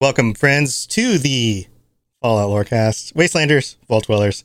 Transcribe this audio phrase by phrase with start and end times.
[0.00, 1.66] Welcome, friends, to the
[2.22, 3.14] Fallout Lorecast.
[3.14, 4.44] Wastelanders, Vault Dwellers,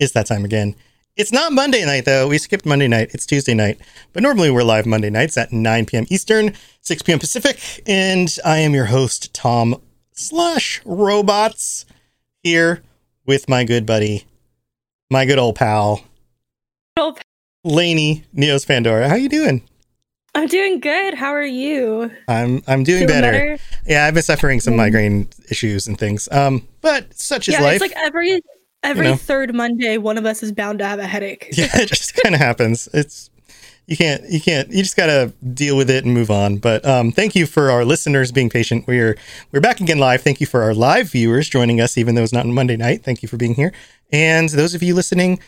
[0.00, 0.74] it's that time again.
[1.14, 2.26] It's not Monday night, though.
[2.26, 3.10] We skipped Monday night.
[3.14, 3.78] It's Tuesday night.
[4.12, 6.06] But normally we're live Monday nights at 9 p.m.
[6.10, 7.20] Eastern, 6 p.m.
[7.20, 7.60] Pacific.
[7.86, 9.80] And I am your host, Tom
[10.14, 11.86] slash Robots,
[12.42, 12.82] here
[13.24, 14.24] with my good buddy,
[15.12, 16.02] my good old pal,
[16.96, 17.20] Old
[17.62, 19.08] Lainey Neos Pandora.
[19.08, 19.62] How you doing?
[20.38, 21.14] I'm doing good.
[21.14, 22.12] How are you?
[22.28, 23.58] I'm I'm doing, better.
[23.88, 26.28] Yeah, I've been suffering some migraine issues and things.
[26.30, 27.82] Um, but such is yeah, life.
[27.82, 28.40] it's like every
[28.84, 29.16] every know.
[29.16, 31.48] third Monday, one of us is bound to have a headache.
[31.54, 32.88] yeah, it just kind of happens.
[32.94, 33.30] It's
[33.86, 36.58] you can't you can't you just gotta deal with it and move on.
[36.58, 38.86] But um, thank you for our listeners being patient.
[38.86, 39.18] We're
[39.50, 40.22] we're back again live.
[40.22, 43.02] Thank you for our live viewers joining us, even though it's not on Monday night.
[43.02, 43.72] Thank you for being here,
[44.12, 45.40] and those of you listening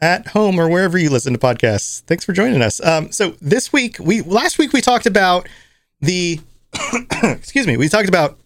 [0.00, 2.84] at home or wherever you listen to podcasts, thanks for joining us.
[2.84, 5.48] Um, so this week we last week we talked about
[6.00, 6.40] the
[7.22, 8.38] excuse me we talked about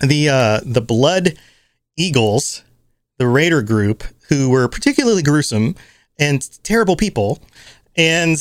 [0.00, 1.38] the uh, the blood
[1.96, 2.64] eagles
[3.18, 5.74] the raider group who were particularly gruesome
[6.18, 7.40] and terrible people.
[7.96, 8.36] And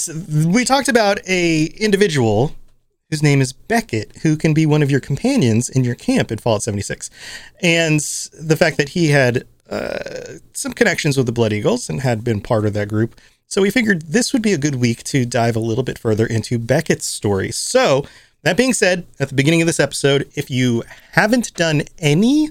[0.46, 2.56] we talked about a individual
[3.10, 6.40] whose name is Beckett who can be one of your companions in your camp in
[6.40, 7.12] Fallout 76
[7.62, 8.00] and
[8.40, 12.42] the fact that he had uh, some connections with the Blood Eagles and had been
[12.42, 15.56] part of that group so we figured this would be a good week to dive
[15.56, 18.06] a little bit further into Beckett's story so
[18.44, 22.50] that being said at the beginning of this episode if you haven't done any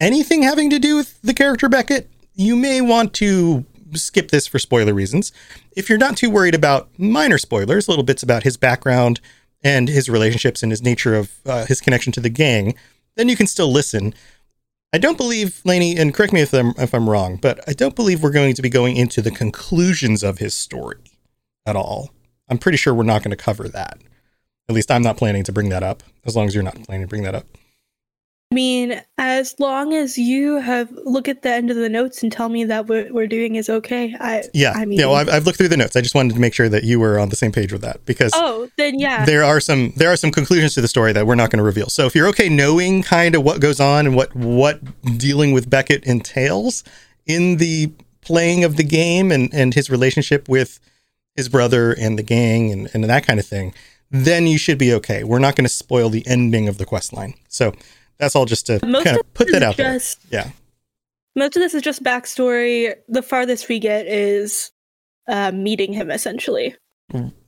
[0.00, 4.58] anything having to do with the character Beckett, you may want to skip this for
[4.58, 5.32] spoiler reasons.
[5.76, 9.20] If you're not too worried about minor spoilers, little bits about his background
[9.62, 12.74] and his relationships and his nature of uh, his connection to the gang,
[13.16, 14.14] then you can still listen.
[14.92, 17.94] I don't believe, Laney, and correct me if I'm, if I'm wrong, but I don't
[17.94, 20.98] believe we're going to be going into the conclusions of his story
[21.64, 22.10] at all.
[22.48, 23.98] I'm pretty sure we're not going to cover that.
[24.68, 27.02] At least I'm not planning to bring that up, as long as you're not planning
[27.02, 27.46] to bring that up.
[28.52, 32.32] I mean, as long as you have look at the end of the notes and
[32.32, 34.16] tell me that what we're doing is okay.
[34.18, 35.06] I Yeah, I mean, yeah.
[35.06, 35.94] Well, I've, I've looked through the notes.
[35.94, 38.04] I just wanted to make sure that you were on the same page with that
[38.06, 39.24] because oh, then yeah.
[39.24, 41.64] there are some there are some conclusions to the story that we're not going to
[41.64, 41.86] reveal.
[41.90, 44.80] So if you're okay knowing kind of what goes on and what what
[45.16, 46.82] dealing with Beckett entails
[47.26, 50.80] in the playing of the game and and his relationship with
[51.36, 53.72] his brother and the gang and, and that kind of thing,
[54.10, 55.22] then you should be okay.
[55.22, 57.34] We're not going to spoil the ending of the quest line.
[57.48, 57.74] So
[58.20, 59.94] that's all just to Most kind of put that out there.
[59.94, 60.50] just- Yeah.
[61.36, 62.94] Most of this is just backstory.
[63.08, 64.70] The farthest we get is
[65.28, 66.74] uh, meeting him essentially.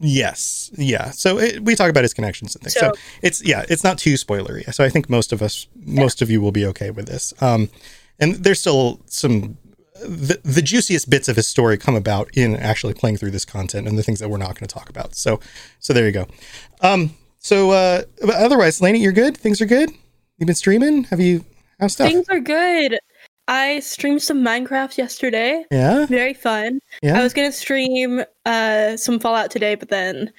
[0.01, 1.11] Yes, yeah.
[1.11, 2.75] So it, we talk about his connections and things.
[2.75, 4.73] So, So- it's yeah, it's not too spoilery.
[4.75, 7.33] So I think most of us, most of you, will be okay with this.
[7.41, 7.71] Um,
[8.19, 9.59] and there's still some
[10.01, 13.87] the, the juiciest bits of his story come about in actually playing through this content
[13.87, 15.15] and the things that we're not going to talk about.
[15.15, 15.39] So
[15.79, 16.27] so there you go.
[16.81, 19.37] Um, so uh, otherwise, Laney, you're good.
[19.37, 19.91] Things are good.
[20.43, 21.05] You've been streaming.
[21.05, 21.45] Have you?
[21.79, 22.09] How's stuff?
[22.09, 22.99] Things are good.
[23.47, 25.65] I streamed some Minecraft yesterday.
[25.71, 26.81] yeah, Very fun.
[27.01, 27.17] yeah.
[27.17, 30.33] I was gonna stream uh some Fallout today, but then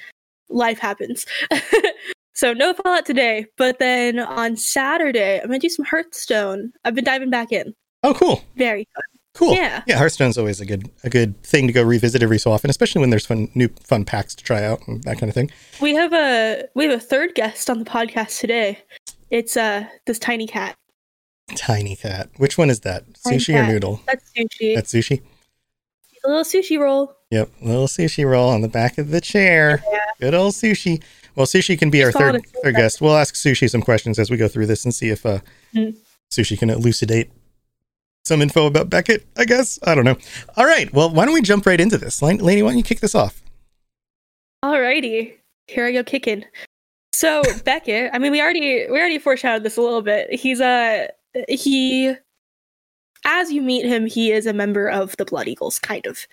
[0.50, 1.26] life happens.
[2.34, 3.46] so no Fallout today.
[3.58, 6.74] But then on Saturday, I'm gonna do some Hearthstone.
[6.84, 7.74] I've been diving back in.
[8.04, 8.44] oh, cool.
[8.58, 9.04] Very fun.
[9.36, 9.54] Cool.
[9.56, 9.84] Yeah.
[9.88, 13.00] Yeah, Hearthstone's always a good a good thing to go revisit every so often, especially
[13.00, 15.50] when there's fun new fun packs to try out and that kind of thing.
[15.82, 18.80] We have a we have a third guest on the podcast today.
[19.34, 20.76] It's uh this tiny cat.
[21.56, 22.30] Tiny cat.
[22.38, 23.04] Which one is that?
[23.26, 24.00] Tiny Sushi or noodle?
[24.06, 24.76] That's sushi.
[24.76, 25.24] That's sushi.
[26.24, 27.16] a little sushi roll.
[27.32, 29.82] Yep, little sushi roll on the back of the chair.
[29.92, 30.00] Yeah.
[30.22, 31.02] Good old sushi.
[31.36, 33.02] Well, sushi can be our Just third third guest.
[33.02, 35.40] We'll ask sushi some questions as we go through this and see if uh,
[35.74, 35.96] Mm.
[36.32, 37.32] sushi can elucidate
[38.26, 39.26] some info about Beckett.
[39.36, 40.18] I guess I don't know.
[40.58, 40.94] All right.
[40.94, 42.62] Well, why don't we jump right into this, Laney?
[42.62, 43.42] Why don't you kick this off?
[44.64, 45.34] Alrighty,
[45.68, 46.46] here I go kicking.
[47.14, 50.34] So Beckett, I mean, we already we already foreshadowed this a little bit.
[50.34, 51.08] He's a
[51.48, 52.14] he,
[53.26, 56.28] as you meet him, he is a member of the Blood Eagles, kind of.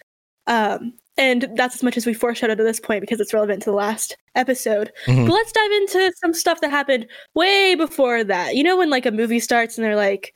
[0.46, 3.70] Um, and that's as much as we foreshadowed at this point because it's relevant to
[3.70, 4.90] the last episode.
[5.06, 5.26] Mhm.
[5.26, 8.56] But let's dive into some stuff that happened way before that.
[8.56, 10.34] You know, when like a movie starts and they're like,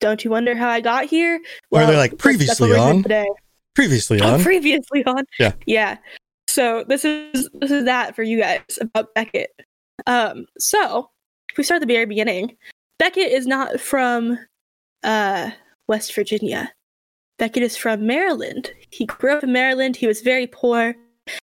[0.00, 1.40] "Don't you wonder how I got here?"
[1.70, 3.26] Or they're like, that's- that's what "Previously on." today.
[3.74, 4.42] Previously Oh, on.
[4.42, 5.24] previously on.
[5.38, 5.52] Yeah.
[5.66, 5.96] Yeah.
[6.58, 9.50] So this is this is that for you guys about Beckett.
[10.08, 11.08] Um, so
[11.52, 12.56] if we start at the very beginning,
[12.98, 14.36] Beckett is not from
[15.04, 15.50] uh,
[15.86, 16.72] West Virginia.
[17.38, 18.72] Beckett is from Maryland.
[18.90, 19.94] He grew up in Maryland.
[19.94, 20.96] He was very poor.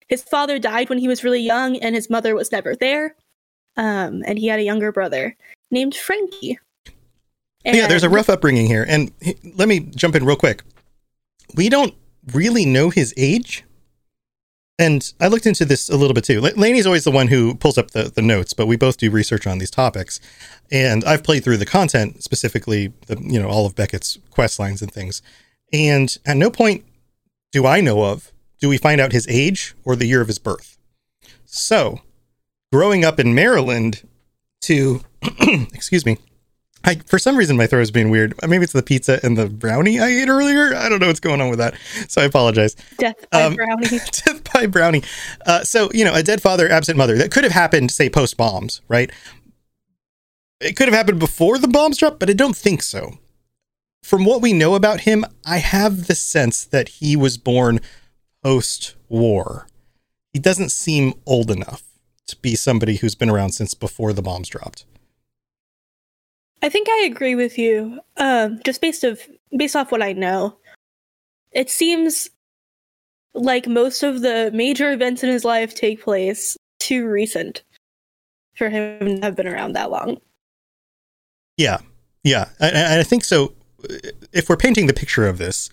[0.08, 3.14] His father died when he was really young, and his mother was never there.
[3.76, 5.36] Um, and he had a younger brother
[5.72, 6.58] named Frankie.
[7.66, 8.86] yeah, there's a rough upbringing here.
[8.88, 10.64] And he- let me jump in real quick.
[11.54, 11.96] We don't
[12.32, 13.66] really know his age.
[14.82, 16.42] And I looked into this a little bit too.
[16.42, 19.12] La- Laney's always the one who pulls up the, the notes, but we both do
[19.12, 20.20] research on these topics.
[20.72, 24.82] And I've played through the content, specifically the you know all of Beckett's quest lines
[24.82, 25.22] and things.
[25.72, 26.84] And at no point
[27.52, 30.40] do I know of do we find out his age or the year of his
[30.40, 30.80] birth.
[31.46, 32.02] So,
[32.74, 34.02] growing up in Maryland
[34.62, 35.02] to
[35.74, 36.18] excuse me,
[36.84, 38.34] I for some reason my throat is being weird.
[38.48, 40.76] Maybe it's the pizza and the brownie I ate earlier.
[40.76, 41.76] I don't know what's going on with that.
[42.08, 42.76] So I apologize.
[42.98, 43.88] Death by Um, Brownie.
[43.90, 45.04] Death by brownie.
[45.46, 47.18] Uh, so you know, a dead father, absent mother.
[47.18, 49.12] That could have happened, say, post bombs, right?
[50.60, 53.18] It could have happened before the bombs dropped, but I don't think so.
[54.04, 57.80] From what we know about him, I have the sense that he was born
[58.44, 59.68] post war.
[60.34, 61.84] He doesn't seem old enough
[62.28, 64.86] to be somebody who's been around since before the bombs dropped.
[66.62, 68.00] I think I agree with you.
[68.18, 69.20] Um, just based of
[69.58, 70.58] based off what I know,
[71.52, 72.30] it seems
[73.34, 77.64] like most of the major events in his life take place too recent
[78.56, 80.18] for him to have been around that long.
[81.58, 81.80] Yeah,
[82.24, 83.54] yeah, and I think so.
[84.32, 85.70] If we're painting the picture of this,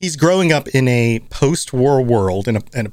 [0.00, 2.92] he's growing up in a post-war world, in a, in a,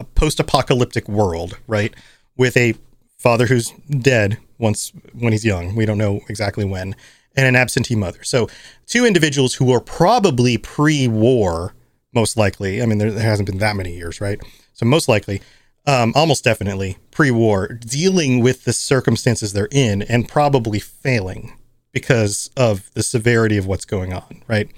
[0.00, 1.94] a post-apocalyptic world, right,
[2.36, 2.74] with a
[3.18, 5.74] father who's dead once when he's young.
[5.74, 6.94] We don't know exactly when,
[7.34, 8.22] and an absentee mother.
[8.22, 8.48] So,
[8.86, 11.74] two individuals who are probably pre-war,
[12.12, 12.82] most likely.
[12.82, 14.40] I mean, there, there hasn't been that many years, right?
[14.74, 15.40] So, most likely,
[15.86, 21.56] um, almost definitely pre-war, dealing with the circumstances they're in, and probably failing
[21.92, 24.70] because of the severity of what's going on, right?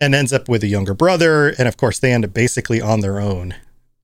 [0.00, 3.00] And ends up with a younger brother, and of course, they end up basically on
[3.00, 3.54] their own,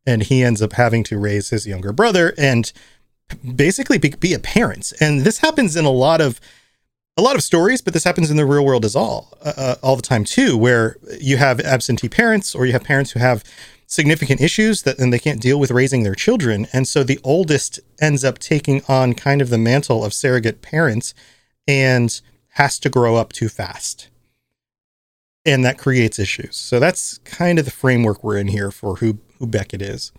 [0.07, 2.73] and he ends up having to raise his younger brother and
[3.55, 4.93] basically be, be a parent.
[5.01, 6.41] And this happens in a lot of
[7.17, 9.97] a lot of stories, but this happens in the real world as all uh, all
[9.97, 13.45] the time too, where you have absentee parents or you have parents who have
[13.87, 17.79] significant issues that and they can't deal with raising their children, and so the oldest
[18.01, 21.15] ends up taking on kind of the mantle of surrogate parents
[21.69, 22.21] and
[22.55, 24.09] has to grow up too fast.
[25.47, 26.57] And that creates issues.
[26.57, 30.11] So that's kind of the framework we're in here for who who Beckett is.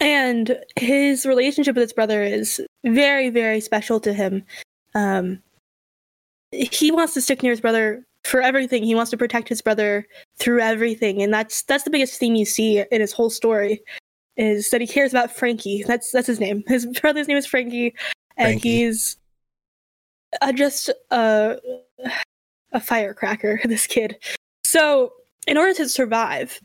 [0.00, 4.42] And his relationship with his brother is very, very special to him.
[4.94, 5.42] Um,
[6.52, 8.82] he wants to stick near his brother for everything.
[8.82, 10.06] He wants to protect his brother
[10.38, 13.82] through everything, and that's that's the biggest theme you see in his whole story
[14.36, 15.84] is that he cares about Frankie.
[15.86, 16.64] That's that's his name.
[16.66, 17.94] His brother's name is Frankie,
[18.36, 18.68] and Frankie.
[18.68, 19.16] he's
[20.40, 21.58] uh, just a
[22.72, 23.60] a firecracker.
[23.64, 24.16] This kid.
[24.64, 25.12] So,
[25.46, 26.60] in order to survive,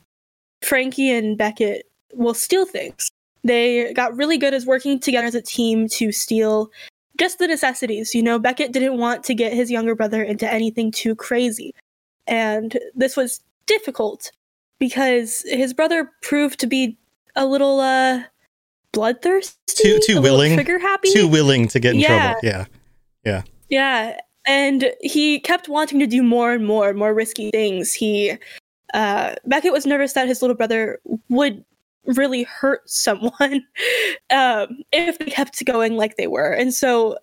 [0.61, 3.09] Frankie and Beckett will steal things.
[3.45, 6.69] They got really good as working together as a team to steal
[7.18, 8.13] just the necessities.
[8.13, 11.74] You know, Beckett didn't want to get his younger brother into anything too crazy.
[12.27, 14.31] And this was difficult
[14.80, 16.97] because his brother proved to be
[17.36, 18.24] a little uh
[18.92, 21.12] bloodthirsty, Too- too willing, trigger happy.
[21.12, 22.33] Too willing to get in Yeah.
[22.33, 22.39] trouble.
[22.44, 22.65] Yeah.
[23.25, 27.91] Yeah, Yeah, and he kept wanting to do more and more, and more risky things.
[27.93, 28.34] He,
[28.93, 31.65] uh, Beckett was nervous that his little brother would
[32.07, 33.65] really hurt someone
[34.29, 37.17] um, if they kept going like they were, and so.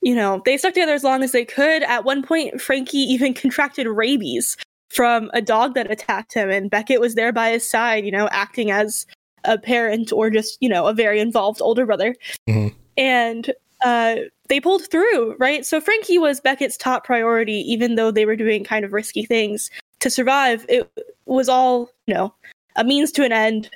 [0.00, 1.82] You know, they stuck together as long as they could.
[1.82, 4.56] At one point, Frankie even contracted rabies
[4.90, 8.28] from a dog that attacked him, and Beckett was there by his side, you know,
[8.30, 9.06] acting as
[9.42, 12.14] a parent or just, you know, a very involved older brother.
[12.48, 12.74] Mhm.
[12.96, 13.52] And
[13.84, 14.16] uh,
[14.48, 15.64] they pulled through, right?
[15.64, 19.70] So Frankie was Beckett's top priority, even though they were doing kind of risky things
[20.00, 20.66] to survive.
[20.68, 20.90] It
[21.26, 22.34] was all, you know,
[22.76, 23.70] a means to an end,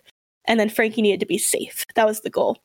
[0.46, 1.86] and then Frankie needed to be safe.
[1.94, 2.58] That was the goal.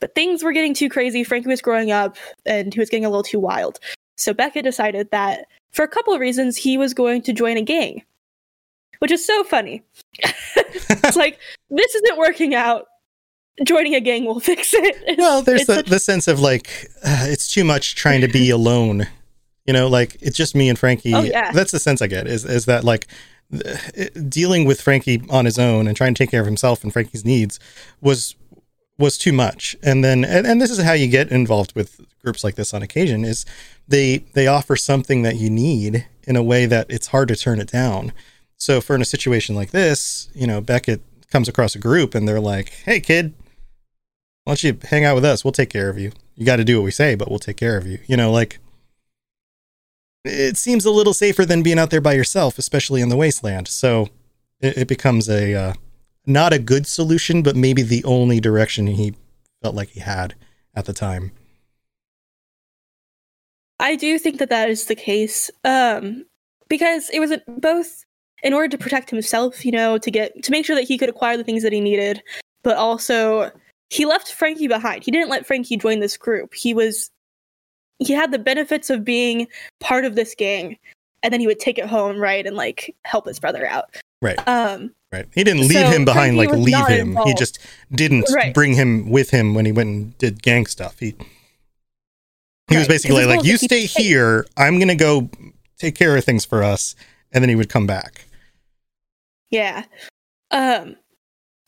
[0.00, 1.24] But things were getting too crazy.
[1.24, 3.78] Frankie was growing up, and he was getting a little too wild.
[4.16, 7.62] So Beckett decided that, for a couple of reasons, he was going to join a
[7.62, 8.02] gang,
[8.98, 9.82] which is so funny.
[10.18, 11.38] it's like
[11.70, 12.86] this isn't working out.
[13.64, 14.96] Joining a gang will fix it.
[15.02, 16.68] It's- Well, there's the, such- the sense of like
[17.04, 19.06] uh, it's too much trying to be alone.
[19.64, 21.14] You know, like it's just me and Frankie.
[21.14, 21.50] Oh, yeah.
[21.52, 23.06] That's the sense I get is is that like
[24.28, 27.24] dealing with Frankie on his own and trying to take care of himself and Frankie's
[27.24, 27.60] needs
[28.00, 28.36] was
[28.98, 29.76] was too much.
[29.82, 32.82] And then and, and this is how you get involved with groups like this on
[32.82, 33.44] occasion is
[33.86, 37.60] they they offer something that you need in a way that it's hard to turn
[37.60, 38.12] it down.
[38.56, 42.26] So for in a situation like this, you know, Beckett comes across a group and
[42.26, 43.34] they're like, "Hey kid,
[44.44, 45.44] why don't you hang out with us?
[45.44, 46.12] We'll take care of you.
[46.36, 47.98] you got to do what we say, but we'll take care of you.
[48.06, 48.58] You know, like
[50.24, 53.68] it seems a little safer than being out there by yourself, especially in the wasteland.
[53.68, 54.08] So
[54.60, 55.72] it, it becomes a uh,
[56.26, 59.14] not a good solution, but maybe the only direction he
[59.62, 60.34] felt like he had
[60.74, 61.32] at the time.
[63.80, 65.50] I do think that that is the case.
[65.64, 66.24] Um,
[66.68, 68.04] because it was both
[68.42, 71.08] in order to protect himself, you know, to get to make sure that he could
[71.08, 72.22] acquire the things that he needed,
[72.62, 73.50] but also
[73.90, 75.04] he left Frankie behind.
[75.04, 76.54] He didn't let Frankie join this group.
[76.54, 77.10] He was
[77.98, 79.46] he had the benefits of being
[79.80, 80.76] part of this gang,
[81.22, 83.96] and then he would take it home, right, and like help his brother out.
[84.22, 84.38] Right.
[84.48, 85.26] Um Right.
[85.32, 87.16] He didn't leave So him behind, like leave him.
[87.24, 87.60] He just
[87.92, 88.52] didn't Right.
[88.52, 90.98] bring him with him when he went and did gang stuff.
[90.98, 91.14] He
[92.68, 94.46] he was basically like, "You stay here.
[94.56, 95.30] I'm gonna go
[95.78, 96.96] take care of things for us,"
[97.30, 98.24] and then he would come back.
[99.50, 99.84] Yeah.
[100.50, 100.96] Um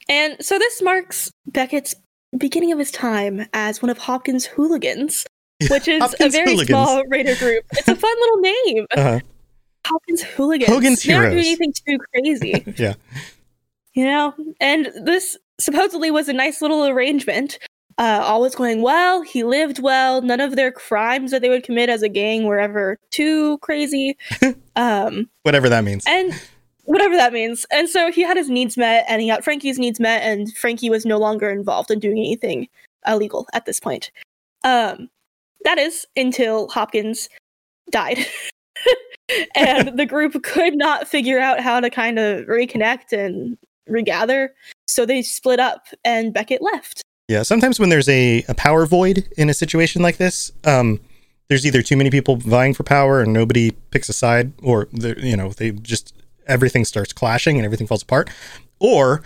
[0.08, 1.94] and so this marks Beckett's
[2.36, 5.24] beginning of his time as one of Hopkins' hooligans,
[5.70, 6.68] which is a very Hooligans.
[6.68, 7.64] small raider group.
[7.72, 8.86] It's a fun little name.
[8.96, 9.20] Uh-huh.
[9.86, 10.68] Hopkins hooligans.
[10.70, 12.94] Hogan's they aren't doing anything too crazy, Yeah.
[13.94, 14.34] you know.
[14.60, 17.58] And this supposedly was a nice little arrangement.
[17.98, 19.22] Uh, all was going well.
[19.22, 20.20] He lived well.
[20.20, 24.18] None of their crimes that they would commit as a gang were ever too crazy.
[24.74, 26.04] um, Whatever that means.
[26.06, 26.32] and
[26.84, 27.64] whatever that means.
[27.72, 30.90] And so he had his needs met, and he got Frankie's needs met, and Frankie
[30.90, 32.68] was no longer involved in doing anything
[33.06, 34.10] illegal at this point.
[34.62, 35.08] Um,
[35.64, 37.28] that is until Hopkins
[37.90, 38.18] died.
[39.56, 43.58] and the group could not figure out how to kind of reconnect and
[43.88, 44.54] regather.
[44.86, 47.02] So they split up and Beckett left.
[47.28, 51.00] Yeah, sometimes when there's a, a power void in a situation like this, um,
[51.48, 55.36] there's either too many people vying for power and nobody picks a side, or you
[55.36, 56.14] know they just
[56.46, 58.30] everything starts clashing and everything falls apart,
[58.78, 59.22] or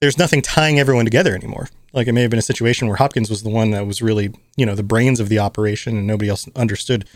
[0.00, 1.68] there's nothing tying everyone together anymore.
[1.92, 4.34] Like it may have been a situation where Hopkins was the one that was really
[4.56, 7.08] you know the brains of the operation, and nobody else understood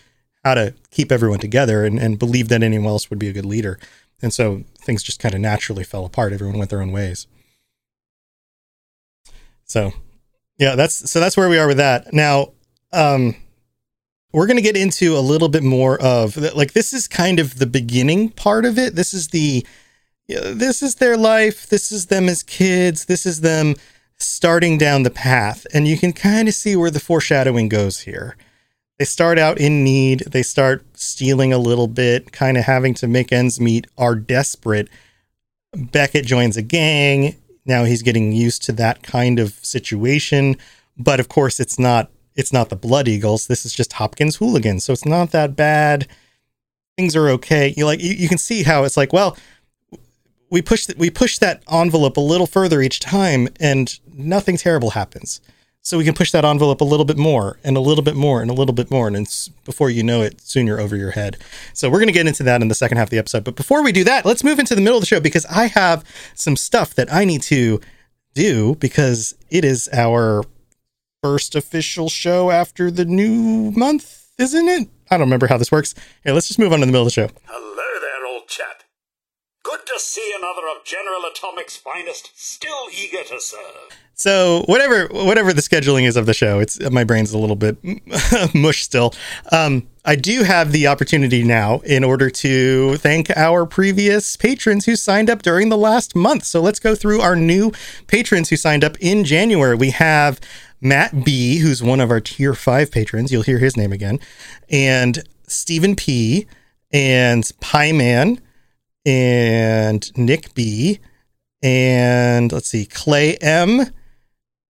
[0.45, 3.45] how to keep everyone together and, and believed that anyone else would be a good
[3.45, 3.79] leader,
[4.23, 6.33] and so things just kind of naturally fell apart.
[6.33, 7.27] Everyone went their own ways.
[9.65, 9.93] So
[10.59, 12.13] yeah, that's so that's where we are with that.
[12.13, 12.53] Now,
[12.93, 13.37] um
[14.33, 17.59] we're going to get into a little bit more of like this is kind of
[17.59, 18.95] the beginning part of it.
[18.95, 19.67] This is the
[20.31, 21.67] yeah, this is their life.
[21.67, 23.07] This is them as kids.
[23.07, 23.75] This is them
[24.17, 28.37] starting down the path and you can kind of see where the foreshadowing goes here.
[28.99, 33.09] They start out in need, they start stealing a little bit, kind of having to
[33.09, 34.89] make ends meet, are desperate.
[35.75, 37.35] Beckett joins a gang.
[37.65, 40.57] Now he's getting used to that kind of situation,
[40.99, 43.49] but of course it's not it's not the Blood Eagles.
[43.49, 46.07] This is just Hopkins hooligans, so it's not that bad.
[46.97, 47.75] Things are okay.
[47.77, 49.37] You like you, you can see how it's like, well,
[50.50, 54.90] we push th- we push that envelope a little further each time, and nothing terrible
[54.90, 55.40] happens.
[55.83, 58.42] So we can push that envelope a little bit more, and a little bit more,
[58.42, 59.26] and a little bit more, and
[59.64, 61.38] before you know it, soon you're over your head.
[61.73, 63.45] So we're going to get into that in the second half of the episode.
[63.45, 65.69] But before we do that, let's move into the middle of the show because I
[65.69, 66.04] have
[66.35, 67.80] some stuff that I need to
[68.35, 70.45] do because it is our
[71.23, 74.88] first official show after the new month, isn't it?
[75.11, 75.95] I don't remember how this works.
[76.25, 77.30] Here, let's just move on to the middle of the show.
[77.47, 78.80] Hello there, old chap.
[79.71, 83.61] Good to see another of General Atomic's finest, still eager to serve.
[84.15, 87.77] So whatever whatever the scheduling is of the show, it's my brain's a little bit
[88.55, 89.15] mush still.
[89.53, 94.97] Um, I do have the opportunity now in order to thank our previous patrons who
[94.97, 96.47] signed up during the last month.
[96.47, 97.71] So let's go through our new
[98.09, 99.77] patrons who signed up in January.
[99.77, 100.41] We have
[100.81, 103.31] Matt B, who's one of our tier five patrons.
[103.31, 104.19] You'll hear his name again,
[104.69, 106.49] and Stephen P,
[106.93, 108.41] and Pie Man,
[109.11, 111.00] and Nick B,
[111.62, 113.87] and let's see, Clay M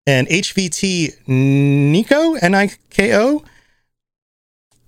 [0.06, 3.42] and HVT Nico N I K O.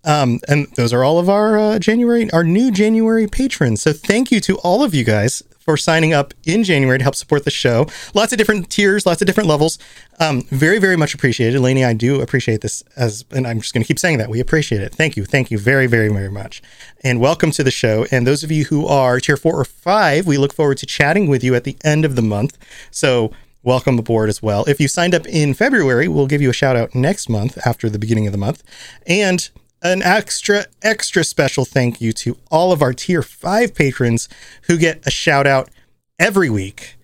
[0.05, 3.83] Um, and those are all of our uh, January, our new January patrons.
[3.83, 7.15] So thank you to all of you guys for signing up in January to help
[7.15, 7.87] support the show.
[8.15, 9.79] Lots of different tiers, lots of different levels.
[10.19, 11.61] Um, very, very much appreciated.
[11.61, 14.31] Lainey, I do appreciate this as, and I'm just going to keep saying that.
[14.31, 14.95] We appreciate it.
[14.95, 15.25] Thank you.
[15.25, 16.63] Thank you very, very, very much.
[17.05, 18.07] And welcome to the show.
[18.11, 21.29] And those of you who are tier four or five, we look forward to chatting
[21.29, 22.59] with you at the end of the month.
[22.91, 24.65] So welcome aboard as well.
[24.67, 27.91] If you signed up in February, we'll give you a shout out next month after
[27.91, 28.63] the beginning of the month.
[29.07, 29.49] And
[29.83, 34.29] an extra, extra special thank you to all of our tier five patrons
[34.63, 35.71] who get a shout out
[36.19, 36.97] every week.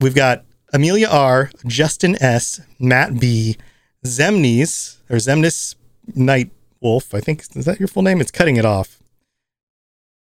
[0.00, 3.56] We've got Amelia R, Justin S, Matt B,
[4.04, 5.74] Zemnis, or Zemnis
[6.14, 6.50] Night
[6.80, 7.14] Wolf.
[7.14, 8.20] I think, is that your full name?
[8.20, 8.98] It's cutting it off.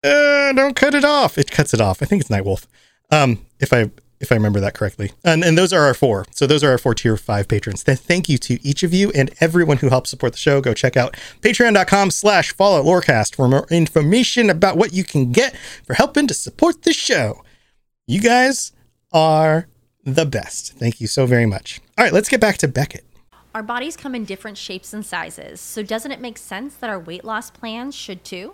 [0.04, 1.38] Uh, don't cut it off.
[1.38, 2.02] It cuts it off.
[2.02, 2.68] I think it's Night Wolf.
[3.12, 5.12] Um, if I if I remember that correctly.
[5.24, 6.26] And, and those are our four.
[6.32, 7.84] So those are our four tier five patrons.
[7.84, 10.62] Then thank you to each of you and everyone who helps support the show.
[10.62, 15.56] Go check out patreon.com slash Fallout Lorecast for more information about what you can get
[15.86, 17.44] for helping to support the show.
[18.08, 18.72] You guys
[19.12, 19.68] are
[20.04, 20.74] the best.
[20.74, 21.82] Thank you so very much.
[21.98, 23.04] All right, let's get back to Beckett.
[23.54, 27.00] Our bodies come in different shapes and sizes, so doesn't it make sense that our
[27.00, 28.54] weight loss plans should too?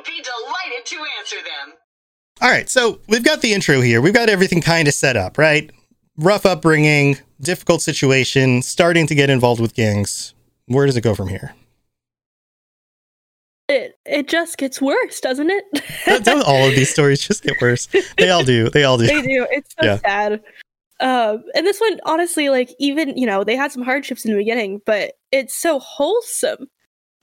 [0.00, 1.74] I'd be delighted to answer them.
[2.42, 4.00] All right, so we've got the intro here.
[4.00, 5.70] We've got everything kind of set up, right?
[6.16, 10.34] Rough upbringing, difficult situation, starting to get involved with gangs.
[10.66, 11.54] Where does it go from here?
[13.68, 15.64] It it just gets worse, doesn't it?
[16.06, 17.88] Don't- don't all of these stories just get worse?
[18.18, 18.68] They all do.
[18.68, 19.06] They all do.
[19.06, 19.46] they do.
[19.50, 19.98] It's so Yeah.
[19.98, 20.42] sad.
[20.98, 24.38] Um, and this one, honestly, like even you know they had some hardships in the
[24.38, 26.66] beginning, but it's so wholesome,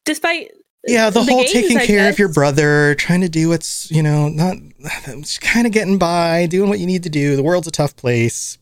[0.05, 0.51] despite
[0.85, 4.29] Yeah, the, whole gangs, taking care of your brother, trying to do what's, you know,
[4.29, 4.55] not
[5.05, 7.35] just kind of getting by, doing what you need to do.
[7.35, 8.57] The world's a tough place.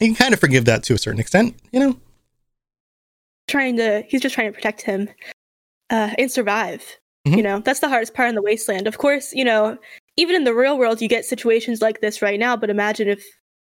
[0.00, 1.96] You can kind of forgive that to a certain extent, you know?
[3.48, 5.08] trying to he's just trying to protect him
[5.90, 6.82] uh, and survive.
[7.26, 7.36] Mhm.
[7.36, 8.86] You know that's the hardest part in the wasteland.
[8.86, 9.78] Of course, you know
[10.16, 13.24] even in the real world you get situations like this right now, but imagine if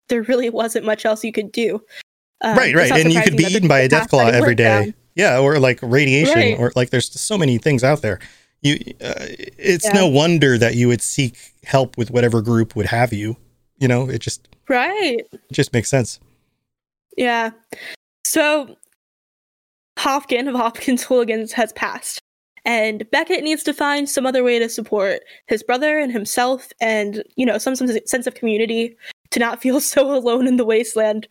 [0.09, 1.81] there really wasn't much else you could do.
[2.43, 2.93] Um, right, right.
[2.93, 4.85] And you could be eaten by a Deathclaw every day.
[4.85, 4.95] down.
[5.17, 6.59] Yeah, or like radiation, Right.
[6.59, 8.21] or like there's so many things out there.
[8.63, 9.15] You, uh,
[9.59, 9.93] it's Yeah.
[9.93, 13.37] no wonder that you would seek help with whatever group would have you.
[13.79, 15.21] You know, it just Right.
[15.33, 16.21] it just makes sense.
[17.17, 17.51] Yeah.
[18.25, 18.77] So
[19.99, 22.21] Hopkin of Hopkins Hooligans has passed.
[22.67, 27.23] And Beckett needs to find some other way to support his brother and himself and,
[27.37, 28.97] you know, some, some sense of community
[29.31, 31.29] to not feel so alone in the wasteland.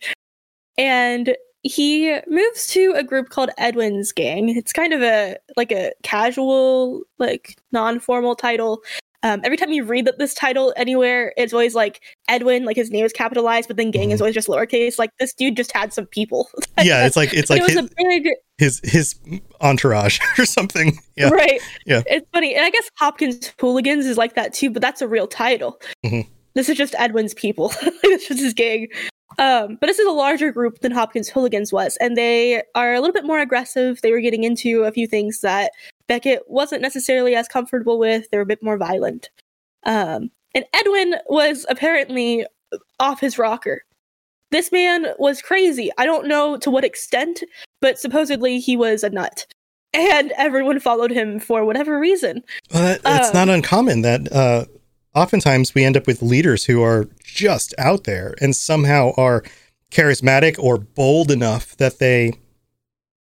[0.78, 1.36] And
[1.68, 4.48] he moves to a group called Edwin's Gang.
[4.48, 8.80] It's kind of a like a casual, like non-formal title.
[9.22, 12.90] Um, every time you read that this title anywhere, it's always like Edwin, like his
[12.90, 14.98] name is capitalized, but then gang is always just lowercase.
[14.98, 16.48] Like this dude just had some people.
[16.84, 19.14] Yeah, it's like it's like it his, big his his
[19.62, 20.98] entourage or something.
[21.16, 21.30] Yeah.
[21.30, 21.60] right.
[21.86, 22.02] Yeah.
[22.06, 22.54] It's funny.
[22.54, 25.80] And I guess Hopkins Hooligans is like that too, but that's a real title.
[26.04, 26.28] Mhm.
[26.54, 27.72] This is just Edwin's people.
[28.02, 28.88] this is his gang.
[29.38, 33.00] Um, but this is a larger group than Hopkins Hooligans was, and they are a
[33.00, 34.00] little bit more aggressive.
[34.00, 35.72] They were getting into a few things that
[36.06, 38.30] Beckett wasn't necessarily as comfortable with.
[38.30, 39.28] They were a bit more violent.
[39.84, 42.46] Um, and Edwin was apparently
[42.98, 43.82] off his rocker.
[44.50, 45.90] This man was crazy.
[45.98, 47.42] I don't know to what extent,
[47.80, 49.44] but supposedly he was a nut.
[49.92, 52.42] And everyone followed him for whatever reason.
[52.72, 54.64] Well, that, it's Um, not uncommon that uh,
[55.16, 59.42] oftentimes we end up with leaders who are just out there and somehow are
[59.90, 62.32] charismatic or bold enough that they,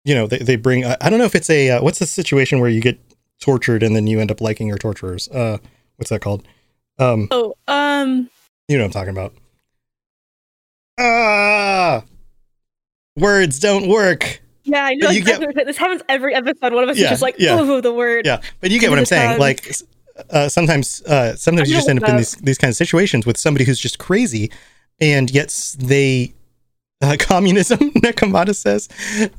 [0.06, 0.86] you know, they, they bring.
[0.86, 3.00] I don't know if it's a uh, what's the situation where you get
[3.41, 5.28] tortured and then you end up liking your torturers.
[5.30, 5.58] Uh,
[5.98, 6.48] what's that called?
[7.00, 8.30] Um, Oh, um,
[8.67, 9.34] you know what I'm talking about.
[11.00, 12.04] Ah,
[13.15, 14.41] words don't work.
[14.63, 15.10] yeah, I know.
[15.10, 16.74] You get- this happens every episode.
[16.74, 17.58] One of us Yeah, is just like, yeah.
[17.60, 18.26] oh, the word.
[18.26, 19.39] Yeah, but you get what I'm saying.
[19.39, 19.65] Like
[20.29, 23.38] uh, sometimes, uh, sometimes you just end up in these these kind of situations with
[23.38, 24.51] somebody who's just crazy,
[24.99, 26.34] and yet they
[27.01, 27.77] uh, communism.
[28.01, 28.89] Nekomata says,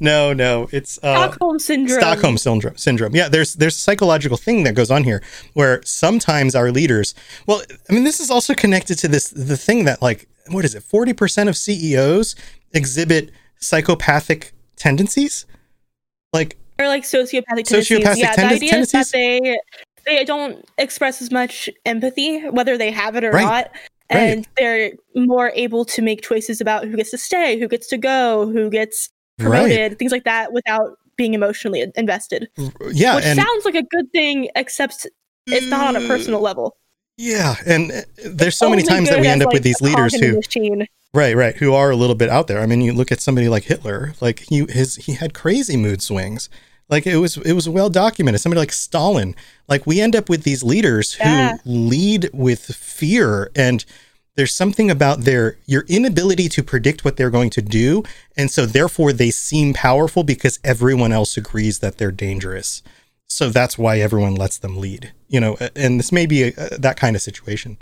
[0.00, 2.00] no, no, it's uh, Stockholm syndrome.
[2.00, 2.76] Stockholm syndrome.
[2.76, 3.14] Syndrome.
[3.14, 5.22] Yeah, there's there's a psychological thing that goes on here
[5.54, 7.14] where sometimes our leaders.
[7.46, 10.74] Well, I mean, this is also connected to this the thing that like what is
[10.74, 10.82] it?
[10.82, 12.34] 40% of CEOs
[12.72, 15.46] exhibit psychopathic tendencies?
[16.32, 17.88] Like or like sociopathic tendencies.
[17.88, 19.00] Sociopathic yeah, tenden- the idea tendencies?
[19.00, 19.58] is that they
[20.06, 23.42] they don't express as much empathy, whether they have it or Right.
[23.44, 23.70] not.
[24.12, 24.18] Right.
[24.20, 27.96] And they're more able to make choices about who gets to stay, who gets to
[27.98, 32.48] go, who gets promoted, things like that without being emotionally invested.
[32.92, 35.06] yeah, Which sounds like a good thing, except
[35.46, 36.76] it's not on a personal level.
[37.16, 40.12] yeah, and uh, there's so many times that we end up like, with these leaders
[40.12, 40.86] cog in the who machine.
[41.14, 41.54] Right, right.
[41.56, 42.60] Who are a little bit out there.
[42.60, 44.14] I mean, you look at somebody like Hitler.
[44.20, 46.48] Like he his he had crazy mood swings.
[46.92, 48.42] Like it was it was well documented.
[48.42, 49.34] Somebody like Stalin.
[49.66, 53.82] Like we end up with these leaders who lead with fear and
[54.36, 58.02] there's something about their your inability to predict what they're going to do
[58.36, 62.82] and so therefore they seem powerful because everyone else agrees that they're dangerous.
[63.26, 65.12] So that's why everyone lets them lead.
[65.28, 67.78] You know, and this may be a, a, that kind of situation.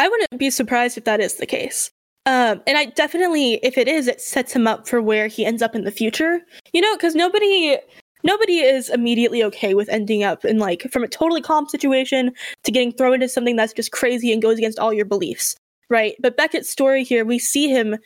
[0.00, 1.92] I wouldn't be surprised if that is the case.
[2.24, 5.62] Um, and I definitely, if it is, it sets him up for where he ends
[5.62, 6.40] up in the future.
[6.72, 7.78] You know, because nobody,
[8.22, 12.32] nobody is immediately okay with ending up in like from a totally calm situation
[12.62, 15.56] to getting thrown into something that's just crazy and goes against all your beliefs,
[15.90, 16.14] right?
[16.20, 17.96] But Beckett's story here, we see him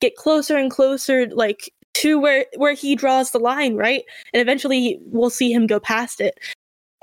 [0.00, 4.04] get closer and closer, like to where where he draws the line, right?
[4.32, 6.38] And eventually, we'll see him go past it,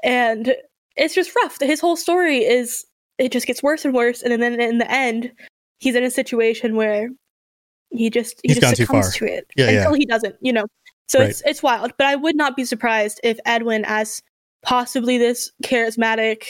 [0.04, 0.56] and
[0.96, 1.60] it's just rough.
[1.60, 2.86] His whole story is
[3.20, 5.32] it just gets worse and worse, and then in the end,
[5.84, 7.10] he's in a situation where
[7.92, 9.98] he just he He's just succumbs to it Yeah, until yeah.
[9.98, 10.66] he doesn't, you know.
[11.08, 11.30] So Right.
[11.30, 14.22] it's it's wild, but I would not be surprised if Edwin, as
[14.64, 16.46] possibly this charismatic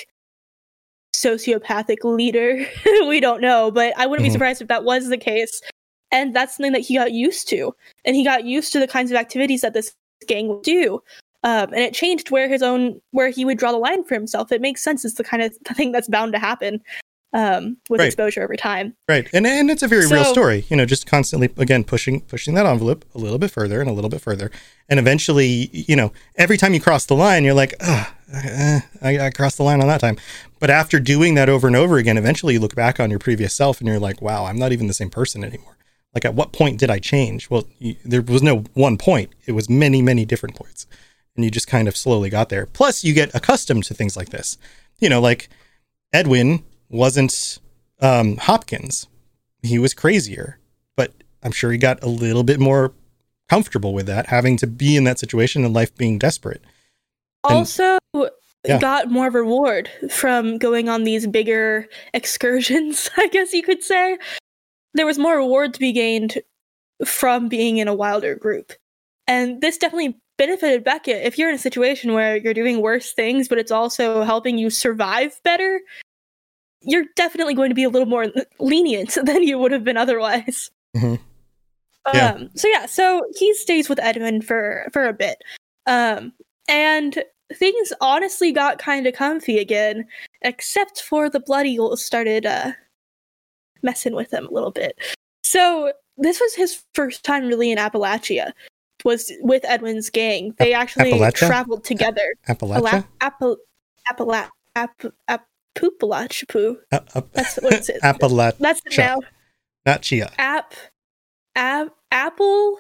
[1.16, 2.66] sociopathic leader,
[3.08, 4.30] we don't know, but I wouldn't Mhm.
[4.30, 5.62] be surprised if that was the case.
[6.12, 9.10] And that's something that he got used to, and he got used to the kinds
[9.10, 9.94] of activities that this
[10.28, 11.02] gang would do.
[11.44, 14.52] Um, and it changed where his own where he would draw the line for himself.
[14.52, 15.04] It makes sense.
[15.04, 16.82] It's the kind of thing that's bound to happen
[17.34, 18.06] um, with Right.
[18.06, 18.96] exposure over time.
[19.10, 19.28] Right.
[19.34, 22.66] And and it's a very real story, you know, just constantly again pushing pushing that
[22.66, 24.52] envelope a little bit further and a little bit further.
[24.88, 29.20] And eventually, you know, every time you cross the line, you're like, ah, eh, I,
[29.20, 30.18] I crossed the line on that time.
[30.60, 33.54] But after doing that over and over again, eventually you look back on your previous
[33.54, 35.78] self and you're like, wow, I'm not even the same person anymore.
[36.14, 37.50] Like, at what point did I change?
[37.50, 39.32] Well, you, there was no one point.
[39.48, 40.86] It was many, many different points.
[41.36, 42.68] And you just kind of slowly got there.
[42.68, 44.60] Plus, you get accustomed to things like this.
[45.00, 45.50] You know, like
[46.14, 47.60] Edwin wasn't
[48.02, 49.08] um, Hopkins.
[49.62, 50.60] He was crazier,
[50.96, 52.94] but I'm sure he got a little bit more
[53.50, 56.62] comfortable with that, having to be in that situation and life being desperate.
[57.48, 57.98] And- also
[58.66, 58.80] Yeah.
[58.80, 64.18] got more reward from going on these bigger excursions i guess you could say
[64.94, 66.38] there was more reward to be gained
[67.06, 68.72] from being in a wilder group
[69.28, 73.50] and this definitely benefited beckett if you're in a situation where you're doing worse things
[73.50, 75.82] but it's also helping you survive better
[76.84, 78.28] you're definitely going to be a little more
[78.60, 81.20] lenient than you would have been otherwise Mhm.
[82.14, 82.32] Yeah.
[82.34, 85.42] um so yeah so he stays with edwin for for a bit
[85.88, 86.34] um
[86.68, 87.24] and
[87.56, 90.06] things honestly got kind of comfy again,
[90.42, 92.72] except for the Blood Eagles started uh,
[93.84, 94.98] messing with him a little bit.
[95.44, 98.54] So this was his first time really in Appalachia.
[99.06, 100.56] Was with Edwin's gang.
[100.58, 101.48] They actually Appalachia?
[101.48, 102.34] traveled together.
[102.48, 103.06] Appalachia?
[103.22, 103.58] Apple,
[104.10, 106.78] Appala, App, App, Poopalachapoo.
[106.92, 108.02] Uh, up- That's what it?
[108.02, 109.20] Appalachia, That's the now.
[109.86, 110.32] not Chia.
[110.38, 110.74] App,
[111.56, 112.80] app, apple,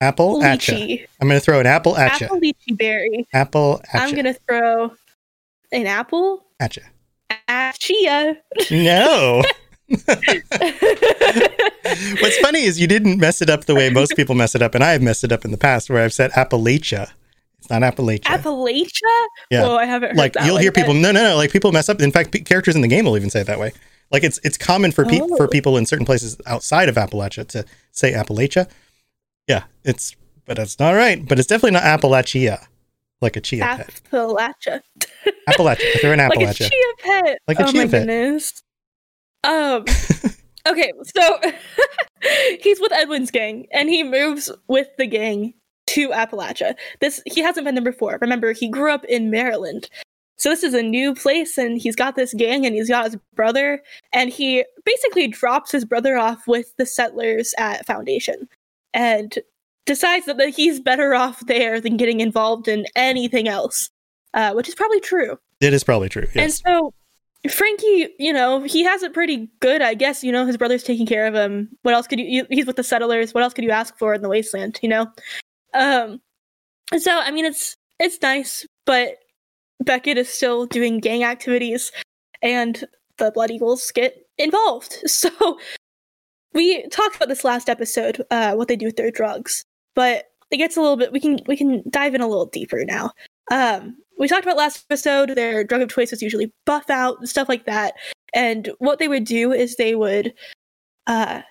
[0.00, 2.26] Apple lychee, I'm going to throw an apple at you.
[2.26, 3.26] apple lychee berry.
[3.32, 4.90] Apple at I'm gonna throw
[5.72, 6.82] an apple At you.
[7.48, 8.36] at chia.
[8.70, 9.42] No.
[12.20, 14.74] What's funny is you didn't mess it up the way most people mess it up,
[14.74, 17.10] and I have messed it up in the past where I've said Appalachia.
[17.64, 18.20] It's not Appalachia.
[18.24, 19.26] Appalachia?
[19.50, 19.62] Yeah.
[19.62, 21.88] Whoa, I haven't heard like that you'll hear people no no no like people mess
[21.88, 23.72] up in fact pe- characters in the game will even say it that way
[24.12, 25.36] like it's it's common for people Oh.
[25.36, 28.68] for people in certain places outside of appalachia to say appalachia
[29.48, 32.66] yeah it's but it's not right but it's definitely not appalachia
[33.22, 34.80] like a chia pet Appalachia.
[35.48, 37.38] appalachia they're in Like a appalachia chia pet.
[37.48, 38.06] Like a oh chia my pet.
[38.06, 38.62] goodness.
[39.42, 39.84] Um
[40.68, 41.40] okay, so
[42.60, 45.54] he's with Edwin's gang and he moves with the gang
[45.88, 46.74] to Appalachia.
[47.00, 48.18] This he hasn't been there before.
[48.20, 49.88] Remember, he grew up in Maryland.
[50.36, 53.16] So this is a new place and he's got this gang and he's got his
[53.34, 53.80] brother
[54.12, 58.48] and he basically drops his brother off with the settlers at Foundation
[58.92, 59.38] and
[59.86, 63.90] decides that, he's better off there than getting involved in anything else.
[64.32, 65.38] Uh, which is probably true.
[65.60, 66.92] it is probably true And so
[67.48, 70.24] Frankie, you know, he has it pretty good, I guess.
[70.24, 71.68] You know, his brother's taking care of him.
[71.82, 72.26] What else could you?
[72.26, 73.34] you he's with the settlers.
[73.34, 74.80] What else could you ask for in the wasteland?
[74.82, 75.06] You know.
[75.74, 76.20] Um.
[76.96, 79.16] So I mean, it's it's nice, but
[79.80, 81.92] Beckett is still doing gang activities,
[82.42, 82.84] and
[83.18, 84.98] the Blood Eagles get involved.
[85.08, 85.58] So
[86.52, 89.64] we talked about this last episode, uh, what they do with their drugs,
[89.96, 91.12] but it gets a little bit.
[91.12, 93.10] We can we can dive in a little deeper now.
[93.50, 95.30] Um, we talked about last episode.
[95.30, 97.94] Their drug of choice was usually Buffout and stuff like that.
[98.32, 100.32] And what they would do is they would
[101.06, 101.42] uh,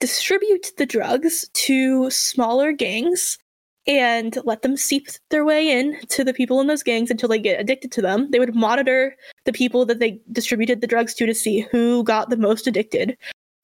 [0.00, 3.38] distribute the drugs to smaller gangs
[3.86, 7.38] and let them seep their way in to the people in those gangs until they
[7.38, 8.30] get addicted to them.
[8.30, 12.30] They would monitor the people that they distributed the drugs to to see who got
[12.30, 13.16] the most addicted.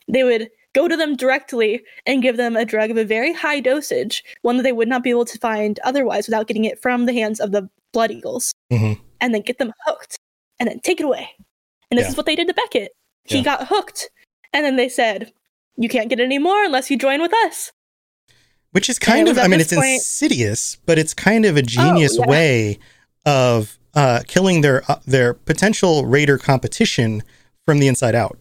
[0.09, 3.61] They would go to them directly and give them a drug of a very high
[3.61, 7.07] dosage, one that they would not be able to find otherwise without getting it from
[7.07, 9.01] the hands of the Blood Eagles, Mhm.
[9.21, 10.17] and then get them hooked
[10.61, 11.31] and then take it away.
[11.91, 12.11] And this Yeah.
[12.11, 12.93] is what they did to Beckett.
[13.25, 13.45] He Yeah.
[13.45, 14.11] got hooked,
[14.53, 15.33] and then they said,
[15.77, 17.73] "You can't get any more unless you join with us."
[18.73, 22.17] Which is kind of i mean it's point- insidious, but it's kind of a genius
[22.19, 22.27] yeah.
[22.27, 22.79] way
[23.27, 27.23] of uh, killing their uh, their potential raider competition
[27.67, 28.39] from the inside out.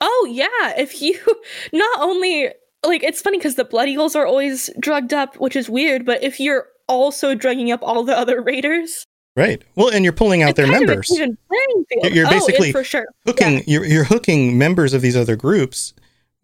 [0.00, 1.18] Oh yeah, if you
[1.72, 2.50] not only
[2.84, 6.22] like it's funny because the Blood Eagles are always drugged up, which is weird, but
[6.22, 9.06] if you're also drugging up all the other raiders,
[9.36, 9.62] Right.
[9.74, 11.10] Well, and you're pulling out their kind of an members.
[11.10, 15.92] You're Oh, basically for sure hooking you're you're hooking members of these other groups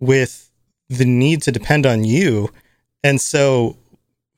[0.00, 0.50] with
[0.88, 2.50] the need to depend on you,
[3.02, 3.76] and so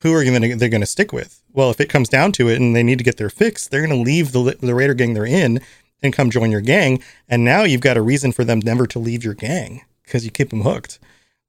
[0.01, 1.41] who are going to they're going to stick with?
[1.53, 3.85] Well, if it comes down to it, and they need to get their fix, they're
[3.85, 5.61] going to leave the the raider gang they're in
[6.01, 8.99] and come join your gang, and now you've got a reason for them never to
[8.99, 10.99] leave your gang because you keep them hooked.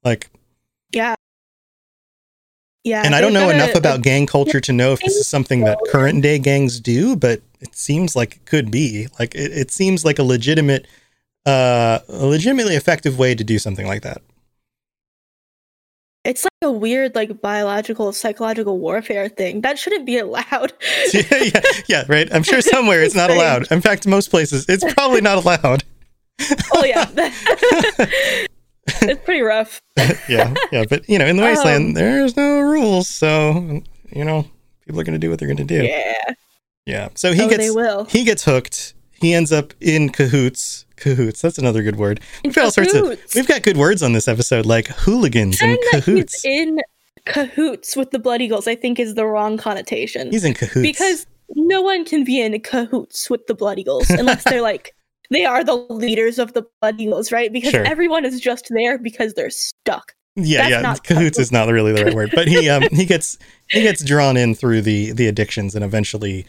[0.03, 0.29] Like,
[0.93, 1.15] Yeah.
[2.83, 3.01] Yeah.
[3.03, 5.61] and I don't know enough a- about gang culture to know if this is something
[5.61, 9.07] that current day gangs do, but it seems like it could be.
[9.19, 10.85] Like it, it seems like a legitimate,
[11.45, 14.21] uh, a legitimately effective way to do something like that.
[16.25, 20.73] It's like a weird, like biological, psychological warfare thing that shouldn't be allowed.
[21.13, 22.27] yeah, yeah, yeah, right.
[22.33, 23.71] I'm sure somewhere it's not allowed.
[23.71, 25.83] In fact, most places it's probably not allowed.
[26.73, 27.09] oh yeah,
[28.87, 29.81] it's pretty rough.
[30.27, 34.45] yeah, yeah, but you know, in the wasteland, Um, there's no rules, so you know,
[34.85, 35.85] people are going to do what they're going to do.
[35.85, 36.33] Yeah.
[36.85, 37.09] Yeah.
[37.15, 38.93] So he Oh, gets he gets hooked.
[39.11, 40.84] He ends up in cahoots.
[40.97, 41.41] Cahoots.
[41.41, 42.19] That's another good word.
[42.43, 43.19] We've got all sorts of.
[43.33, 46.41] We've got good words on this episode, like hooligans and cahoots.
[46.41, 46.79] he's in
[47.25, 50.31] cahoots with the Blood Eagles, I think, is the wrong connotation.
[50.31, 54.43] He's in cahoots because no one can be in cahoots with the Blood Eagles unless
[54.43, 54.93] they're like
[55.31, 57.51] they are the leaders of the Blood Eagles, right?
[57.51, 57.85] Because Sure.
[57.85, 60.13] everyone is just there because they're stuck.
[60.35, 60.81] Yeah, That's yeah.
[60.81, 63.37] not cahoots is not really the right word, but he um he gets
[63.69, 66.45] he gets drawn in through the the addictions and eventually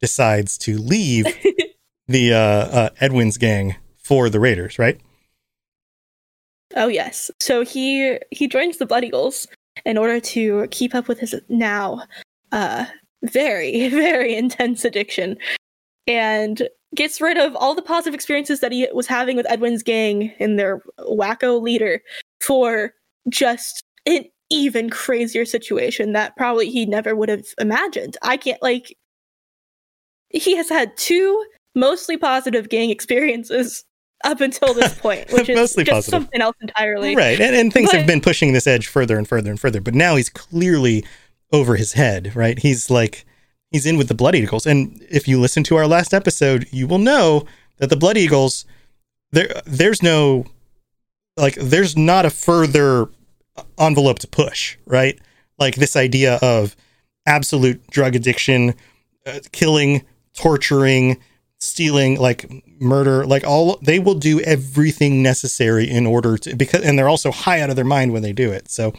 [0.00, 1.26] decides to leave
[2.08, 3.76] the uh, uh Edwin's gang
[4.10, 5.00] for the Raiders, right?
[6.74, 7.30] Oh yes.
[7.38, 9.46] So he he joins the Blood Eagles
[9.84, 12.02] in order to keep up with his now
[12.50, 12.86] uh
[13.22, 15.38] very very intense addiction
[16.08, 20.34] and gets rid of all the positive experiences that he was having with Edwin's gang
[20.40, 22.02] and their wacko leader
[22.40, 22.92] for
[23.28, 28.16] just an even crazier situation that probably he never would have imagined.
[28.22, 28.96] I can't like
[30.30, 31.44] he has had two
[31.76, 33.84] mostly positive gang experiences
[34.24, 36.10] up until this point, which is Mostly just positive.
[36.10, 37.16] something else entirely.
[37.16, 37.40] Right.
[37.40, 40.16] And, and things have been pushing this edge further and further and further, but now
[40.16, 41.04] he's clearly
[41.52, 42.58] over his head, right?
[42.58, 43.24] He's like,
[43.70, 44.66] he's in with the Blood Eagles.
[44.66, 47.44] And if you listen to our last episode, you will know
[47.78, 48.64] that the Blood Eagles,
[49.32, 50.44] there, there's no,
[51.36, 53.08] like, there's not a further
[53.78, 55.18] envelope to push, right?
[55.58, 56.76] Like this idea of
[57.26, 58.74] absolute drug addiction,
[59.26, 60.04] uh, killing,
[60.34, 61.18] torturing,
[61.60, 66.98] stealing, like murder, like all they will do everything necessary in order to because and
[66.98, 68.70] they're also high out of their mind when they do it.
[68.70, 68.92] So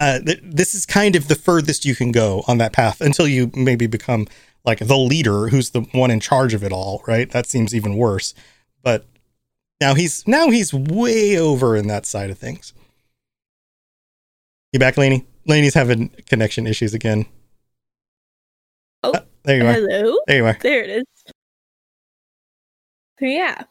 [0.00, 3.28] uh, th- this is kind of the furthest you can go on that path until
[3.28, 4.26] you maybe become
[4.64, 7.30] like the leader who's the one in charge of it all, right?
[7.30, 8.34] That seems even worse.
[8.82, 9.06] But
[9.80, 12.72] now he's now he's way over in that side of things.
[14.72, 15.26] You back, Laney?
[15.46, 17.26] Laney's having connection issues again.
[19.02, 19.72] Oh, Uh, there you are.
[19.72, 20.18] hello.
[20.26, 20.58] There you are.
[20.60, 21.04] There it is.
[23.18, 23.62] So, yeah,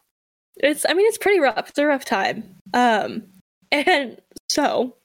[0.58, 0.86] it's.
[0.88, 1.70] I mean, it's pretty rough.
[1.70, 2.56] It's a rough time.
[2.74, 3.24] Um,
[3.72, 4.96] and so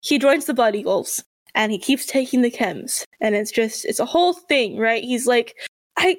[0.00, 1.22] he joins the Blood Eagles,
[1.54, 5.02] and he keeps taking the chems, and it's just it's a whole thing, right?
[5.02, 5.54] He's like,
[5.96, 6.16] I.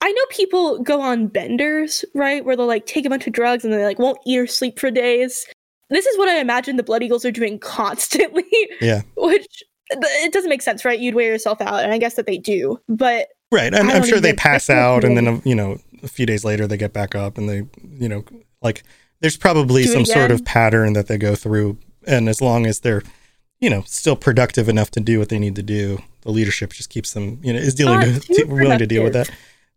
[0.00, 3.64] I know people go on benders, right, where they'll like take a bunch of drugs
[3.64, 5.46] and they like won't eat or sleep for days.
[5.88, 8.44] This is what I imagine the Blood Eagles are doing constantly.
[8.80, 9.02] Yeah.
[9.16, 10.98] Which it doesn't make sense, right?
[10.98, 13.72] You'd wear yourself out, and I guess that they do, but Right.
[13.72, 16.66] I'm, I'm sure they pass out and then, uh, you know, a few days later
[16.66, 18.24] they get back up and they, you know,
[18.62, 18.82] like
[19.20, 21.78] there's probably Do some sort of pattern that they go through.
[22.04, 23.02] And as long as they're,
[23.60, 26.90] you know, still productive enough to do what they need to do, the leadership just
[26.90, 29.30] keeps them, you know, is dealing to, willing to deal with that.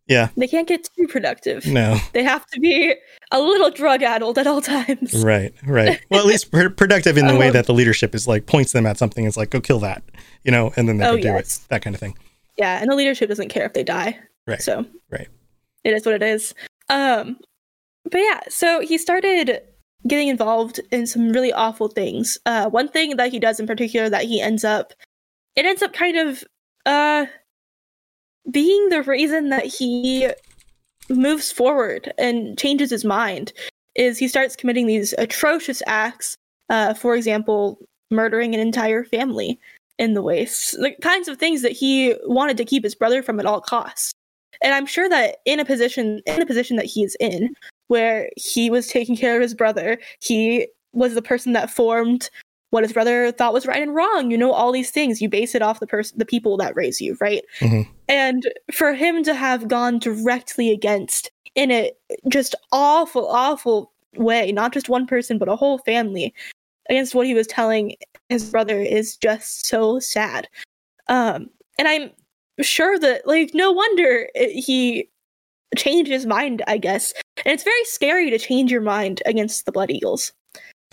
[0.08, 0.30] Yeah.
[0.38, 1.66] They can't get too productive.
[1.66, 1.98] No.
[2.14, 2.96] They have to be
[3.32, 5.14] a little drug addled at all times.
[5.24, 6.00] Right, right.
[6.10, 8.72] Well, at least pr- productive in the way Um, that the leadership is like points
[8.72, 9.26] them at something.
[9.26, 10.04] It's like, go kill that,
[10.44, 11.58] you know, and then they Oh, can do yes.
[11.58, 11.70] it.
[11.70, 12.18] That kind of thing.
[12.58, 14.18] Yeah, and the leadership doesn't care if they die.
[14.48, 14.62] Right.
[14.62, 15.28] So Right.
[15.84, 16.54] it is what it is.
[16.90, 17.38] Um,
[18.10, 19.60] but yeah, so he started
[20.08, 22.38] getting involved in some really awful things.
[22.46, 24.94] Uh, one thing that he does in particular that he ends up,
[25.58, 26.44] it ends up kind of
[26.86, 27.26] uh
[28.52, 30.30] being the reason that he
[31.10, 33.54] moves forward and changes his mind
[33.96, 36.36] is he starts committing these atrocious acts.
[36.70, 37.80] Uh, for example,
[38.12, 39.60] murdering an entire family
[39.98, 43.40] in the wastes, the kinds of things that he wanted to keep his brother from
[43.40, 44.12] at all costs.
[44.62, 47.54] And I'm sure that in a position in the position that he is in,
[47.88, 52.30] where he was taking care of his brother, he was the person that formed
[52.72, 54.32] what his brother thought was right and wrong.
[54.32, 55.22] You know, all these things.
[55.22, 57.44] You base it off the person the people that raise you, right?
[57.60, 57.88] Mhm.
[58.08, 61.92] And for him to have gone directly against in a
[62.28, 66.34] just awful, awful way, not just one person, but a whole family,
[66.90, 67.96] against what he was telling
[68.30, 70.48] his brother is just so sad.
[71.08, 72.12] Um, and I'm
[72.62, 75.10] sure that, like, no wonder it, he
[75.78, 77.14] changed his mind, I guess.
[77.46, 80.32] And it's very scary to change your mind against the Blood Eagles.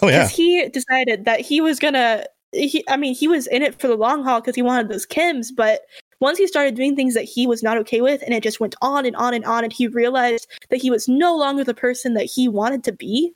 [0.03, 0.25] Oh yeah.
[0.25, 2.27] Because he decided that he was gonna.
[2.53, 5.07] He, I mean, he was in it for the long haul because he wanted those
[5.07, 5.81] chems, but
[6.21, 8.77] once he started doing things that he was not okay with, and it just went
[8.81, 12.15] on and on and on, and he realized that he was no longer the person
[12.15, 13.33] that he wanted to be,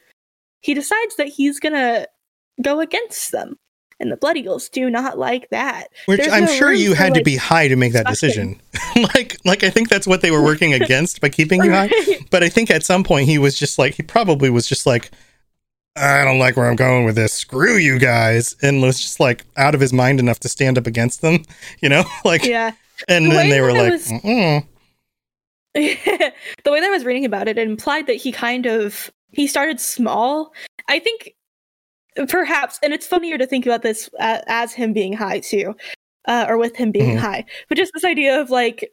[0.60, 2.06] he decides that he's gonna
[2.62, 3.56] go against them.
[4.00, 5.88] And the Blood Eagles do not like that.
[6.06, 8.60] Which There's I'm no sure you had to like, be high to make that decision.
[8.70, 9.02] discussion.
[9.14, 11.90] like, like I think that's what they were working against by keeping you high.
[12.30, 15.10] But I think at some point he was just like, he probably was just like,
[15.98, 17.32] I don't like where I'm going with this.
[17.32, 20.86] Screw you guys, and was just like out of his mind enough to stand up
[20.86, 21.44] against them.
[21.80, 22.72] You know, like, Yeah.
[23.08, 24.66] and The then they were like, was- Mm-mm.
[25.74, 26.32] the
[26.66, 29.80] way that I was reading about it, it implied that he kind of he started
[29.80, 30.52] small.
[30.88, 31.34] I think
[32.28, 35.76] perhaps, and it's funnier to think about this uh, as him being high too,
[36.26, 37.20] uh, or with him being Mhm.
[37.20, 37.44] high.
[37.68, 38.90] But just this idea of like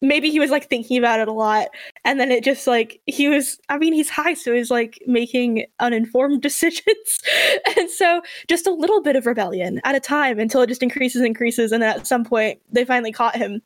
[0.00, 1.68] maybe he was like thinking about it a lot,
[2.04, 3.58] and then it just like he was.
[3.68, 7.20] I mean, he's high, so he's like making uninformed decisions,
[7.76, 11.20] and so just a little bit of rebellion at a time until it just increases,
[11.20, 13.62] and increases, and then at some point they finally caught him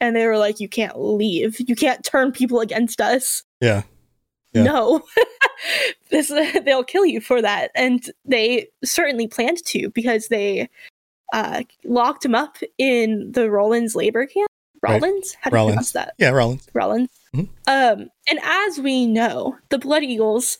[0.00, 1.60] and they were like, "You can't leave.
[1.60, 3.42] You can't turn people against us.
[3.60, 3.82] yeah,
[4.52, 4.64] Yeah.
[4.64, 5.02] No,
[6.10, 6.28] this
[6.64, 10.68] they'll kill you for that." And they certainly planned to because they
[11.32, 14.48] uh, locked him up in the Rollins labor camp.
[14.82, 15.00] Right.
[15.02, 16.14] Rollins, how do you pronounce that?
[16.18, 16.66] yeah, Rollins.
[16.72, 17.10] Rollins.
[17.34, 17.48] Mhm.
[17.66, 20.56] Um, and as we know, the Blood Eagles,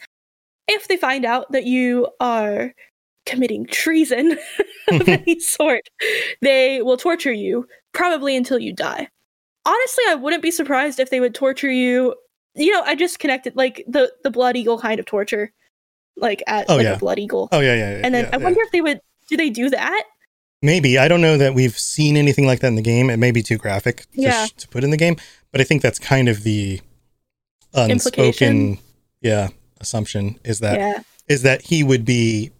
[0.69, 2.73] if they find out that you are
[3.27, 4.39] committing treason
[4.93, 5.89] of any sort,
[6.43, 9.09] they will torture you probably until you die.
[9.65, 12.15] Honestly, I wouldn't be surprised if they would torture you.
[12.55, 15.53] You know, I just connected like the the Blood Eagle kind of torture,
[16.17, 16.95] like at Oh, like yeah.
[16.95, 17.49] a Blood Eagle.
[17.53, 17.91] Oh yeah, yeah.
[17.99, 19.01] yeah and then yeah, I wonder if they would.
[19.29, 20.05] Do they do that?
[20.63, 23.09] Maybe I don't know that we've seen anything like that in the game.
[23.09, 24.47] It may be too graphic to, Yeah.
[24.47, 25.17] sh- to put in the game,
[25.53, 26.81] but I think that's kind of the
[27.73, 28.79] unspoken,
[29.21, 29.49] yeah,
[29.81, 31.51] assumption is that is yeah.
[31.51, 32.51] that he would be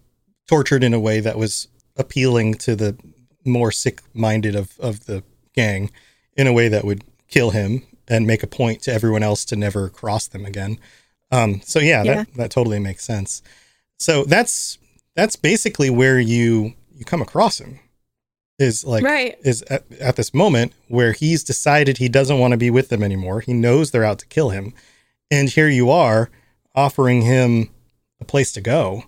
[0.47, 2.97] tortured in a way that was appealing to the
[3.45, 5.91] more sick-minded of of the gang,
[6.35, 9.55] in a way that would kill him and make a point to everyone else to
[9.55, 10.79] never cross them again.
[11.31, 12.13] Um, so yeah, Yeah.
[12.15, 13.41] that that totally makes sense.
[13.99, 14.77] So that's
[15.15, 17.79] that's basically where you you come across him
[18.59, 19.35] is like Right.
[19.43, 23.03] is at, at this moment where he's decided he doesn't want to be with them
[23.03, 23.41] anymore.
[23.41, 24.73] He knows they're out to kill him.
[25.29, 26.29] And here you are
[26.75, 27.69] offering him
[28.19, 29.03] a place to go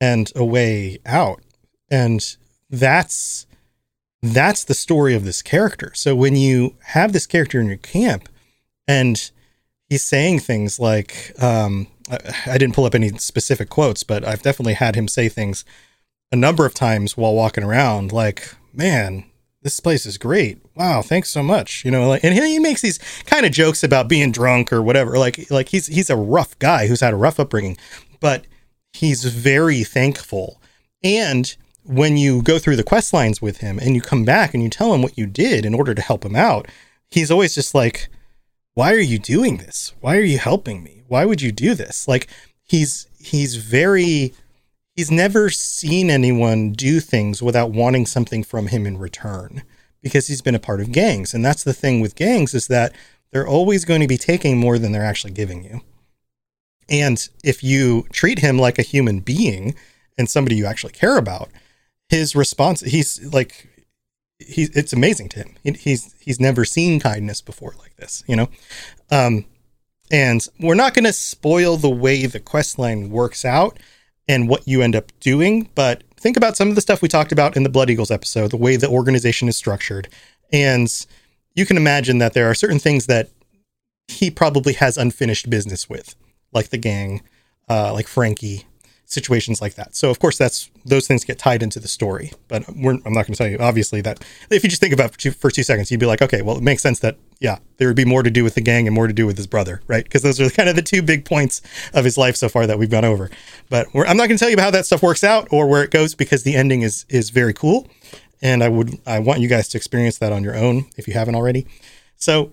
[0.00, 1.40] and a way out.
[1.90, 2.36] And
[2.70, 3.46] that's
[4.20, 5.92] that's the story of this character.
[5.94, 8.28] So when you have this character in your camp
[8.86, 9.30] and
[9.88, 14.42] he's saying things like um I, I didn't pull up any specific quotes, but I've
[14.42, 15.64] definitely had him say things
[16.30, 19.24] a number of times while walking around like, "Man,
[19.62, 20.58] this place is great.
[20.74, 24.08] Wow, thanks so much." You know, like and he, makes these kind of jokes about
[24.08, 25.18] being drunk or whatever.
[25.18, 27.76] Like like he's he's a rough guy who's had a rough upbringing,
[28.20, 28.46] but
[28.92, 30.60] he's very thankful.
[31.02, 31.54] And
[31.84, 34.68] when you go through the quest lines with him and you come back and you
[34.68, 36.66] tell him what you did in order to help him out,
[37.10, 38.08] he's always just like,
[38.74, 39.94] "Why are you doing this?
[40.00, 41.02] Why are you helping me?
[41.08, 42.28] Why would you do this?" Like
[42.62, 44.34] he's he's very
[44.98, 49.62] he's never seen anyone do things without wanting something from him in return
[50.02, 52.92] because he's been a part of gangs and that's the thing with gangs is that
[53.30, 55.80] they're always going to be taking more than they're actually giving you
[56.88, 59.72] and if you treat him like a human being
[60.18, 61.48] and somebody you actually care about
[62.08, 63.68] his response he's like
[64.38, 65.56] he's it's amazing to him.
[65.62, 68.48] He's he's never seen kindness before like this, you know.
[69.10, 69.44] Um,
[70.10, 73.78] and we're not going to spoil the way the quest line works out
[74.28, 77.32] and what you end up doing, but think about some of the stuff we talked
[77.32, 80.08] about in the Blood Eagles episode, the way the organization is structured,
[80.52, 81.06] and
[81.54, 83.30] you can imagine that there are certain things that
[84.06, 86.14] he probably has unfinished business with,
[86.52, 87.22] like the gang,
[87.68, 88.66] uh, like Frankie,
[89.08, 89.96] situations like that.
[89.96, 92.32] So of course that's those things get tied into the story.
[92.46, 95.12] But I'm not going to tell you obviously that if you just think about it
[95.12, 97.58] for two, for two seconds, you'd be like, okay, well it makes sense that yeah
[97.78, 99.46] there would be more to do with the gang and more to do with his
[99.46, 100.04] brother, right?
[100.04, 101.62] Because those are kind of the two big points
[101.94, 103.30] of his life so far that we've gone over.
[103.70, 105.90] But I'm not going to tell you how that stuff works out or where it
[105.90, 107.88] goes because the ending is is very cool,
[108.42, 111.14] and I would I want you guys to experience that on your own if you
[111.14, 111.66] haven't already.
[112.16, 112.52] So.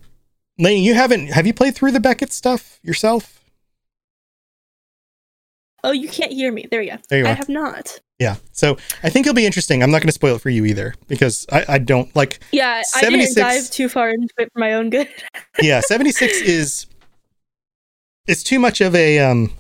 [0.58, 3.35] Lane, you haven't have you played through the Beckett stuff yourself?
[5.86, 6.66] Oh, you can't hear me.
[6.70, 6.98] There you go.
[7.10, 7.36] There you I are.
[7.36, 8.00] have not.
[8.18, 8.38] Yeah.
[8.52, 9.84] So I think it'll be interesting.
[9.84, 12.40] I'm not going to spoil it for you either because I, I don't like.
[12.52, 15.08] Yeah, I 76 didn't dive too far into it for my own good.
[15.62, 16.88] yeah, 76 is
[18.28, 19.52] it's too much of a um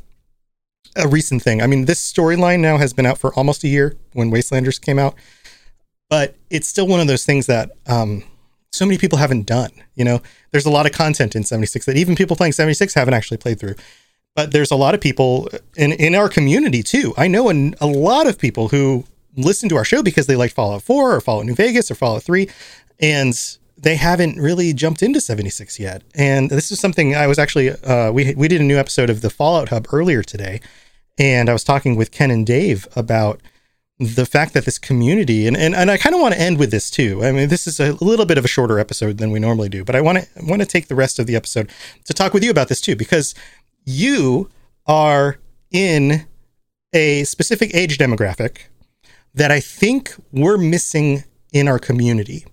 [0.95, 1.61] a recent thing.
[1.61, 4.97] I mean, this storyline now has been out for almost a year when Wastelanders came
[4.97, 5.13] out,
[6.09, 8.23] but it's still one of those things that um
[8.71, 9.69] so many people haven't done.
[9.93, 10.21] You know,
[10.51, 13.59] there's a lot of content in 76 that even people playing 76 haven't actually played
[13.59, 13.75] through.
[14.35, 17.13] But there's a lot of people in in our community too.
[17.17, 19.05] I know an, a lot of people who
[19.37, 22.23] listen to our show because they like Fallout 4 or Fallout New Vegas or Fallout
[22.23, 22.49] 3
[22.99, 26.01] and they haven't really jumped into 76 yet.
[26.15, 29.21] And this is something I was actually uh, we we did a new episode of
[29.21, 30.61] the Fallout Hub earlier today,
[31.17, 33.41] and I was talking with Ken and Dave about
[33.97, 36.71] the fact that this community and and, and I kind of want to end with
[36.71, 37.23] this too.
[37.23, 39.83] I mean, this is a little bit of a shorter episode than we normally do,
[39.83, 41.69] but I want to want to take the rest of the episode
[42.05, 43.35] to talk with you about this too because
[43.85, 44.49] you
[44.85, 45.37] are
[45.71, 46.25] in
[46.93, 48.67] a specific age demographic
[49.33, 52.45] that I think we're missing in our community.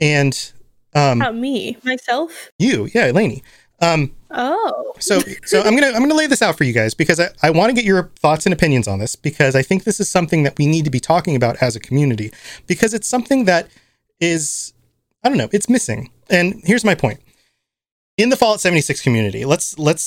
[0.00, 0.52] And
[0.94, 2.50] um Not me, myself.
[2.58, 3.42] you, yeah, Lainey.
[3.80, 7.20] Um Oh, so so I'm gonna I'm gonna lay this out for you guys because
[7.20, 10.00] I, I want to get your thoughts and opinions on this because I think this
[10.00, 12.32] is something that we need to be talking about as a community
[12.66, 13.68] because it's something that
[14.20, 14.72] is
[15.22, 17.20] I don't know it's missing and here's my point
[18.16, 20.02] in the Fallout 76 community let's let's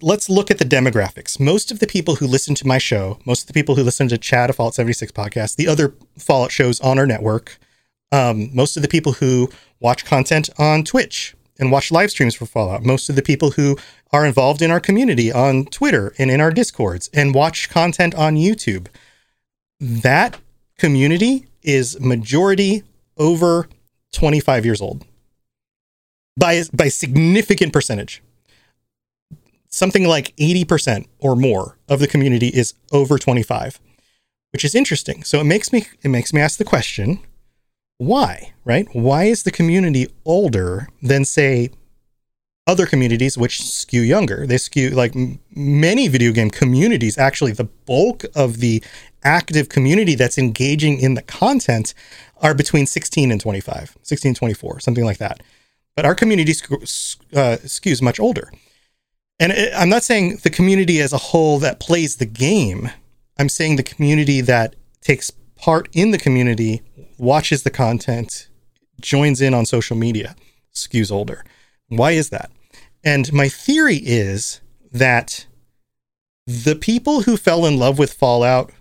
[0.00, 3.42] let's look at the demographics most of the people who listen to my show most
[3.42, 6.80] of the people who listen to Chad of Fallout 76 podcast the other Fallout shows
[6.80, 7.58] on our network
[8.12, 12.46] um, most of the people who watch content on Twitch and watch live streams for
[12.46, 12.82] Fallout.
[12.82, 13.76] Most of the people who
[14.12, 18.36] are involved in our community on Twitter and in our Discords and watch content on
[18.36, 18.88] YouTube.
[19.80, 20.38] That
[20.78, 22.82] community is majority
[23.16, 23.68] over
[24.12, 25.04] 25 years old
[26.36, 28.22] by by significant percentage.
[29.72, 33.80] Something like 80% or more of the community is over 25,
[34.52, 35.24] which is interesting.
[35.24, 37.20] So it makes me it makes me ask the question,
[37.96, 38.86] why, right?
[38.92, 41.70] Why is the community older than, say,
[42.66, 44.46] other communities which skew younger?
[44.46, 48.84] They skew like m- many video game communities, actually, the bulk of the
[49.24, 51.94] active community that's engaging in the content
[52.42, 55.42] are between 16 and 25, 16, 24, something like that.
[55.96, 58.50] But our community sc- uh, skews much older.
[59.38, 62.90] And it, I'm not saying the community as a whole that plays the game.
[63.38, 66.82] I'm saying the community that takes part in the community,
[67.18, 68.48] watches the content,
[69.00, 70.36] joins in on social media,
[70.74, 71.44] skews older.
[71.88, 72.50] Why is that?
[73.04, 74.60] And my theory is
[74.92, 75.46] that
[76.46, 78.72] the people who fell in love with Fallout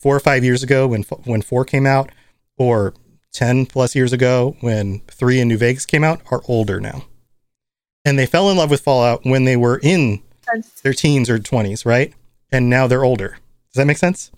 [0.00, 2.10] four or five years ago when when four came out,
[2.56, 2.94] or
[3.32, 7.04] ten plus years ago when three and New Vegas came out, are older now,
[8.04, 10.22] and they fell in love with Fallout when they were in
[10.82, 12.12] their teens or twenties, right?
[12.52, 13.38] And now they're older.
[13.72, 14.30] Does that make sense?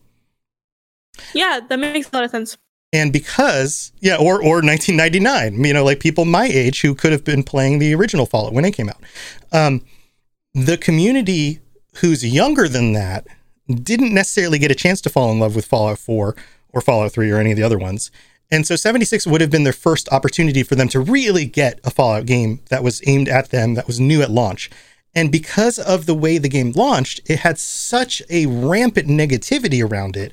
[1.34, 2.56] yeah, that makes a lot of sense.
[2.92, 7.24] and because yeah or or 1999 you know like people my age who could have
[7.24, 9.00] been playing the original fallout when it came out
[9.52, 9.82] um
[10.54, 11.60] the community
[11.96, 13.26] who's younger than that
[13.68, 16.34] didn't necessarily get a chance to fall in love with fallout 4
[16.70, 18.10] or fallout 3 or any of the other ones
[18.52, 21.90] and so 76 would have been their first opportunity for them to really get a
[21.90, 24.70] fallout game that was aimed at them that was new at launch
[25.14, 30.16] and because of the way the game launched it had such a rampant negativity around
[30.16, 30.32] it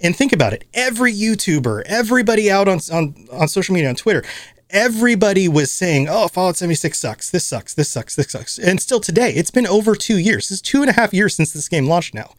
[0.00, 0.64] and think about it.
[0.74, 4.24] Every YouTuber, everybody out on, on, on social media, on Twitter,
[4.70, 7.30] everybody was saying, oh, Fallout 76 sucks.
[7.30, 7.74] This sucks.
[7.74, 8.16] This sucks.
[8.16, 8.58] This sucks.
[8.58, 10.50] And still today, it's been over two years.
[10.50, 12.34] Is two and a half years since this game launched now.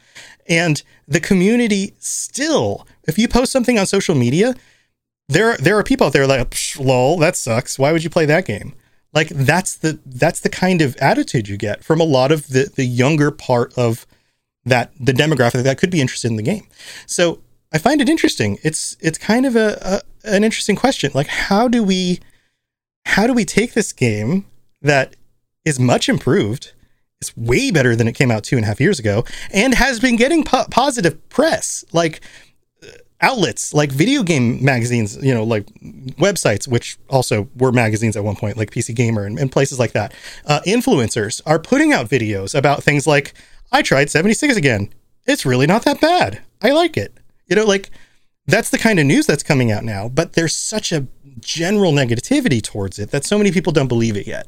[0.48, 4.56] And the community still, if you post something on social media,
[5.32, 7.80] there, there are people out there like, lol, that sucks.
[7.80, 8.74] Why would you play that game?
[9.14, 12.72] Like that's the that's the kind of attitude you get from a lot of the
[12.74, 14.08] the younger part of
[14.64, 16.68] that the demographic that could be interested in the game.
[17.08, 17.42] So
[17.74, 18.58] I find it interesting.
[18.64, 21.12] It's it's kind of a, an interesting question.
[21.14, 22.20] Like, how do we,
[23.06, 24.46] how do we take this game
[24.82, 25.16] that
[25.64, 26.74] is much improved,
[27.22, 30.00] is way better than it came out two and a half years ago, and has
[30.00, 32.22] been getting po- positive press, like
[33.22, 35.66] outlets, like video game magazines, you know, like
[36.18, 39.92] websites, which also were magazines at one point, like PC Gamer and, and places like
[39.92, 40.14] that.
[40.46, 43.34] Uh, influencers are putting out videos about things like,
[43.72, 44.92] I tried 76 again.
[45.26, 46.42] It's really not that bad.
[46.62, 47.14] I like it.
[47.48, 47.92] You know, like
[48.48, 51.08] that's the kind of news that's coming out now, but there's such a
[51.40, 54.48] general negativity towards it that so many people don't believe it yet.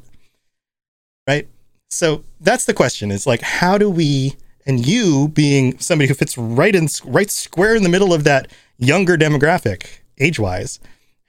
[1.28, 1.48] Right?
[1.90, 4.36] So that's the question is like how do we
[4.66, 8.52] and you being somebody who fits right in right square in the middle of that
[8.78, 10.80] younger demographic age-wise,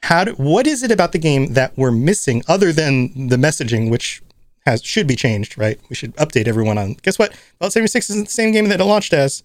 [0.03, 3.91] how do, what is it about the game that we're missing other than the messaging
[3.91, 4.23] which
[4.67, 5.79] has should be changed, right?
[5.89, 6.95] We should update everyone on.
[7.03, 7.35] Guess what?
[7.59, 9.43] Fallout 76 isn't the same game that it launched as.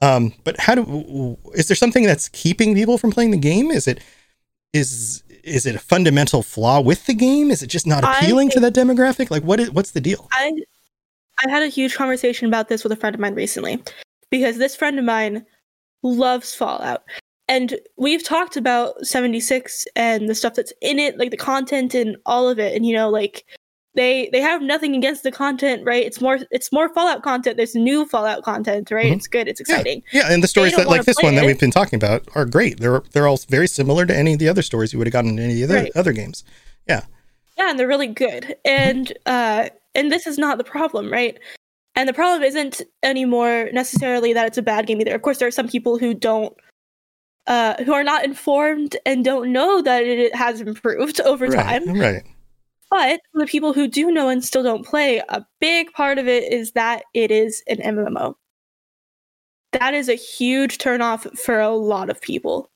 [0.00, 3.70] Um, but how do is there something that's keeping people from playing the game?
[3.70, 4.00] Is it
[4.72, 7.50] is is it a fundamental flaw with the game?
[7.50, 9.30] Is it just not appealing to that demographic?
[9.30, 10.28] Like what is what's the deal?
[10.32, 10.52] I
[11.44, 13.82] I had a huge conversation about this with a friend of mine recently
[14.30, 15.44] because this friend of mine
[16.02, 17.02] loves Fallout.
[17.48, 22.16] And we've talked about 76 and the stuff that's in it, like the content and
[22.24, 22.74] all of it.
[22.74, 23.44] And you know, like
[23.94, 26.04] they they have nothing against the content, right?
[26.04, 27.56] It's more it's more Fallout content.
[27.56, 29.06] There's new Fallout content, right?
[29.06, 29.14] Mm-hmm.
[29.14, 29.46] It's good.
[29.46, 30.02] It's exciting.
[30.12, 30.34] Yeah, yeah.
[30.34, 31.36] and the stories that like this one it.
[31.36, 32.80] that we've been talking about are great.
[32.80, 35.38] They're they're all very similar to any of the other stories you would have gotten
[35.38, 35.92] in any other right.
[35.94, 36.44] other games.
[36.88, 37.02] Yeah.
[37.56, 38.56] Yeah, and they're really good.
[38.64, 41.38] And uh and this is not the problem, right?
[41.96, 45.14] And the problem isn't anymore necessarily that it's a bad game either.
[45.14, 46.54] Of course, there are some people who don't
[47.46, 51.98] uh who are not informed and don't know that it has improved over right, time.
[51.98, 52.22] Right.
[52.90, 56.52] But the people who do know and still don't play, a big part of it
[56.52, 58.34] is that it is an MMO.
[59.72, 62.70] That is a huge turnoff for a lot of people.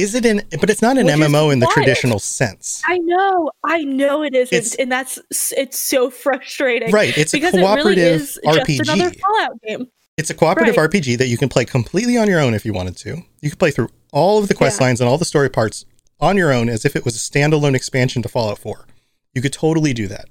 [0.00, 0.42] Is it in?
[0.60, 2.82] But it's not an Which MMO in the traditional sense.
[2.86, 5.18] I know, I know it is, it's, and that's
[5.56, 6.90] it's so frustrating.
[6.90, 8.76] Right, it's a cooperative it really RPG.
[8.78, 9.86] Just another Fallout game.
[10.16, 10.90] It's a cooperative right.
[10.90, 13.22] RPG that you can play completely on your own if you wanted to.
[13.40, 14.86] You can play through all of the quest yeah.
[14.86, 15.86] lines and all the story parts
[16.20, 18.86] on your own as if it was a standalone expansion to Fallout 4.
[19.34, 20.26] You could totally do that.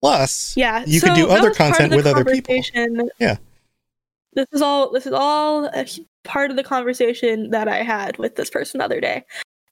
[0.00, 2.58] Plus, yeah, you so could do other content with other people.
[3.18, 3.36] Yeah.
[4.32, 5.86] This is all this is all a
[6.24, 9.24] part of the conversation that I had with this person the other day.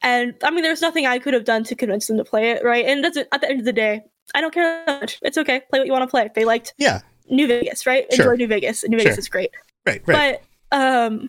[0.02, 2.64] And I mean there's nothing I could have done to convince them to play it,
[2.64, 2.84] right?
[2.84, 4.00] And doesn't at the end of the day,
[4.34, 5.18] I don't care much.
[5.22, 5.62] It's okay.
[5.70, 6.30] Play what you want to play.
[6.34, 7.00] They liked Yeah.
[7.30, 8.06] New Vegas, right?
[8.12, 8.32] Sure.
[8.32, 8.84] Enjoy New Vegas.
[8.88, 9.18] New Vegas sure.
[9.18, 9.50] is great.
[9.86, 10.40] Right, right.
[10.70, 11.28] But um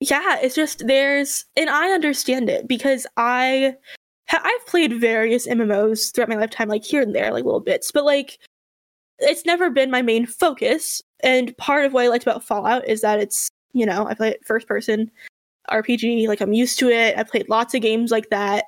[0.00, 3.74] yeah, it's just there's and I understand it because I
[4.30, 8.04] I've played various MMOs throughout my lifetime, like here and there, like little bits, but
[8.04, 8.38] like
[9.18, 11.02] it's never been my main focus.
[11.20, 14.30] And part of what I liked about Fallout is that it's, you know, I play
[14.30, 15.10] it first person
[15.70, 17.16] RPG, like I'm used to it.
[17.16, 18.64] I played lots of games like that.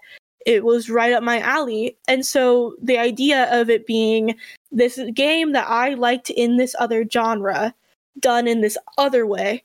[0.46, 1.96] It was right up my alley.
[2.08, 4.34] And so the idea of it being
[4.70, 7.74] this game that I liked in this other genre,
[8.18, 9.62] done in this other way,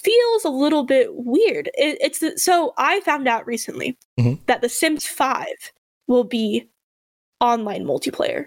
[0.00, 1.68] feels a little bit weird.
[1.74, 4.42] It, it's the, so I found out recently mm-hmm.
[4.46, 5.46] that The Sims 5
[6.06, 6.68] will be
[7.40, 8.46] online multiplayer.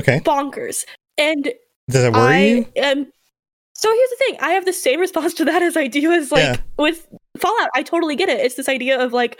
[0.00, 0.20] Okay.
[0.20, 0.84] Bonkers.
[1.18, 1.52] And
[1.90, 2.38] does that worry I,
[2.76, 2.82] you?
[2.82, 3.12] Um,
[3.78, 6.32] so here's the thing: I have the same response to that as I do as
[6.32, 6.56] like yeah.
[6.78, 7.06] with
[7.38, 7.70] Fallout.
[7.76, 8.40] I totally get it.
[8.40, 9.38] It's this idea of like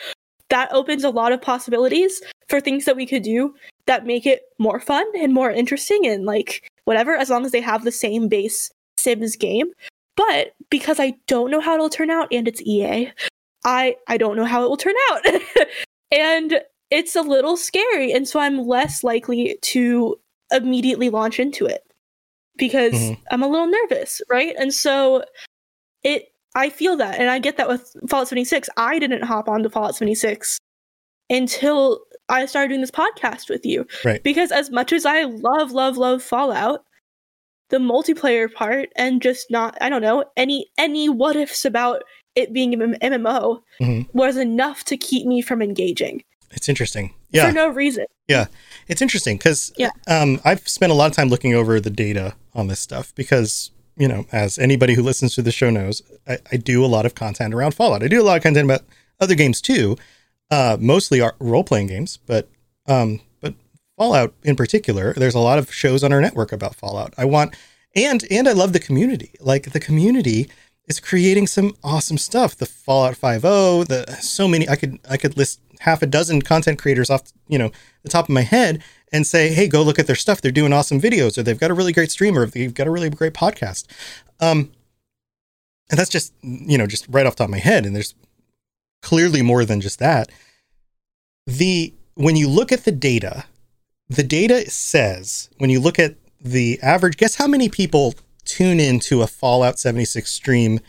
[0.48, 3.52] that opens a lot of possibilities for things that we could do
[3.86, 7.60] that make it more fun and more interesting and like whatever, as long as they
[7.60, 9.72] have the same base Sims game.
[10.16, 13.10] But because I don't know how it'll turn out and it's EA,
[13.64, 15.22] I I don't know how it will turn out.
[16.12, 16.60] and
[16.90, 20.16] it's a little scary and so I'm less likely to
[20.52, 21.87] immediately launch into it
[22.58, 23.22] because mm-hmm.
[23.30, 24.54] I'm a little nervous, right?
[24.58, 25.24] And so
[26.02, 28.68] it I feel that and I get that with Fallout 76.
[28.76, 30.58] I didn't hop onto Fallout 76
[31.30, 33.86] until I started doing this podcast with you.
[34.04, 34.22] Right.
[34.22, 36.84] Because as much as I love, love, love Fallout,
[37.70, 42.02] the multiplayer part and just not I don't know any any what ifs about
[42.34, 44.18] it being an MMO mm-hmm.
[44.18, 46.22] was enough to keep me from engaging.
[46.50, 47.14] It's interesting.
[47.30, 47.48] Yeah.
[47.48, 48.06] For no reason.
[48.26, 48.46] Yeah.
[48.86, 49.90] It's interesting because yeah.
[50.06, 53.70] um, I've spent a lot of time looking over the data on this stuff because,
[53.96, 57.06] you know, as anybody who listens to the show knows, I, I do a lot
[57.06, 58.02] of content around Fallout.
[58.02, 58.82] I do a lot of content about
[59.20, 59.96] other games too,
[60.50, 62.48] uh, mostly role playing games, but
[62.86, 63.54] um, but
[63.96, 65.12] Fallout in particular.
[65.12, 67.12] There's a lot of shows on our network about Fallout.
[67.18, 67.54] I want
[67.94, 69.32] and and I love the community.
[69.40, 70.48] Like the community
[70.88, 72.56] is creating some awesome stuff.
[72.56, 76.78] The Fallout 50, the so many I could I could list half a dozen content
[76.78, 77.70] creators off, you know,
[78.02, 78.82] the top of my head
[79.12, 80.40] and say, "Hey, go look at their stuff.
[80.40, 82.90] They're doing awesome videos or they've got a really great streamer, or they've got a
[82.90, 83.86] really great podcast."
[84.40, 84.72] Um
[85.90, 88.14] and that's just, you know, just right off top of my head and there's
[89.00, 90.30] clearly more than just that.
[91.46, 93.44] The when you look at the data,
[94.08, 98.14] the data says when you look at the average, guess how many people
[98.48, 100.80] tune into a Fallout 76 stream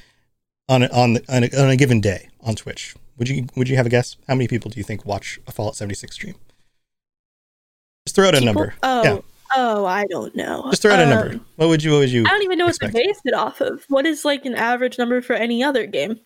[0.67, 2.95] on a, on, the, on, a, on a given day on Twitch?
[3.17, 4.15] Would you would you have a guess?
[4.27, 6.35] How many people do you think watch a Fallout 76 stream?
[8.07, 8.73] Just throw out a number.
[8.81, 9.17] Oh, Yeah,
[9.55, 10.67] oh, I don't know.
[10.69, 11.39] just throw out a Um, number.
[11.57, 12.93] What would you what would you I don't even know expect?
[12.93, 13.83] what to base it off of.
[13.89, 16.19] What is like an average number for any other game?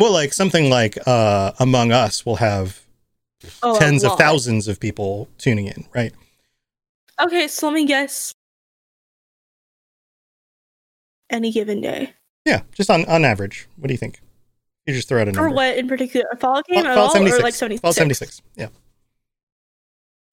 [0.00, 2.80] Well, like something like uh Among Us will have
[3.62, 6.12] Oh, tens of thousands of people tuning in, right?
[7.20, 8.34] Okay, so let me guess.
[11.30, 12.12] Any given day.
[12.44, 13.68] Yeah, just on on average.
[13.76, 14.20] What do you think?
[14.86, 15.48] You just throw out a number.
[15.50, 16.26] For what in particular?
[16.32, 17.12] A Fallout game Fall- at Fallout all?
[17.14, 17.40] 76.
[17.40, 17.80] Or like 76?
[17.80, 18.42] Fallout 76.
[18.54, 18.68] Yeah.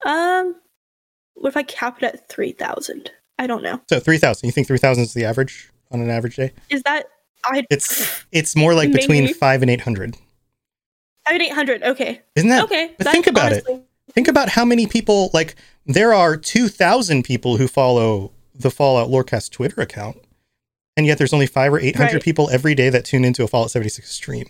[0.06, 0.56] Um,
[1.36, 3.10] what if I cap it at 3,000?
[3.40, 3.82] I don't know.
[3.90, 4.46] So 3000.
[4.48, 6.52] You think 3000 is the average on an average day?
[6.70, 7.08] Is that.
[7.46, 7.66] I.
[7.70, 10.16] It's it's more like between 5 and 800.
[11.26, 11.84] I had 800.
[11.84, 12.22] Okay.
[12.36, 12.94] Isn't that Okay.
[12.98, 13.66] But think about it.
[14.12, 19.52] Think about how many people like there are 2000 people who follow the Fallout Lorecast
[19.52, 20.18] Twitter account.
[20.96, 22.22] And yet there's only 5 or 800 Right.
[22.24, 24.46] people every day that tune into a Fallout 76 stream.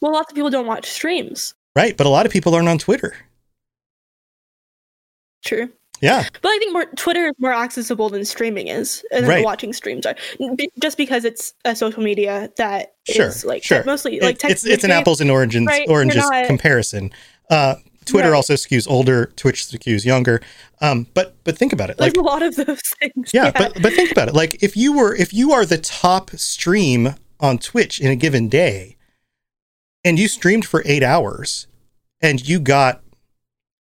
[0.00, 1.54] Well, lots of people don't watch streams.
[1.74, 1.96] Right?
[1.96, 3.14] But a lot of people aren't on Twitter.
[5.44, 5.70] True.
[6.00, 6.24] Yeah.
[6.42, 9.44] But I think more Twitter is more accessible than streaming is, and Right.
[9.44, 10.14] watching streams are,
[10.80, 13.32] just because it's a social media that is Sure.
[13.48, 13.82] like sure.
[13.84, 17.12] mostly It- like it's it's an apples and oranges right, oranges not- comparison.
[17.50, 17.76] Uh,
[18.06, 18.36] Twitter Right.
[18.36, 19.26] also skews older.
[19.36, 20.40] Twitch skews younger.
[20.80, 21.98] Um, but but think about it.
[21.98, 23.32] There's Like a lot of those things.
[23.34, 24.34] yeah, but but think about it.
[24.34, 28.48] Like if you were if you are the top stream on Twitch in a given
[28.48, 28.96] day,
[30.04, 31.66] and you streamed for eight hours,
[32.22, 33.02] and you got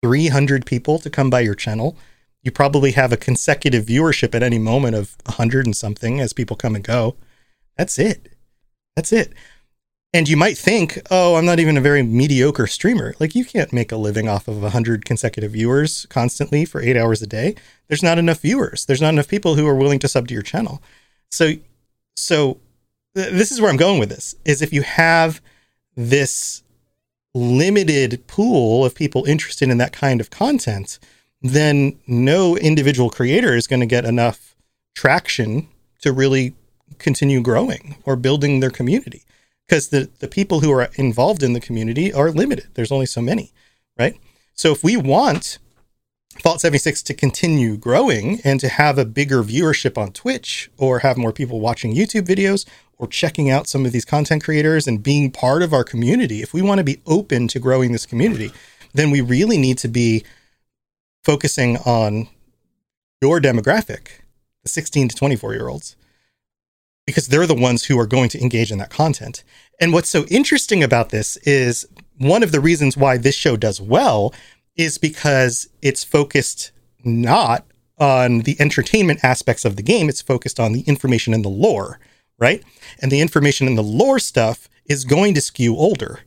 [0.02, 1.96] three hundred people to come by your channel,
[2.42, 6.32] you probably have a consecutive viewership at any moment of a hundred and something as
[6.32, 7.16] people come and go.
[7.76, 8.32] That's it.
[8.96, 9.32] That's it.
[10.12, 13.14] And you might think, oh, I'm not even a very mediocre streamer.
[13.20, 17.22] Like you can't make a living off of 100 consecutive viewers constantly for 8 hours
[17.22, 17.54] a day.
[17.86, 18.86] There's not enough viewers.
[18.86, 20.82] There's not enough people who are willing to sub to your channel.
[21.30, 21.52] So
[22.16, 22.58] so
[23.14, 24.34] th- this is where I'm going with this.
[24.44, 25.40] Is if you have
[25.96, 26.64] this
[27.32, 30.98] limited pool of people interested in that kind of content,
[31.40, 34.56] then no individual creator is going to get enough
[34.94, 35.68] traction
[36.00, 36.54] to really
[36.98, 39.22] continue growing or building their community
[39.70, 42.66] because the, the people who are involved in the community are limited.
[42.74, 43.52] There's only so many,
[43.96, 44.16] right?
[44.52, 45.58] So if we want
[46.42, 51.16] Fault 76 to continue growing and to have a bigger viewership on Twitch or have
[51.16, 52.66] more people watching YouTube videos
[52.98, 56.52] or checking out some of these content creators and being part of our community, if
[56.52, 58.50] we want to be open to growing this community,
[58.92, 60.24] then we really need to be
[61.22, 62.26] focusing on
[63.22, 64.22] your demographic,
[64.64, 65.94] the 16 to 24 year olds,
[67.10, 69.42] because they're the ones who are going to engage in that content.
[69.80, 71.84] And what's so interesting about this is
[72.18, 74.32] one of the reasons why this show does well
[74.76, 76.70] is because it's focused
[77.04, 77.66] not
[77.98, 81.98] on the entertainment aspects of the game, it's focused on the information and the lore,
[82.38, 82.62] right?
[83.02, 86.20] And the information and the lore stuff is going to skew older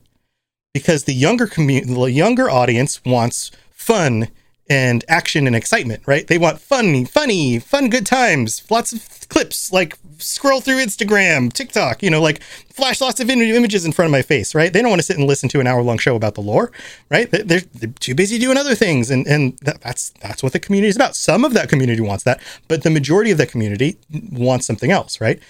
[0.74, 4.28] because the younger community, the younger audience wants fun
[4.68, 6.26] and action and excitement, right?
[6.26, 12.02] They want funny, funny, fun, good times, lots of clips, like scroll through Instagram, TikTok,
[12.02, 12.42] you know, like
[12.72, 14.72] flash lots of im- images in front of my face, right?
[14.72, 16.72] They don't want to sit and listen to an hour long show about the lore,
[17.10, 17.30] right?
[17.30, 20.60] They- They're, they're too busy doing other things, and and that, that's that's what the
[20.60, 21.14] community is about.
[21.14, 23.98] Some of that community wants that, but the majority of the community
[24.32, 25.40] wants something else, right?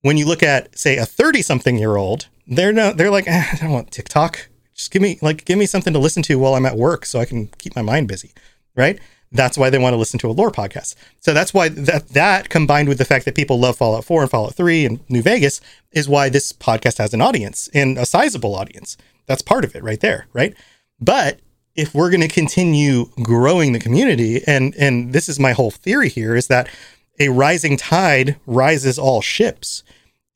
[0.00, 3.56] When you look at, say, a thirty-something year old, they're not, they're like, "Eh, I
[3.56, 4.48] don't want TikTok.
[4.74, 7.20] Just give me like give me something to listen to while I'm at work, so
[7.20, 8.32] I can keep my mind busy
[8.76, 8.98] right?
[9.34, 10.94] That's why they want to listen to a lore podcast.
[11.20, 14.30] So that's why that that combined with the fact that people love Fallout 4 and
[14.30, 15.60] Fallout 3 and New Vegas
[15.90, 18.96] is why this podcast has an audience and a sizable audience.
[19.26, 20.54] That's part of it right there, right?
[21.00, 21.40] But
[21.74, 26.08] if we're going to continue growing the community and and this is my whole theory
[26.08, 26.68] here is that
[27.18, 29.82] a rising tide rises all ships.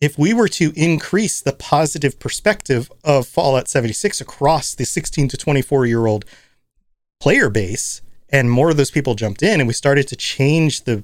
[0.00, 5.36] If we were to increase the positive perspective of Fallout 76 across the 16 to
[5.36, 6.24] 24 year old
[7.20, 8.00] player base
[8.30, 11.02] and more of those people jumped in and we started to change the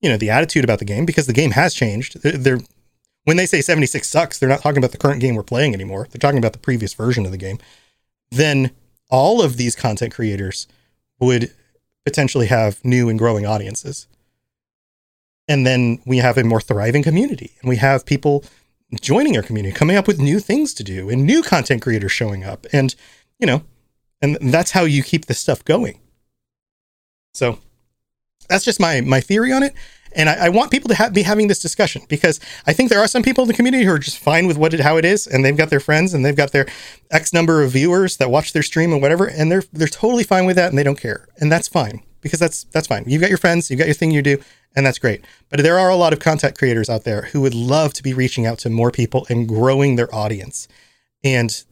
[0.00, 2.22] you know the attitude about the game because the game has changed.
[2.22, 2.60] They're,
[3.24, 6.08] when they say 76 sucks they're not talking about the current game we're playing anymore.
[6.10, 7.58] They're talking about the previous version of the game.
[8.30, 8.70] Then
[9.10, 10.66] all of these content creators
[11.18, 11.52] would
[12.04, 14.06] potentially have new and growing audiences.
[15.48, 18.44] And then we have a more thriving community and we have people
[19.00, 22.42] joining our community coming up with new things to do and new content creators showing
[22.42, 22.94] up and
[23.38, 23.62] you know
[24.20, 26.00] and that's how you keep this stuff going
[27.40, 27.58] so
[28.50, 29.74] that's just my my theory on it.
[30.12, 32.98] And I, I want people to ha- be having this discussion because I think there
[32.98, 35.04] are some people in the community who are just fine with what it, how it
[35.04, 36.66] is, and they've got their friends and they've got their
[37.10, 40.44] X number of viewers that watch their stream and whatever, and they're they're totally fine
[40.44, 43.04] with that and they don't care, and that's fine because that's that's fine.
[43.06, 44.38] You've got your friends, you've got your thing you do,
[44.76, 45.24] and that's great.
[45.48, 48.12] But there are a lot of content creators out there who would love to be
[48.12, 50.68] reaching out to more people and growing their audience,
[51.24, 51.64] and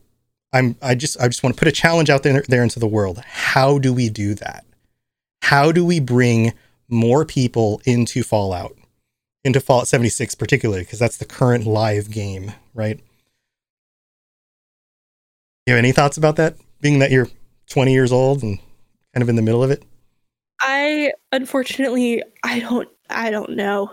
[0.55, 2.89] I'm I just I just want to put a challenge out there there into the
[2.89, 3.19] world.
[3.27, 4.65] How do we do that?
[5.49, 6.53] How do we bring
[6.91, 8.77] more people into Fallout,
[9.45, 13.01] into Fallout 76 particularly, because that's the current live game, right?
[15.65, 16.57] You have any thoughts about that?
[16.83, 17.29] Being that you're
[17.71, 18.59] 20 years old and
[19.15, 19.83] kind of in the middle of it?
[20.61, 23.91] I unfortunately I don't I don't know.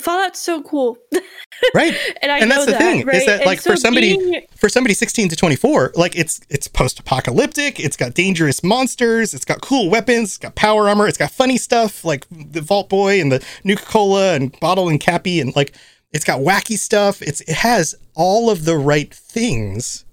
[0.00, 0.98] Fallout's so cool.
[1.74, 3.16] right and I and that's the that, thing right?
[3.16, 6.68] is that like so for somebody being- for somebody 16 to 24 like it's it's
[6.68, 11.30] post-apocalyptic it's got dangerous monsters it's got cool weapons it's got power armor it's got
[11.32, 15.74] funny stuff like the vault boy and the nuka-cola and bottle and cappy and like
[16.12, 20.04] it's got wacky stuff it's it has all of the right things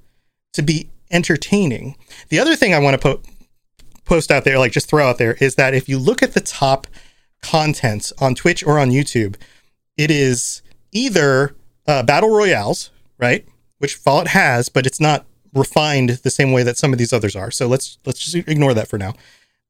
[0.53, 1.95] to be entertaining
[2.30, 3.21] the other thing i want to po-
[4.05, 6.41] post out there like just throw out there is that if you look at the
[6.41, 6.88] top
[7.43, 9.36] contents on twitch or on youtube
[9.97, 11.55] it is either
[11.87, 13.45] uh, battle royales, right?
[13.79, 17.35] Which Fallout has, but it's not refined the same way that some of these others
[17.35, 17.51] are.
[17.51, 19.13] So let's let's just ignore that for now.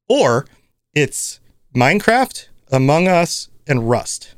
[0.08, 0.46] Or
[0.94, 1.40] it's
[1.74, 4.34] Minecraft, Among Us, and Rust.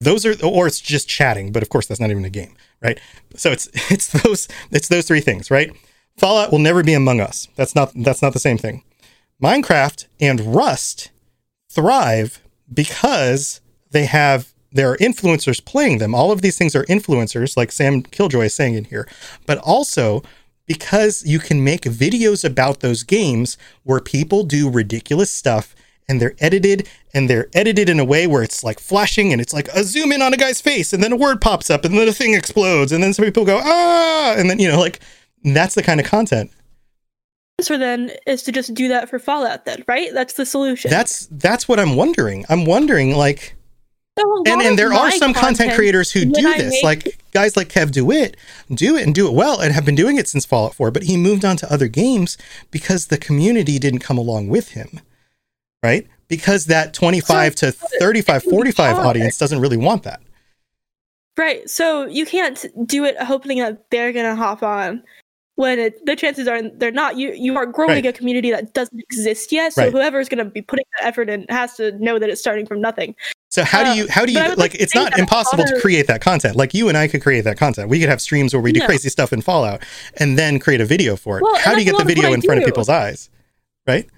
[0.00, 3.00] Those are, or it's just chatting, but of course that's not even a game, right?
[3.36, 5.72] So it's it's those it's those three things, right?
[6.16, 7.48] Fallout will never be Among Us.
[7.56, 8.82] That's not that's not the same thing.
[9.42, 11.10] Minecraft and Rust
[11.70, 12.40] thrive
[12.72, 13.60] because
[13.94, 16.14] they have there are influencers playing them.
[16.14, 19.08] All of these things are influencers, like Sam Killjoy is saying in here,
[19.46, 20.22] but also
[20.66, 25.76] because you can make videos about those games where people do ridiculous stuff
[26.08, 29.52] and they're edited and they're edited in a way where it's like flashing and it's
[29.52, 31.96] like a zoom in on a guy's face and then a word pops up and
[31.96, 35.00] then a thing explodes and then some people go ah and then you know like
[35.44, 36.50] that's the kind of content
[37.58, 40.12] answer then is to just do that for Fallout then, right?
[40.12, 40.90] That's the solution.
[40.90, 43.54] that's that's what i'm wondering i'm wondering like
[44.16, 47.68] and and there are some content, creators who do I this make- like guys like
[47.68, 48.34] KevDuit
[48.72, 51.04] do it and do it well and have been doing it since fallout 4 but
[51.04, 52.38] he moved on to other games
[52.70, 55.00] because the community didn't come along with him
[55.82, 60.20] right because that 25 to 35 45 audience doesn't really want that
[61.36, 61.68] Right.
[61.68, 65.02] So you can't do it hoping that they're gonna hop on
[65.56, 67.16] when it, the chances are they're not.
[67.16, 68.06] You you are growing Right.
[68.06, 69.72] a community that doesn't exist yet.
[69.72, 69.92] So Right.
[69.92, 73.16] whoever's gonna be putting the effort in has to know that it's starting from nothing.
[73.54, 76.20] So how Uh, do you how do you like it's not impossible to create that
[76.20, 76.56] content.
[76.56, 77.88] Like you and i could create that content.
[77.88, 78.86] We could have streams where we do No.
[78.86, 79.80] crazy stuff in fallout
[80.16, 81.42] and then create a video for it.
[81.44, 83.30] Well, how do you get the lot of what video in front of people's eyes?
[83.86, 84.08] Right?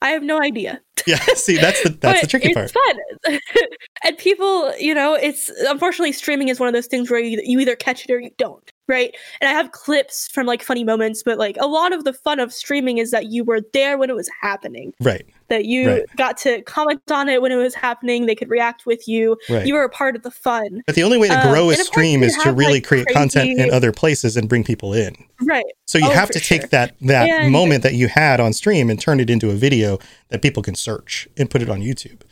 [0.00, 0.80] I have no idea.
[1.08, 2.70] yeah see that's the that's the tricky part.
[2.70, 3.40] it's fun.
[4.04, 7.58] and people, you know, it's unfortunately streaming is one of those things where you, you
[7.58, 9.12] either catch it or you don't, right?
[9.40, 12.38] And I have clips from like funny moments, but like a lot of the fun
[12.38, 16.02] of streaming is that you were there when it was happening, right that you Right.
[16.16, 19.36] got to comment on it when it was happening, they could react with you.
[19.50, 19.66] Right.
[19.66, 20.80] You were a part of the fun.
[20.86, 22.84] But the only way to Um, grow a of course stream is to really like,
[22.86, 25.14] create content in other places and bring people in.
[25.42, 25.64] Right.
[25.86, 26.68] So you Oh, have to take sure.
[26.68, 29.98] that that And- moment that you had on stream and turn it into a video
[30.30, 32.22] that people can search and put it on YouTube.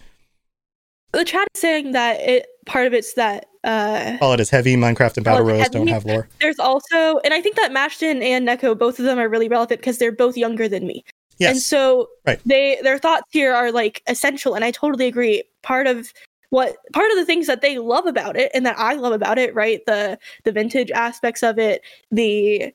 [1.13, 4.75] The chat is saying that it part of it's that uh Call it as heavy.
[4.77, 6.29] Minecraft and Battle Royals don't have lore.
[6.41, 9.81] there's also and I think that Mashton and Neko, both of them are really relevant
[9.81, 11.05] because they're both younger than me.
[11.39, 11.51] Yes.
[11.53, 12.41] And so Right.
[12.47, 15.43] they their thoughts here are like essential and I totally agree.
[15.63, 16.13] Part of
[16.51, 19.39] what part of the things that they love about it and that I love about
[19.39, 19.81] it, right?
[19.87, 22.73] The the vintage aspects of it, the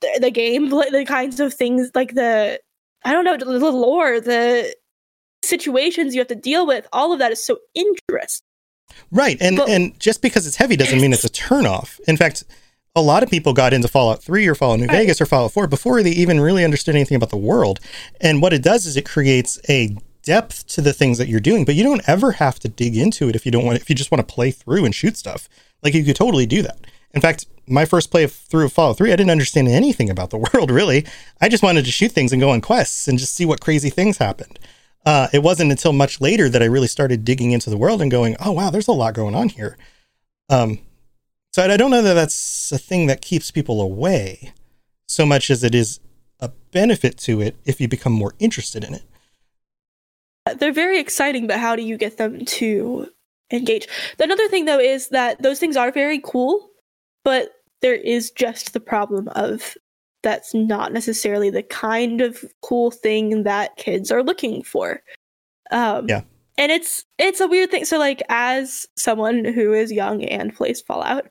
[0.00, 2.60] the, the game, the kinds of things like the
[3.04, 4.74] I don't know, the lore, the
[5.44, 8.46] situations you have to deal with, all of that is so interesting.
[9.10, 9.36] Right.
[9.40, 11.98] And But- and just because it's heavy doesn't mean it's a turnoff.
[12.06, 12.44] In fact,
[12.94, 14.98] a lot of people got into Fallout 3 or Fallout New Right.
[14.98, 17.80] Vegas or Fallout 4 before they even really understood anything about the world.
[18.20, 21.64] And what it does is it creates a depth to the things that you're doing,
[21.64, 23.96] but you don't ever have to dig into it if you don't want if you
[23.96, 25.48] just want to play through and shoot stuff.
[25.82, 26.78] Like you could totally do that.
[27.14, 30.38] In fact, my first play through of Fallout 3, I didn't understand anything about the
[30.54, 31.04] world really.
[31.40, 33.90] I just wanted to shoot things and go on quests and just see what crazy
[33.90, 34.58] things happened.
[35.04, 38.10] Uh, it wasn't until much later that I really started digging into the world and
[38.10, 39.76] going, "Oh wow, there's a lot going on here."
[40.48, 40.78] Um,
[41.52, 44.52] so I don't know that that's a thing that keeps people away
[45.06, 46.00] so much as it is
[46.40, 49.02] a benefit to it if you become more interested in it.
[50.58, 53.08] they're very exciting, but how do you get them to
[53.52, 53.86] engage?
[54.18, 56.70] Another thing though is that those things are very cool,
[57.24, 57.50] but
[57.82, 59.76] there is just the problem of
[60.22, 65.02] that's not necessarily the kind of cool thing that kids are looking for.
[65.70, 66.22] Um, Yeah.
[66.58, 67.84] and it's it's a weird thing.
[67.84, 71.28] So like as someone who is young and plays Fallout,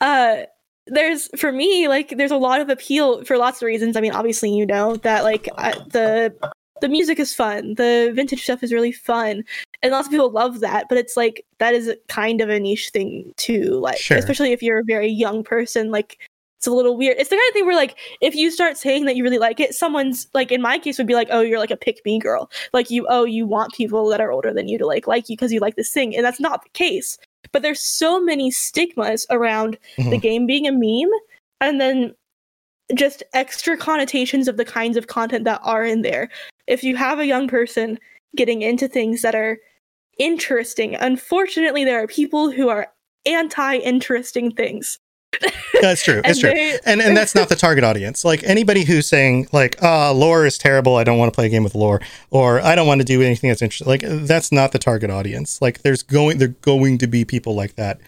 [0.00, 0.42] uh,
[0.86, 3.96] there's for me like there's a lot of appeal for lots of reasons.
[3.96, 6.34] I mean, obviously you know that like I, the
[6.82, 9.42] the music is fun, the vintage stuff is really fun,
[9.82, 10.86] and lots of people love that.
[10.88, 13.78] But it's like that is kind of a niche thing too.
[13.80, 14.18] Like Sure.
[14.18, 16.18] especially if you're a very young person, like
[16.58, 17.16] it's a little weird.
[17.18, 19.60] It's the kind of thing where like if you start saying that you really like
[19.60, 22.18] it, someone's like in my case would be like, oh, you're like a pick me
[22.18, 22.50] girl.
[22.72, 25.36] Like you, oh, you want people that are older than you to like like you
[25.36, 27.18] because you like this thing, and that's not the case.
[27.52, 30.22] But there's so many stigmas around the Mhm.
[30.22, 31.12] game being a meme,
[31.60, 32.14] and then
[32.94, 36.30] just extra connotations of the kinds of content that are in there.
[36.66, 37.98] If you have a young person
[38.34, 39.58] getting into things that are
[40.18, 42.88] interesting, unfortunately, there are people who are
[43.26, 44.98] anti-interesting things.
[45.80, 46.20] That's true.
[46.24, 46.50] It's true.
[46.50, 48.24] they- And and that's not the target audience.
[48.24, 50.96] Like anybody who's saying like, "Ah, lore is terrible.
[50.96, 53.20] I don't want to play a game with lore," or "I don't want to do
[53.20, 55.60] anything that's interesting." Like that's not the target audience.
[55.60, 58.00] Like there's going there going to be people like that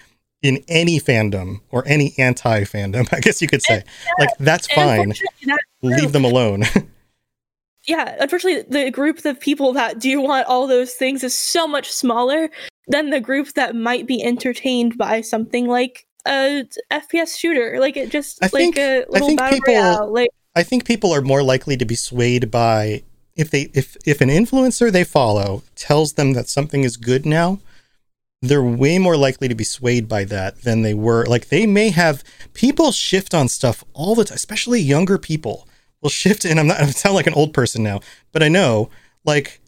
[0.42, 3.06] in any fandom or any anti fandom.
[3.12, 3.82] I guess you could say.
[4.18, 5.00] Like that's fine.
[5.00, 6.64] unfortunately, that Leave them alone.
[7.86, 11.90] yeah, unfortunately, the group of people that do want all those things is so much
[11.90, 12.50] smaller
[12.88, 18.10] than the group that might be entertained by something like a FPS shooter, like it
[18.10, 20.12] just I like a little think battle people- royale.
[20.12, 23.02] Like I think people are more likely to be swayed by
[23.36, 27.60] if they if if an influencer they follow tells them that something is good now,
[28.42, 31.24] they're way more likely to be swayed by that than they were.
[31.26, 35.68] Like they may have people shift on stuff all the time, especially younger people
[36.00, 36.44] will shift.
[36.44, 38.00] And I'm not I sound like an old person now,
[38.32, 38.90] but I know
[39.24, 39.60] like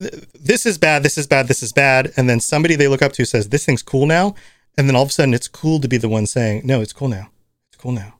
[0.00, 3.02] th- this is bad, this is bad, this is bad, and then somebody they look
[3.02, 4.34] up to says this thing's cool now,
[4.78, 6.92] and then all of a sudden it's cool to be the one saying no, it's
[6.92, 7.30] cool now,
[7.70, 8.14] it's cool now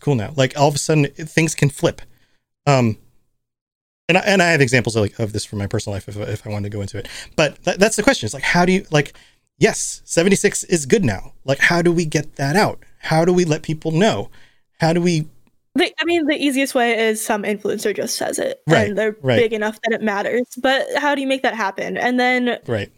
[0.00, 0.32] it's cool now.
[0.34, 2.00] Like all of a sudden it- things can flip.
[2.66, 2.96] Um,
[4.08, 6.16] and I, and I have examples of, like, of this from my personal life if,
[6.16, 7.06] if I wanted to go into it.
[7.36, 8.26] But that, that's the question.
[8.26, 9.12] It's like, how do you like,
[9.58, 11.32] yes, 76 is good now.
[11.44, 12.80] Like, how do we get that out?
[12.98, 14.30] How do we let people know?
[14.80, 15.28] How do we,
[15.74, 19.16] the, I mean, the easiest way is some influencer just says it, Right, and they're
[19.22, 19.38] right.
[19.38, 20.46] big enough that it matters.
[20.60, 21.96] But how do you make that happen?
[21.96, 22.90] And then right.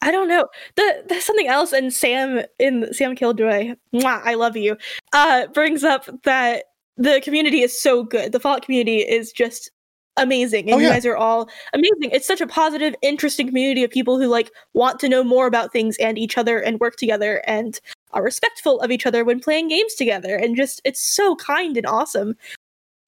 [0.00, 0.48] I don't know.
[0.76, 4.76] The, there's something else, and Sam in Sam Killjoy, mwah, I love you,
[5.12, 6.64] uh, brings up that
[6.96, 8.32] the community is so good.
[8.32, 9.70] The Fallout community is just
[10.16, 12.10] amazing, and Oh, you guys are all amazing.
[12.12, 15.72] It's such a positive, interesting community of people who like want to know more about
[15.72, 17.80] things and each other and work together and
[18.12, 20.36] are respectful of each other when playing games together.
[20.36, 22.36] And just it's so kind and awesome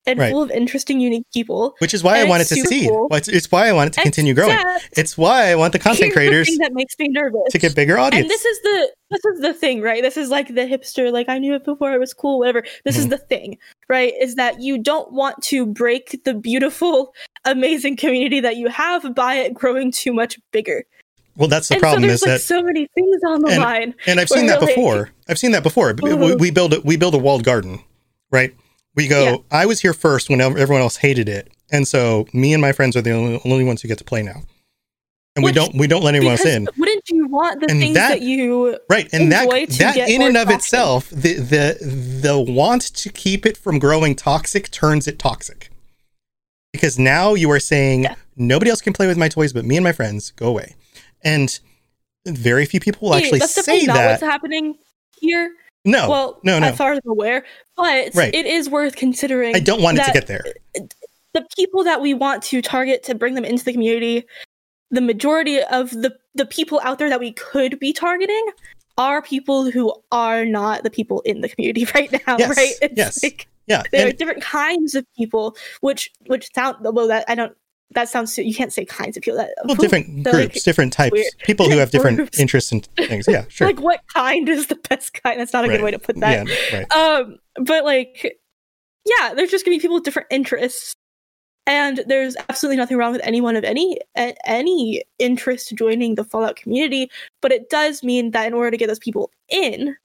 [0.06, 0.30] and Right.
[0.32, 1.74] full of interesting, unique people.
[1.78, 2.88] Which is why I wanted to see.
[2.88, 3.08] cool.
[3.12, 4.58] It's, it's why I wanted it to continue growing.
[4.96, 7.74] It's why I want the content Here's the creators that makes me nervous to get
[7.74, 8.22] bigger audience.
[8.24, 11.28] and this is the this is the thing right this is like the hipster like
[11.28, 13.10] i knew it before it was cool whatever this is Mhm.
[13.10, 17.12] the thing right is that you don't want to break the beautiful
[17.44, 20.84] amazing community that you have by it growing too much bigger
[21.36, 23.50] well, that's the and problem so there's is like that so many things on the
[23.50, 25.10] and- line and I've seen that like- before.
[25.28, 25.94] I've seen that before.
[26.02, 27.80] We, we build a, we build a walled garden,
[28.30, 28.54] right?
[28.96, 29.22] We go.
[29.24, 29.36] Yeah.
[29.50, 32.96] I was here first when everyone else hated it, and so me and my friends
[32.96, 34.42] are the only, only ones who get to play now.
[35.36, 37.94] And we don't we don't let anyone else in, wouldn't you want the And things
[37.94, 39.08] that- that, you right?
[39.12, 40.56] And that that get in and of traction?
[40.58, 41.78] itself, the the
[42.22, 45.70] the want to keep it from growing toxic turns it toxic,
[46.72, 48.16] because now you are saying Yeah.
[48.36, 50.32] nobody else can play with my toys but me and my friends.
[50.32, 50.74] Go away,
[51.22, 51.58] and
[52.26, 54.10] very few people will Hey, actually that's say not that.
[54.10, 54.74] what's happening
[55.20, 55.52] here
[55.84, 56.66] No, well no, no.
[56.68, 57.44] as far as i'm aware
[57.76, 58.34] but Right.
[58.34, 60.44] it is worth considering I don't want it to get there.
[61.32, 64.26] the people that we want to target to bring them into the community,
[64.90, 68.44] the majority of the the people out there that we could be targeting
[68.98, 72.74] are people who are not the people in the community right now, Yes, right?
[72.82, 73.22] It's yes.
[73.22, 77.56] like Yeah, there are different kinds of people, which which sound well that I don't
[77.92, 80.92] that sounds you can't say kinds of people that well, different they're, like, groups, different
[80.92, 81.32] types, weird.
[81.44, 82.38] people who have different Groups.
[82.38, 83.26] interests and things.
[83.28, 83.66] Yeah, sure.
[83.66, 85.40] Like what kind is the best kind?
[85.40, 85.76] That's not a Right.
[85.76, 86.46] good way to put that.
[86.46, 86.92] Yeah, right.
[86.92, 88.38] Um, but like,
[89.04, 90.94] yeah, there's just gonna be people with different interests,
[91.66, 93.98] and there's absolutely nothing wrong with anyone of any
[94.44, 97.10] any interest joining the Fallout community.
[97.42, 99.96] But it does mean that in order to get those people in,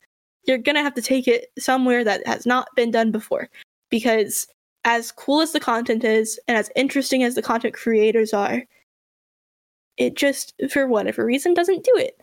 [0.48, 3.50] you're gonna have to take it somewhere that has not been done before,
[3.92, 4.48] because
[4.86, 8.64] as cool as the content is and as interesting as the content creators are,
[9.98, 12.18] it just for whatever reason doesn't do it.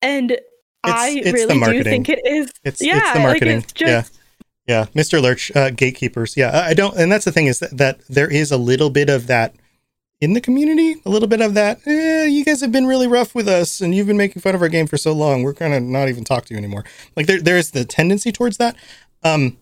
[0.00, 0.38] And
[0.82, 2.50] I it's really do think it is.
[2.64, 3.58] It's yeah, it's the like, marketing.
[3.58, 4.18] it's just,
[4.66, 5.00] yeah, yeah.
[5.00, 5.22] Mr.
[5.22, 6.36] Lurch, uh, gatekeepers.
[6.36, 9.08] Yeah, I don't, and that's the thing is that, that there is a little bit
[9.08, 9.54] of that
[10.20, 10.96] in the community.
[11.04, 11.80] A little bit of that.
[11.86, 14.62] Eh, you guys have been really rough with us, and you've been making fun of
[14.62, 15.42] our game for so long.
[15.42, 16.84] We're gonna not even talk to you anymore.
[17.14, 18.74] Like there, there is the tendency towards that.
[19.22, 19.58] Um,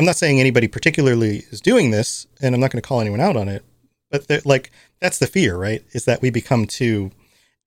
[0.00, 3.20] I'm not saying anybody particularly is doing this, and I'm not going to call anyone
[3.20, 3.62] out on it,
[4.10, 5.84] but like that's the fear, right?
[5.92, 7.10] Is that we become too,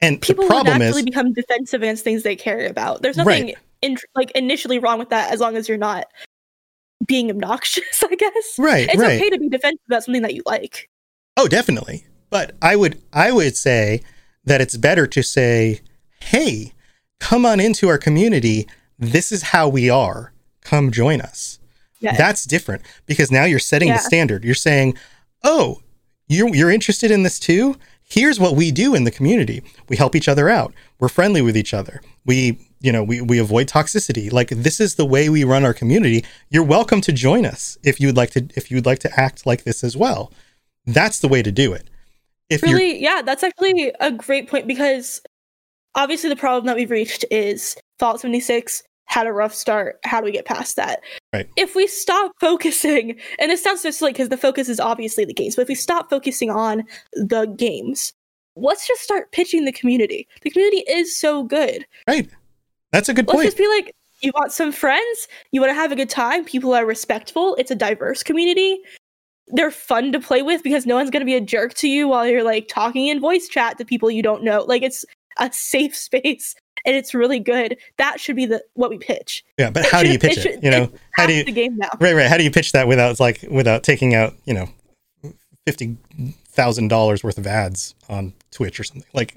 [0.02, 3.04] and People the will problem naturally is, become defensive against things they care about.
[3.04, 3.56] There's nothing Right.
[3.84, 6.08] in, like initially wrong with that as long as you're not
[7.06, 8.04] being obnoxious.
[8.10, 8.56] I guess.
[8.58, 9.22] right, It's right.
[9.22, 10.90] okay to be defensive about something that you like.
[11.38, 12.08] Oh, definitely.
[12.32, 14.02] But I would I would say
[14.44, 15.82] that it's better to say,
[16.20, 16.74] "Hey,
[17.20, 18.68] come on into our community.
[18.98, 20.34] This is how we are.
[20.62, 21.60] Come join us."
[22.04, 22.16] Yeah.
[22.16, 23.98] That's different because now you're setting Yeah.
[23.98, 24.44] the standard.
[24.44, 24.98] You're saying,
[25.44, 25.82] "Oh,
[26.28, 27.76] you're you're interested in this too?
[28.04, 29.64] Here's what we do in the community.
[29.90, 30.74] We help each other out.
[31.00, 32.02] We're friendly with each other.
[32.26, 34.32] We, you know, we we avoid toxicity.
[34.32, 36.24] Like this is the way we run our community.
[36.50, 39.64] You're welcome to join us if you'd like to if you'd like to act like
[39.64, 40.32] this as well.
[40.86, 41.90] That's the way to do it.
[42.50, 45.22] If really yeah that's actually a great point because
[45.96, 50.26] obviously the problem that we've reached is fallout 76 had a rough start how do
[50.26, 51.02] we get past that?
[51.34, 51.48] Right.
[51.58, 55.34] if we stop focusing and this sounds so silly because the focus is obviously the
[55.34, 56.84] games but if we stop focusing on
[57.14, 58.14] the games
[58.56, 60.28] let's just start pitching the community.
[60.42, 61.86] The community is so good.
[62.08, 62.30] Right.
[62.92, 63.48] That's a good let's point.
[63.48, 65.28] just be like you want some friends?
[65.52, 66.46] You want to have a good time?
[66.46, 67.56] People are respectful?
[67.56, 68.80] It's a diverse community.
[69.48, 72.08] They're fun to play with because no one's going to be a jerk to you
[72.08, 74.64] while you're like talking in voice chat to people you don't know.
[74.64, 75.04] Like it's
[75.40, 76.56] a safe space
[76.86, 80.04] and it's really good that should be the what we pitch yeah, but It how
[80.04, 80.42] do you pitch it it?
[80.54, 82.28] should- You know, how do you the game now Right, right.
[82.28, 84.68] How do you pitch that without like without taking out, you know,
[85.66, 85.98] fifty
[86.50, 89.10] thousand dollars worth of ads on Twitch or something?
[89.14, 89.36] Like,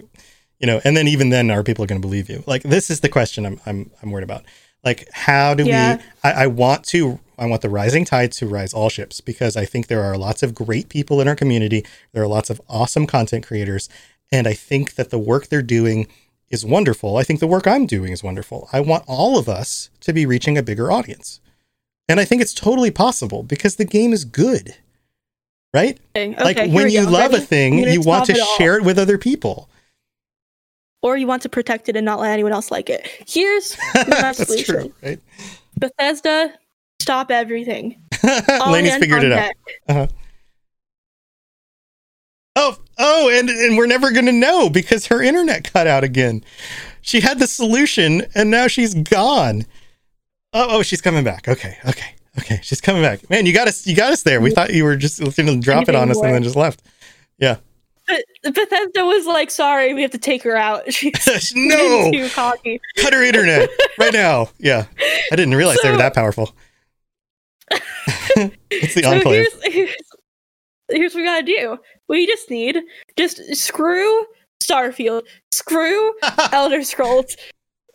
[0.58, 2.42] you know, and then even then are people going to believe you?
[2.46, 4.44] Like this is the question I'm I'm I'm worried about.
[4.84, 5.96] Like how do Yeah.
[5.96, 9.56] we I, I want to I want the rising tide to rise all ships because
[9.56, 11.84] I think there are lots of great people in our community.
[12.12, 13.88] There are lots of awesome content creators.
[14.32, 16.08] And I think that the work they're doing
[16.50, 17.16] is wonderful.
[17.16, 18.68] I think the work I'm doing is wonderful.
[18.72, 21.40] I want all of us to be reaching a bigger audience.
[22.08, 24.76] And I think it's totally possible because the game is good.
[25.74, 25.98] Right?
[26.16, 27.10] Okay, like here when you go.
[27.10, 27.42] love Ready?
[27.44, 29.68] a thing, you want to it share it with other people.
[31.02, 33.76] or you want to protect it and not let anyone else like it here's
[34.08, 35.20] my solution true, right?
[35.78, 36.54] bethesda
[37.00, 38.00] stop everything
[38.48, 39.52] Lainey's figured it out.
[39.88, 40.06] Uh-huh.
[42.56, 46.42] Oh, oh, and and we're never gonna know because her internet cut out again.
[47.02, 49.62] She had the solution and now she's gone.
[50.52, 51.46] Oh, oh, she's coming back.
[51.48, 52.60] Okay, okay, okay.
[52.62, 53.28] She's coming back.
[53.30, 53.86] Man, you got us.
[53.86, 54.40] You got us there.
[54.40, 56.82] We thought you were just gonna drop it on us and then just left.
[57.38, 57.56] Yeah.
[58.08, 58.24] But
[58.54, 60.92] Bethesda was like, "Sorry, we have to take her out.
[60.92, 62.10] She's No.
[62.12, 63.68] too cocky." Cut her internet
[63.98, 64.48] right now.
[64.58, 64.86] Yeah.
[65.32, 66.54] I didn't realize they were that powerful.
[68.70, 69.46] it's the So enclave.
[69.62, 69.94] here's, here's
[70.88, 71.78] here's what we gotta do.
[72.08, 72.78] We just need
[73.16, 74.24] just screw
[74.62, 76.12] Starfield, screw
[76.52, 77.36] Elder Scrolls,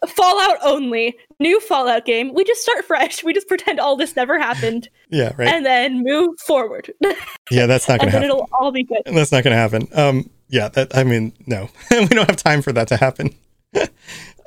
[0.08, 2.34] Fallout only, new Fallout game.
[2.34, 3.24] We just start fresh.
[3.24, 5.48] We just pretend all this never happened, Yeah, right.
[5.48, 6.92] and then move forward,
[7.52, 8.24] yeah, that's not gonna then happen.
[8.38, 9.02] it'll all be good.
[9.06, 9.88] That's not going to happen.
[9.94, 13.34] Um, yeah, that I mean, no, we don't have time for that to happen.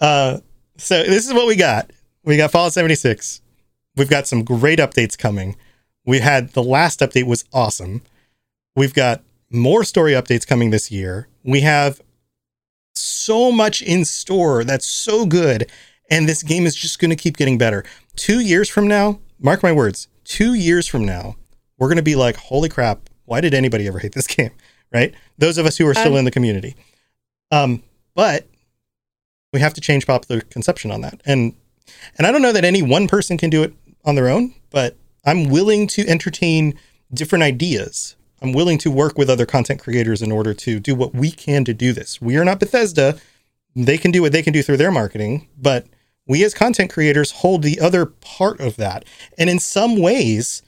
[0.00, 0.38] uh,
[0.76, 1.90] so this is what we got.
[2.24, 3.40] We got Fallout 76.
[3.96, 5.56] We've got some great updates coming.
[6.04, 8.02] We had the last update was awesome.
[8.76, 11.28] We've got more story updates coming this year.
[11.42, 12.00] We have
[12.94, 15.70] so much in store that's so good,
[16.10, 17.84] and this game is just going to keep getting better.
[18.16, 20.08] Two years from now, mark my words.
[20.24, 21.36] Two years from now,
[21.78, 24.50] we're going to be like, holy crap, why did anybody ever hate this game?
[24.92, 25.14] Right?
[25.38, 26.76] Those of us who are still Um, in the community.
[27.50, 27.82] Um,
[28.14, 28.46] but
[29.52, 31.20] we have to change popular conception on that.
[31.24, 31.54] And
[32.16, 33.74] and I don't know that any one person can do it
[34.04, 36.78] on their own, but I'm willing to entertain
[37.12, 38.16] different ideas.
[38.42, 41.64] I'm willing to work with other content creators in order to do what we can
[41.64, 42.20] to do this.
[42.20, 43.18] We are not Bethesda.
[43.74, 45.86] They can do what they can do through their marketing, but
[46.26, 49.04] we as content creators hold the other part of that.
[49.38, 50.62] And in some ways,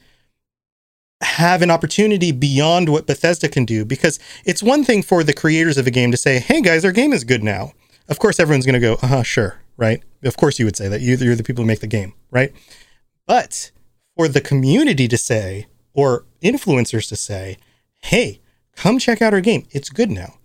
[1.21, 5.77] have an opportunity beyond what Bethesda can do because it's one thing for the creators
[5.77, 7.73] of a game to say, "Hey guys, our game is good now."
[8.07, 10.87] Of course, everyone's going to go, "Uh huh, sure, right." Of course, you would say
[10.87, 12.51] that you- you're the people who make the game, right?
[13.25, 13.71] But
[14.15, 15.65] for the community to say,
[15.97, 17.57] or influencers to say,
[17.97, 18.39] "Hey,
[18.77, 19.67] come check out our game.
[19.71, 20.37] It's good now."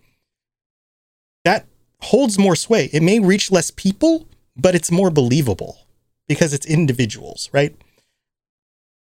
[1.45, 1.67] That
[2.01, 2.91] holds more sway.
[2.93, 5.87] It may reach less people, but it's more believable
[6.27, 7.77] because it's individuals, right?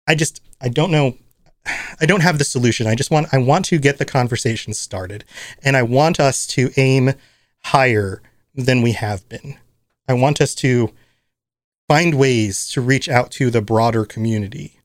[0.08, 1.18] I just I don't know
[2.02, 2.88] I don't have the solution.
[2.88, 5.26] I just want I want to get the conversation started
[5.62, 7.14] and I want us to aim
[7.66, 8.22] higher
[8.56, 9.58] than we have been.
[10.08, 10.94] I want us to
[11.88, 14.77] find ways to reach out to the broader community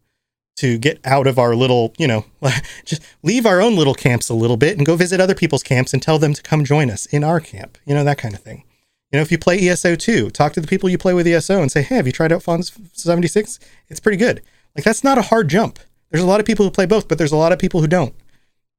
[0.57, 2.27] to get out of our little, you know,
[2.85, 5.93] just leave our own little camps a little bit and go visit other people's camps
[5.93, 7.79] and tell them to come join us in our camp.
[7.87, 8.65] You know, that kind of thing.
[9.11, 11.61] You know, if you play ESO 2, talk to the people you play with ESO
[11.61, 13.59] and say, hey, have you tried out Fallout 76?
[13.89, 14.43] It's pretty good.
[14.75, 15.79] Like that's not a hard jump.
[16.11, 17.87] There's a lot of people who play both, but there's a lot of people who
[17.87, 18.15] don't.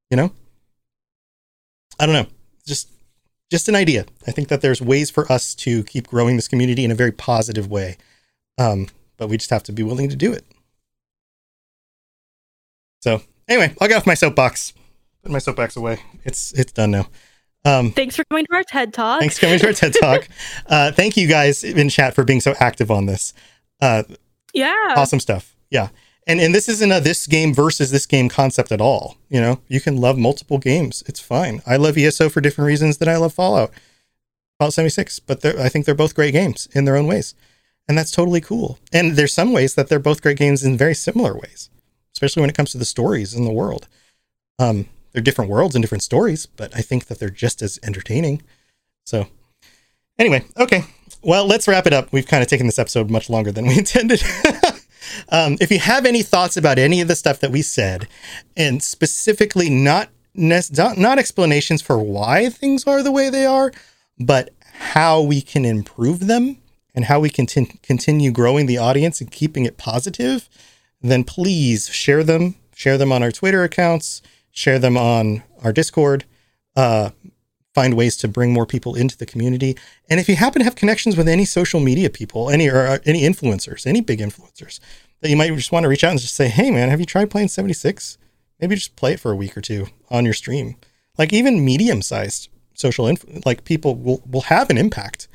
[0.09, 0.31] You know?
[1.99, 2.27] I don't know.
[2.65, 2.89] Just
[3.51, 4.05] just an idea.
[4.25, 7.11] I think that there's ways for us to keep growing this community in a very
[7.11, 7.97] positive way.
[8.57, 10.43] Um, but we just have to be willing to do it.
[13.03, 14.71] So anyway, I'll get off my soapbox.
[15.23, 15.99] Put my soapbox away.
[16.23, 17.07] It's it's done now.
[17.65, 19.19] Um, Thanks for coming to our TED Talk.
[19.19, 20.27] Thanks for coming to our TED Talk.
[20.67, 23.33] Uh, thank you guys in chat for being so active on this.
[23.81, 24.03] Uh,
[24.53, 24.93] yeah.
[24.95, 25.53] Awesome stuff.
[25.69, 25.89] Yeah.
[26.25, 29.17] And and this isn't a this game versus this game concept at all.
[29.27, 31.03] You know, you can love multiple games.
[31.05, 31.61] It's fine.
[31.67, 33.71] I love ESO for different reasons than I love Fallout.
[34.59, 37.35] Fallout 76, but I think they're both great games in their own ways.
[37.85, 38.79] And that's totally cool.
[38.93, 41.69] And there's some ways that they're both great games in very similar ways,
[42.13, 43.87] especially when it comes to the stories in the world.
[44.59, 48.41] Um, they're different worlds and different stories, but I think that they're just as entertaining.
[49.05, 49.27] So,
[50.17, 50.83] anyway, okay.
[51.21, 52.11] Well, let's wrap it up.
[52.11, 54.23] We've kind of taken this episode much longer than we intended.
[55.29, 58.07] um, if you have any thoughts about any of the stuff that we said,
[58.57, 63.71] and specifically not not, not explanations for why things are the way they are,
[64.19, 66.57] but how we can improve them
[66.95, 70.49] and how we can t- continue growing the audience and keeping it positive,
[71.11, 72.55] then please share them.
[72.75, 74.21] Share them on our Twitter accounts
[74.53, 76.23] share them on our Discord,
[76.77, 77.09] uh,
[77.73, 79.75] find ways to bring more people into the community.
[80.09, 82.99] And if you happen to have connections with any social media people, any or uh,
[83.03, 84.79] any influencers, any big influencers
[85.21, 87.05] that you might just want to reach out and just say, "Hey, man, have you
[87.05, 88.17] tried playing 76?
[88.61, 90.75] Maybe just play it for a week or two on your stream."
[91.17, 95.27] Like even medium-sized social inf- like people will will have an impact.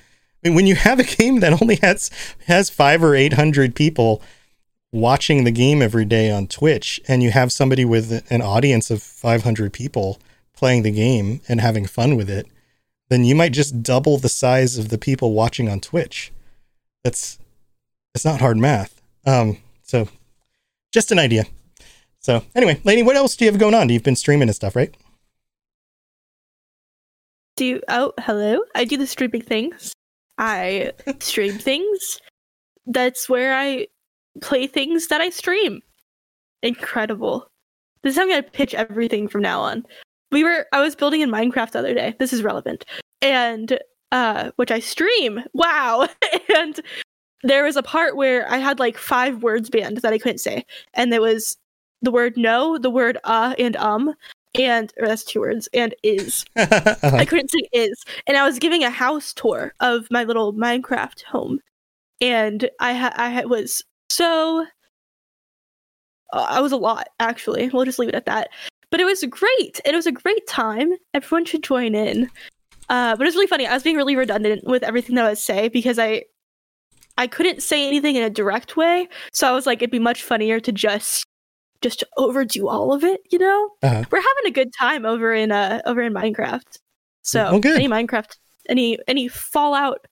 [0.44, 2.10] I mean, when you have a game that only has
[2.46, 4.22] has five or eight hundred people
[4.92, 9.02] watching the game every day on Twitch and you have somebody with an audience of
[9.02, 10.18] 500 people
[10.54, 12.46] playing the game and having fun with it,
[13.08, 16.32] then you might just double the size of the people watching on Twitch.
[17.04, 17.38] That's
[18.14, 19.00] it's not hard math.
[19.26, 20.08] Um, so
[20.92, 21.44] just an idea.
[22.20, 23.88] So anyway, Lainey, what else do you have going on?
[23.88, 24.94] You've been streaming and stuff, right?
[27.56, 28.60] Do you, oh hello?
[28.74, 29.92] I do the streaming things.
[30.36, 32.20] I stream things.
[32.86, 33.88] That's where I
[34.40, 35.80] play things that I stream.
[36.62, 37.48] Incredible.
[38.02, 39.84] This is how I'm gonna pitch everything from now on.
[40.30, 42.14] We were I was building in Minecraft the other day.
[42.18, 42.84] This is relevant.
[43.22, 43.78] And
[44.12, 45.42] uh which I stream.
[45.52, 46.08] Wow.
[46.56, 46.80] and
[47.42, 50.64] there was a part where I had like five words banned that I couldn't say.
[50.94, 51.56] And there was
[52.02, 54.14] the word no, the word uh and um,
[54.54, 56.44] and or that's two words, and is.
[56.56, 57.10] uh-huh.
[57.12, 58.04] I couldn't say is.
[58.26, 61.60] And I was giving a house tour of my little Minecraft home.
[62.20, 63.84] And I ha- I was
[64.18, 64.66] so
[66.32, 67.68] uh, I was a lot, actually.
[67.68, 68.48] We'll just leave it at that.
[68.90, 69.80] But it was great.
[69.84, 70.92] It was a great time.
[71.14, 72.28] Everyone should join in.
[72.88, 73.64] Uh, but it was really funny.
[73.64, 76.24] I was being really redundant with everything that I would say because I
[77.16, 79.08] I couldn't say anything in a direct way.
[79.32, 81.24] So I was like, it'd be much funnier to just
[81.80, 83.70] just overdo all of it, you know?
[83.84, 84.02] Uh-huh.
[84.10, 86.78] We're having a good time over in uh over in Minecraft.
[87.22, 88.36] So oh, any Minecraft
[88.68, 90.06] any any Fallout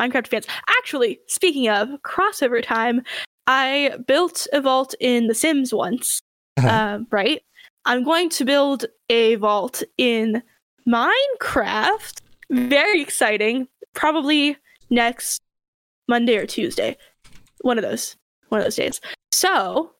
[0.00, 0.46] Minecraft fans.
[0.68, 3.02] Actually, speaking of crossover time,
[3.46, 6.20] I built a vault in The Sims once,
[6.56, 6.68] uh-huh.
[6.68, 7.42] uh, right?
[7.84, 10.42] I'm going to build a vault in
[10.88, 12.20] Minecraft.
[12.50, 13.68] Very exciting.
[13.94, 14.56] Probably
[14.90, 15.42] next
[16.08, 16.96] Monday or Tuesday.
[17.62, 18.16] One of those.
[18.48, 19.00] One of those days.
[19.32, 19.92] So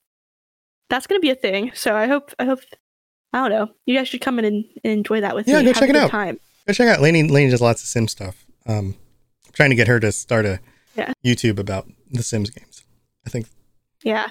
[0.89, 1.71] that's gonna be a thing.
[1.75, 2.61] So I hope I hope
[3.33, 3.73] I don't know.
[3.87, 5.67] You guys should come in and, and enjoy that with yeah, me.
[5.67, 6.11] Yeah, go check it out.
[6.11, 6.39] Time.
[6.67, 7.01] Go check out.
[7.01, 8.45] Lainey Lainey does lots of Sim stuff.
[8.67, 8.97] Um,
[9.47, 10.61] I'm trying to get her to start a
[10.97, 11.13] yeah.
[11.25, 12.85] YouTube about the Sims games.
[13.27, 13.47] I think.
[14.03, 14.31] Yeah.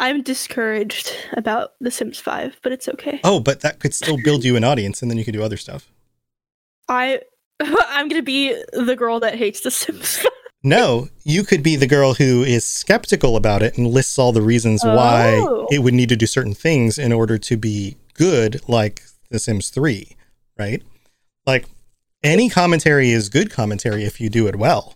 [0.00, 3.20] I'm discouraged about The Sims 5, but it's okay.
[3.24, 5.56] Oh, but that could still build you an audience and then you could do other
[5.56, 5.90] stuff.
[6.88, 7.20] I
[7.60, 10.24] I'm going to be the girl that hates The Sims.
[10.62, 14.42] no, you could be the girl who is skeptical about it and lists all the
[14.42, 14.94] reasons oh.
[14.94, 19.40] why it would need to do certain things in order to be good like The
[19.40, 20.16] Sims 3,
[20.56, 20.82] right?
[21.44, 21.66] Like
[22.22, 24.94] any commentary is good commentary if you do it well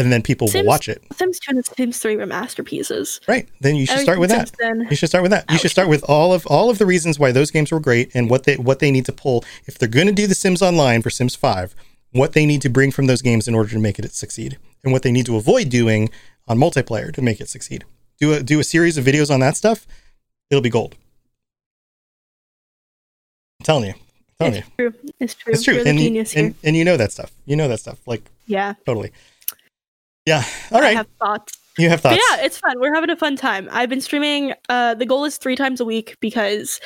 [0.00, 1.02] and then people Sims, will watch it.
[1.12, 3.20] Sims 2 and Sims 3 were masterpieces.
[3.28, 3.46] Right.
[3.60, 4.50] Then you should start with that.
[4.58, 5.44] Then, you should start with that.
[5.50, 8.10] You should start with all of all of the reasons why those games were great
[8.14, 10.62] and what they what they need to pull if they're going to do the Sims
[10.62, 11.74] Online for Sims 5,
[12.12, 14.92] what they need to bring from those games in order to make it succeed, and
[14.92, 16.08] what they need to avoid doing
[16.48, 17.84] on multiplayer to make it succeed.
[18.18, 19.86] Do a do a series of videos on that stuff.
[20.50, 20.96] It'll be gold.
[23.60, 23.94] I'm telling you.
[23.94, 24.90] I'm telling it's you.
[24.90, 25.12] True.
[25.20, 25.52] It's true.
[25.52, 25.82] It's true.
[25.84, 27.30] And, and, and you know that stuff.
[27.44, 27.98] You know that stuff.
[28.06, 28.74] Like yeah.
[28.86, 29.12] Totally.
[30.26, 30.44] Yeah.
[30.70, 30.90] All right.
[30.90, 31.58] I have thoughts.
[31.78, 32.16] You have thoughts.
[32.16, 32.78] But yeah, it's fun.
[32.78, 33.68] We're having a fun time.
[33.72, 34.54] I've been streaming.
[34.68, 36.80] Uh, the goal is three times a week because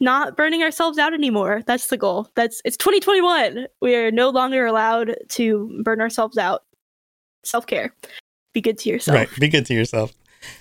[0.00, 1.62] not burning ourselves out anymore.
[1.66, 2.28] That's the goal.
[2.36, 3.66] That's it's 2021.
[3.80, 6.64] We are no longer allowed to burn ourselves out.
[7.44, 7.94] Self care.
[8.52, 9.16] Be good to yourself.
[9.16, 9.28] Right.
[9.40, 10.12] Be good to yourself.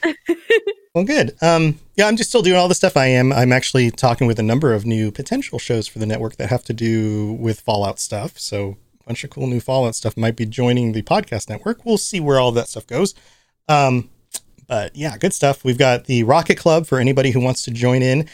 [0.96, 1.36] well, good.
[1.42, 3.32] Um, yeah, I'm just still doing all the stuff I am.
[3.32, 6.64] I'm actually talking with a number of new potential shows for the network that have
[6.66, 8.40] to do with Fallout stuff.
[8.40, 11.86] So bunch of cool new Fallout stuff might be joining the podcast network.
[11.86, 13.14] We'll see where all that stuff goes.
[13.68, 14.10] Um,
[14.68, 15.64] but yeah, good stuff.
[15.64, 18.28] We've got the Rocket Club for anybody who wants to join in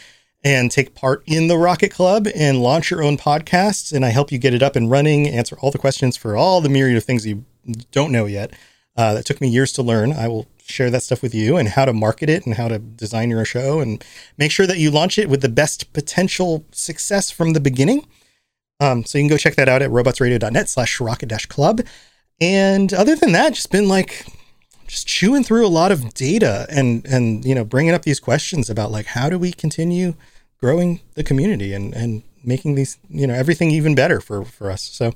[0.44, 3.92] and take part in the Rocket Club and launch your own podcast.
[3.92, 6.60] And I help you get it up and running, answer all the questions for all
[6.60, 7.44] the myriad of things you
[7.90, 8.52] don't know yet.
[8.96, 10.12] Uh, that took me years to learn.
[10.12, 12.78] I will share that stuff with you and how to market it and how to
[12.78, 14.04] design your show and
[14.36, 18.06] make sure that you launch it with the best potential success from the beginning.
[18.82, 21.82] Um, so you can go check that out at robotsradio.net slash rocket dash club.
[22.40, 24.26] And other than that, just been like
[24.88, 28.68] just chewing through a lot of data and, and, you know, bringing up these questions
[28.68, 30.14] about like, how do we continue
[30.58, 34.82] growing the community and, and making these, you know, everything even better for, for us.
[34.82, 35.12] So,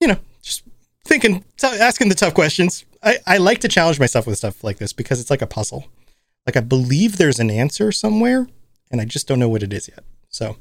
[0.00, 0.62] you know, just
[1.04, 2.84] thinking, t- asking the tough questions.
[3.02, 5.86] I, I like to challenge myself with stuff like this because it's like a puzzle.
[6.46, 8.46] Like I believe there's an answer somewhere,
[8.92, 10.04] and I just don't know what it is yet.
[10.28, 10.56] So,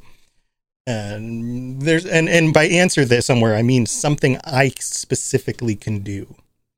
[0.87, 6.35] and there's and and by answer there somewhere I mean something I specifically can do,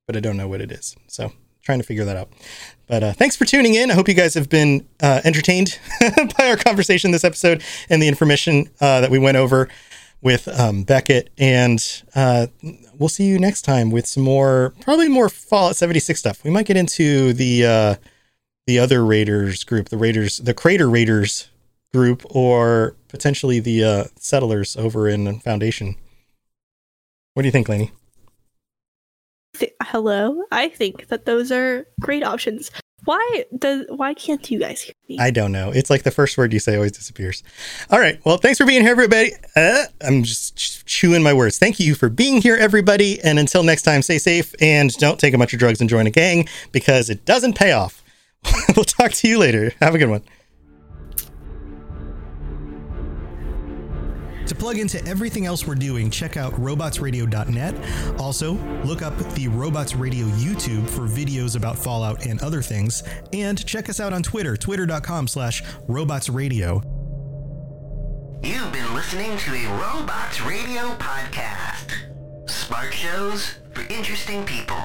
[0.07, 0.95] but I don't know what it is.
[1.07, 1.31] So
[1.63, 2.29] trying to figure that out.
[2.87, 3.89] But uh, thanks for tuning in.
[3.89, 5.79] I hope you guys have been uh, entertained
[6.37, 9.69] by our conversation this episode and the information uh, that we went over
[10.21, 11.29] with um, Beckett.
[11.37, 12.47] And uh,
[12.97, 16.43] we'll see you next time with some more, probably more Fallout 76 stuff.
[16.43, 17.95] We might get into the uh,
[18.65, 21.49] the other Raiders group, the Raiders, the Crater Raiders
[21.93, 25.95] group, or potentially the uh, settlers over in Foundation.
[27.33, 27.91] What do you think, Lainey?
[29.55, 32.71] Th- Hello, I think that those are great options.
[33.05, 35.17] Why does why can't you guys hear me?
[35.19, 35.71] I don't know.
[35.71, 37.43] It's like the first word you say always disappears.
[37.89, 38.17] All right.
[38.25, 39.33] Well, thanks for being here, everybody.
[39.57, 41.57] Uh, I'm just chewing my words.
[41.57, 43.21] Thank you for being here, everybody.
[43.21, 46.07] And until next time, stay safe and don't take a bunch of drugs and join
[46.07, 48.01] a gang because it doesn't pay off.
[48.75, 49.73] we'll talk to you later.
[49.81, 50.23] Have a good one.
[54.47, 58.19] To plug into everything else we're doing, check out robotsradio.net.
[58.19, 58.53] Also,
[58.83, 63.03] look up the Robots Radio YouTube for videos about Fallout and other things.
[63.31, 66.83] And check us out on Twitter, twitter.com slash robotsradio.
[68.43, 71.93] You've been listening to a Robots Radio podcast.
[72.49, 74.75] Smart shows for interesting people.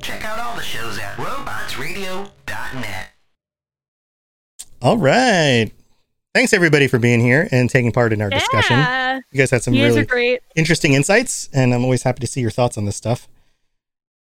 [0.00, 3.08] Check out all the shows at robotsradio.net.
[4.80, 5.72] All right.
[6.36, 8.76] Thanks everybody for being here and taking part in our discussion.
[9.32, 10.42] You guys had some You really great.
[10.54, 13.26] interesting insights, and I'm always happy to see your thoughts on this stuff.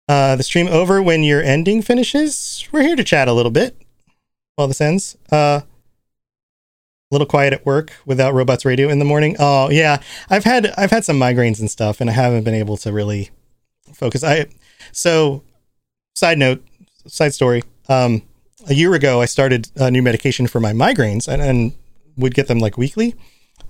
[0.07, 2.65] Uh, the stream over when your ending finishes.
[2.71, 3.75] We're here to chat a little bit
[4.55, 5.17] while this ends.
[5.29, 9.35] Uh, a little quiet at work without robots radio in the morning.
[9.37, 12.77] Oh yeah, I've had I've had some migraines and stuff, and I haven't been able
[12.77, 13.31] to really
[13.93, 14.23] focus.
[14.23, 14.45] I
[14.93, 15.43] so
[16.15, 16.63] side note,
[17.05, 17.63] side story.
[17.89, 18.21] Um,
[18.65, 21.73] a year ago, I started a new medication for my migraines, and, and
[22.17, 23.15] would get them like weekly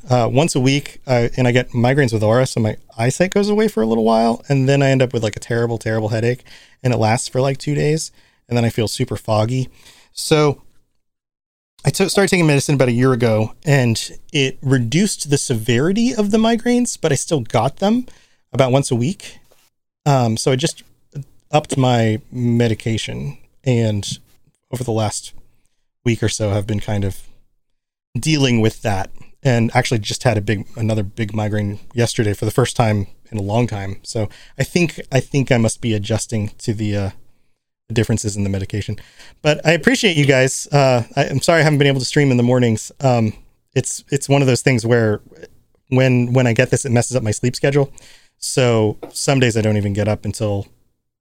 [0.09, 3.49] uh, once a week, uh, and I get migraines with aura, so my eyesight goes
[3.49, 6.09] away for a little while, and then I end up with like a terrible, terrible
[6.09, 6.43] headache,
[6.83, 8.11] and it lasts for like two days,
[8.47, 9.69] and then I feel super foggy.
[10.13, 10.61] So
[11.85, 16.31] I t- started taking medicine about a year ago, and it reduced the severity of
[16.31, 18.05] the migraines, but I still got them
[18.53, 19.39] about once a week.
[20.05, 20.83] Um, so I just
[21.51, 24.19] upped my medication, and
[24.71, 25.33] over the last
[26.05, 27.23] week or so, have been kind of
[28.19, 29.11] dealing with that.
[29.43, 33.37] And actually just had a big another big migraine yesterday for the first time in
[33.37, 33.99] a long time.
[34.03, 37.09] So i think i think i must be adjusting to the uh
[37.93, 38.97] differences in the medication.
[39.41, 40.67] But i appreciate you guys.
[40.71, 42.91] Uh I, i'm sorry i haven't been able to stream in the mornings.
[42.99, 43.33] Um
[43.75, 45.21] it's it's one of those things where
[45.89, 47.93] when when i get this it messes up my sleep schedule.
[48.39, 50.67] So some days i don't even get up until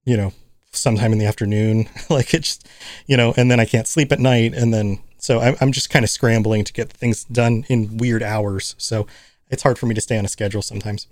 [0.05, 0.33] you know
[0.71, 1.87] sometime in the afternoon.
[2.09, 2.59] Like it's
[3.05, 5.89] you know and then i can't sleep at night and then so I'm, I'm just
[5.89, 8.75] kind of scrambling to get things done in weird hours.
[8.77, 9.07] So
[9.49, 11.05] it's hard for me to stay on a schedule sometimes.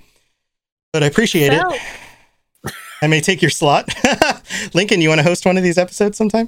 [0.93, 1.81] But I appreciate Well- it.
[3.01, 3.93] I may take your slot.
[4.73, 6.47] Lincoln, you want to host one of these episodes sometime?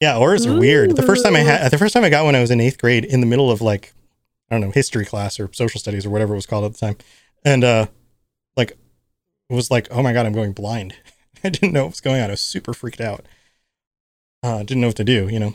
[0.00, 0.96] Yeah, auras are weird.
[0.96, 2.76] The first time I had the first time I got one I was in eighth
[2.78, 3.94] grade in the middle of like
[4.50, 6.78] I don't know, history class or social studies or whatever it was called at the
[6.78, 6.96] time.
[7.42, 7.86] And uh
[8.54, 8.72] like
[9.48, 10.94] it was like, oh my god, I'm going blind.
[11.44, 12.28] I didn't know what was going on.
[12.28, 13.24] I was super freaked out.
[14.42, 15.54] Uh didn't know what to do, you know.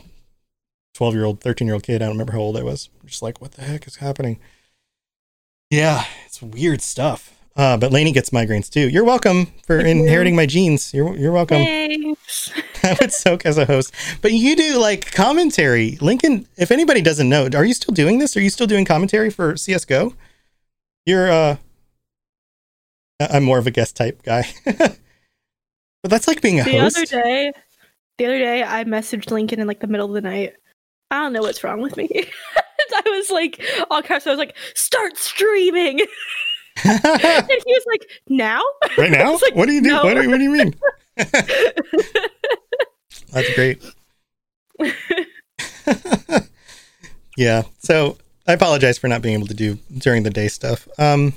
[0.95, 2.01] 12 year old, 13 year old kid.
[2.01, 2.89] I don't remember how old I was.
[3.05, 4.39] Just like, what the heck is happening?
[5.69, 7.35] Yeah, it's weird stuff.
[7.55, 8.87] Uh, but Lainey gets migraines too.
[8.89, 10.93] You're welcome for inheriting my genes.
[10.93, 11.57] You're you're welcome.
[11.57, 12.51] Thanks.
[12.83, 13.93] I would soak as a host.
[14.21, 15.97] But you do like commentary.
[15.99, 18.37] Lincoln, if anybody doesn't know, are you still doing this?
[18.37, 20.13] Are you still doing commentary for CSGO?
[21.05, 21.57] You're uh
[23.19, 24.47] I'm more of a guest type guy.
[24.65, 24.97] but
[26.03, 26.95] that's like being a the host.
[26.95, 27.51] other day,
[28.17, 30.53] the other day I messaged Lincoln in like the middle of the night.
[31.11, 32.09] I don't know what's wrong with me.
[32.93, 34.27] I was like, all caps.
[34.27, 35.99] I was like, start streaming.
[36.83, 38.61] and he was like, now?
[38.97, 39.33] right now?
[39.33, 39.89] like, what do you do?
[39.89, 40.75] "No." What, do, what do you mean?
[43.31, 43.83] That's great.
[47.37, 47.63] yeah.
[47.79, 48.17] So
[48.47, 50.87] I apologize for not being able to do during the day stuff.
[50.97, 51.33] Um,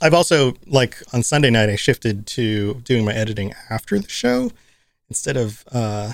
[0.00, 4.50] I've also like on Sunday night I shifted to doing my editing after the show
[5.08, 6.12] instead of uh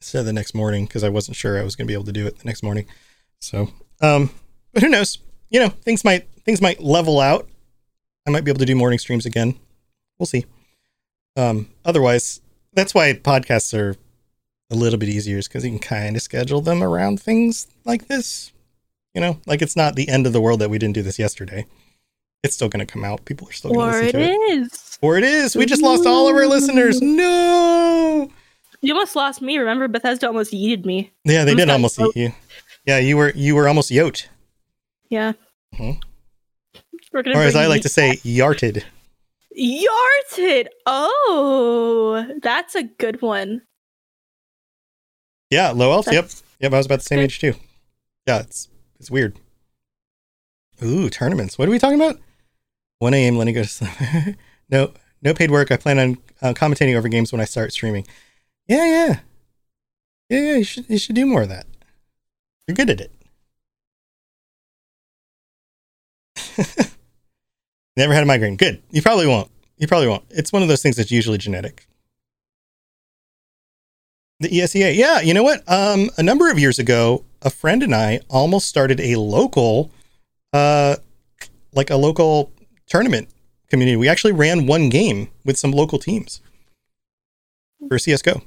[0.00, 2.04] instead of the next morning because I wasn't sure I was going to be able
[2.04, 2.86] to do it the next morning.
[3.38, 3.70] So,
[4.00, 4.30] um,
[4.72, 5.18] but who knows?
[5.50, 7.48] You know, things might things might level out.
[8.26, 9.58] I might be able to do morning streams again.
[10.18, 10.44] We'll see.
[11.36, 12.40] Um, otherwise,
[12.72, 13.96] that's why podcasts are
[14.70, 18.08] a little bit easier, is because you can kind of schedule them around things like
[18.08, 18.52] this.
[19.14, 21.18] You know, like it's not the end of the world that we didn't do this
[21.18, 21.66] yesterday.
[22.42, 23.24] It's still going to come out.
[23.24, 24.58] People are still going to or listen it to it.
[24.60, 24.98] is.
[25.02, 25.56] Or it is.
[25.56, 27.02] We just lost all of our listeners.
[27.02, 28.30] No.
[28.82, 29.58] You almost lost me.
[29.58, 31.12] Remember, Bethesda almost yeeted me.
[31.24, 32.16] Yeah, they Almost did almost eat yoked.
[32.16, 32.32] you.
[32.86, 34.28] Yeah, you were you were almost yoked,
[35.10, 35.32] Yeah.
[35.74, 36.00] Mhm.
[37.12, 38.84] We're or as I like to say, yarted.
[39.56, 40.68] Yarted.
[40.86, 43.62] Oh, that's a good one.
[45.50, 46.06] Yeah, low elf.
[46.06, 46.72] Yep, That's- yep.
[46.72, 47.54] I was about the same age too.
[48.26, 49.36] Yeah, it's it's weird.
[50.82, 51.58] Ooh, tournaments.
[51.58, 52.18] What are we talking about?
[53.00, 53.36] 1 a.m.
[53.36, 53.78] Lenny goes.
[53.78, 54.36] to sleep.
[54.70, 54.92] no,
[55.22, 55.70] no paid work.
[55.70, 58.06] I plan on uh, commentating over games when I start streaming.
[58.70, 59.18] Yeah, yeah,
[60.28, 60.56] yeah, yeah.
[60.58, 61.66] You should you should do more of that.
[62.68, 63.10] You're good at it.
[67.96, 68.54] Never had a migraine.
[68.56, 68.80] Good.
[68.92, 69.50] You probably won't.
[69.78, 70.22] You probably won't.
[70.30, 71.88] It's one of those things that's usually genetic.
[74.38, 74.94] The ESEA.
[74.94, 75.64] Yeah, you know what?
[75.66, 79.90] Um, a number of years ago, a friend and I almost started a local,
[80.52, 80.94] uh,
[81.72, 82.52] like a local
[82.86, 83.30] tournament
[83.68, 83.96] community.
[83.96, 86.40] We actually ran one game with some local teams
[87.88, 88.42] for CS:GO.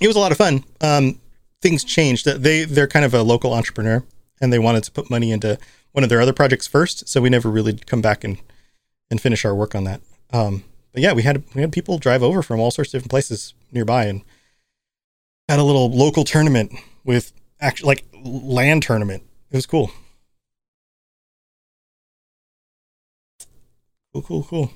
[0.00, 0.64] It was a lot of fun.
[0.80, 1.20] Um,
[1.60, 2.26] things changed.
[2.26, 4.04] They they're kind of a local entrepreneur,
[4.40, 5.58] and they wanted to put money into
[5.92, 7.08] one of their other projects first.
[7.08, 8.38] So we never really come back and
[9.10, 10.00] and finish our work on that.
[10.32, 13.10] Um, but yeah, we had we had people drive over from all sorts of different
[13.10, 14.22] places nearby and
[15.48, 16.72] had a little local tournament
[17.04, 19.22] with actually like land tournament.
[19.50, 19.90] It was cool.
[24.12, 24.70] Cool, cool, cool.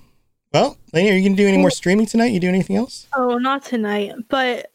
[0.53, 2.33] Well, Lainey, are you gonna do any more streaming tonight?
[2.33, 3.07] You do anything else?
[3.15, 4.71] Oh, not tonight, but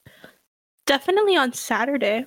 [0.87, 2.25] definitely on Saturday.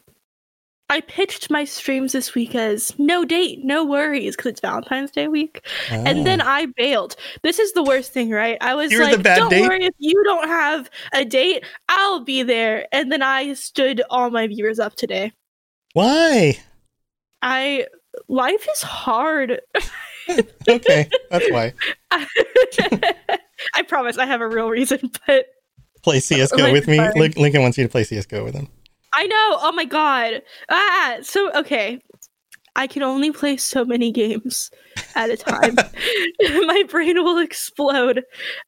[0.88, 5.28] I pitched my streams this week as no date, no worries, because it's Valentine's Day
[5.28, 5.64] week.
[5.88, 6.24] And oh.
[6.24, 7.14] then I bailed.
[7.44, 8.58] This is the worst thing, right?
[8.60, 9.62] I was You were the like, don't date?
[9.62, 12.88] worry if you don't have a date, I'll be there.
[12.90, 15.32] And then I stood all my viewers up today.
[15.92, 16.58] why?
[17.40, 17.86] I
[18.28, 19.60] life is hard.
[20.68, 21.72] Okay, that's why.
[22.12, 25.46] I promise I have a real reason, but
[26.02, 26.98] Play CS:GO with me.
[27.36, 28.68] Lincoln wants you to play CS:GO with him.
[29.12, 29.58] I know.
[29.60, 30.42] Oh my god.
[30.70, 32.00] Ah, so okay.
[32.76, 34.70] I can only play so many games
[35.16, 35.74] at a time.
[36.66, 38.22] my brain will explode.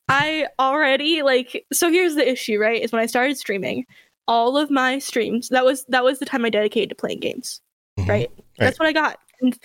[0.08, 2.82] I already like so here's the issue, right?
[2.82, 3.84] Is when I started streaming,
[4.28, 7.60] all of my streams, that was that was the time I dedicated to playing games.
[7.98, 8.08] Mhm.
[8.08, 8.30] Right?
[8.58, 9.18] That's what I got.
[9.40, 9.58] And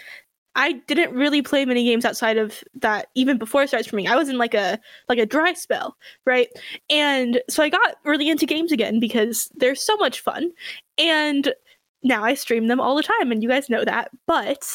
[0.57, 4.07] I didn't really play many games outside of that even before I started streaming.
[4.07, 6.49] I was in like a like a dry spell, right?
[6.89, 10.51] And so I got really into games again because they're so much fun.
[10.97, 11.53] And
[12.01, 14.09] now I stream them all the time and you guys know that.
[14.25, 14.67] But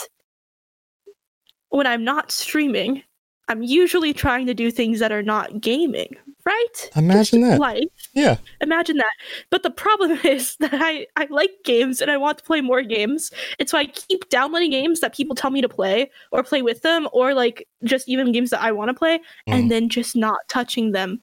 [1.71, 3.03] when I'm not streaming,
[3.49, 6.15] I'm usually trying to do things that are not gaming,
[6.45, 6.91] right?
[6.97, 7.61] Imagine Just that.
[7.61, 7.85] Life.
[8.15, 8.37] Yeah.
[8.61, 9.13] Imagine that.
[9.51, 12.83] But the problem is that I, I like games and I want to play more
[12.83, 13.31] games.
[13.59, 16.83] And so I keep downloading games that people tell me to play or play with
[16.83, 19.55] them or like just even games that I want to play Mm.
[19.55, 21.23] and then just not touching them.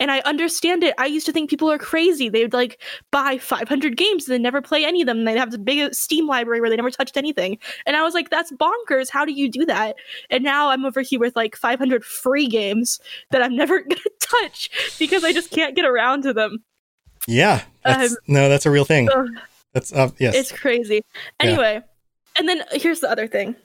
[0.00, 0.94] And I understand it.
[0.98, 2.28] I used to think people are crazy.
[2.28, 5.18] They would like buy 500 games and then never play any of them.
[5.18, 7.58] And they'd have this big Steam library where they never touched anything.
[7.86, 9.08] And I was like, that's bonkers.
[9.08, 9.94] How do you do that?
[10.30, 12.98] And now I'm over here with like 500 free games
[13.30, 14.68] that I'm never going to touch
[14.98, 16.64] because I just can't get around to them.
[17.28, 17.62] Yeah.
[17.84, 19.08] That's, Um, no, that's a real thing.
[19.14, 19.28] Ugh.
[19.74, 20.34] That's uh, yes.
[20.34, 21.02] It's crazy.
[21.14, 21.20] Yeah.
[21.40, 21.82] Anyway,
[22.36, 23.56] and then here's the other thing.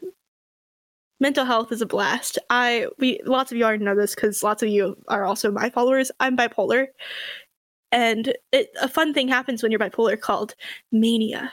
[1.19, 2.39] Mental health is a blast.
[2.49, 5.69] I we lots of you already know this because lots of you are also my
[5.69, 6.11] followers.
[6.19, 6.87] I'm bipolar,
[7.91, 10.55] and it, a fun thing happens when you're bipolar called
[10.91, 11.51] mania.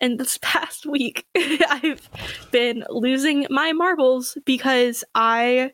[0.00, 2.08] And this past week, I've
[2.50, 5.72] been losing my marbles because I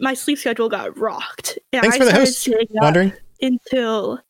[0.00, 1.58] my sleep schedule got rocked.
[1.72, 2.40] And Thanks I for the started host.
[2.40, 3.12] staying up Wondering.
[3.40, 4.20] until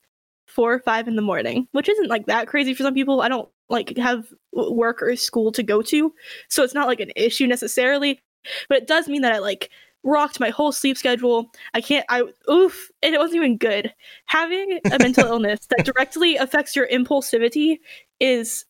[0.54, 3.20] four or five in the morning, which isn't like that crazy for some people.
[3.22, 6.12] I don't like have work or school to go to,
[6.48, 8.20] so it's not like an issue necessarily.
[8.68, 9.70] But it does mean that I like
[10.04, 11.50] rocked my whole sleep schedule.
[11.72, 13.92] I can't I oof, and it wasn't even good.
[14.26, 17.78] Having a mental illness that directly affects your impulsivity
[18.20, 18.64] is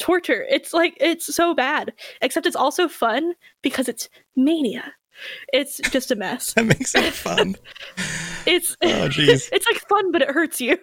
[0.00, 0.44] torture.
[0.50, 1.92] It's like it's so bad.
[2.20, 3.32] Except it's also fun
[3.62, 4.92] because it's mania.
[5.52, 6.52] It's just a mess.
[6.56, 7.56] That makes it fun.
[8.48, 9.48] It's Oh, jeez.
[9.50, 10.78] it's like fun, but it hurts you.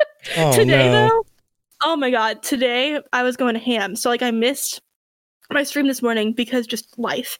[0.36, 1.08] Oh, today no.
[1.08, 1.26] though,
[1.84, 3.94] oh my god, today I was going ham.
[3.96, 4.80] So like I missed
[5.52, 7.38] my stream this morning because just life.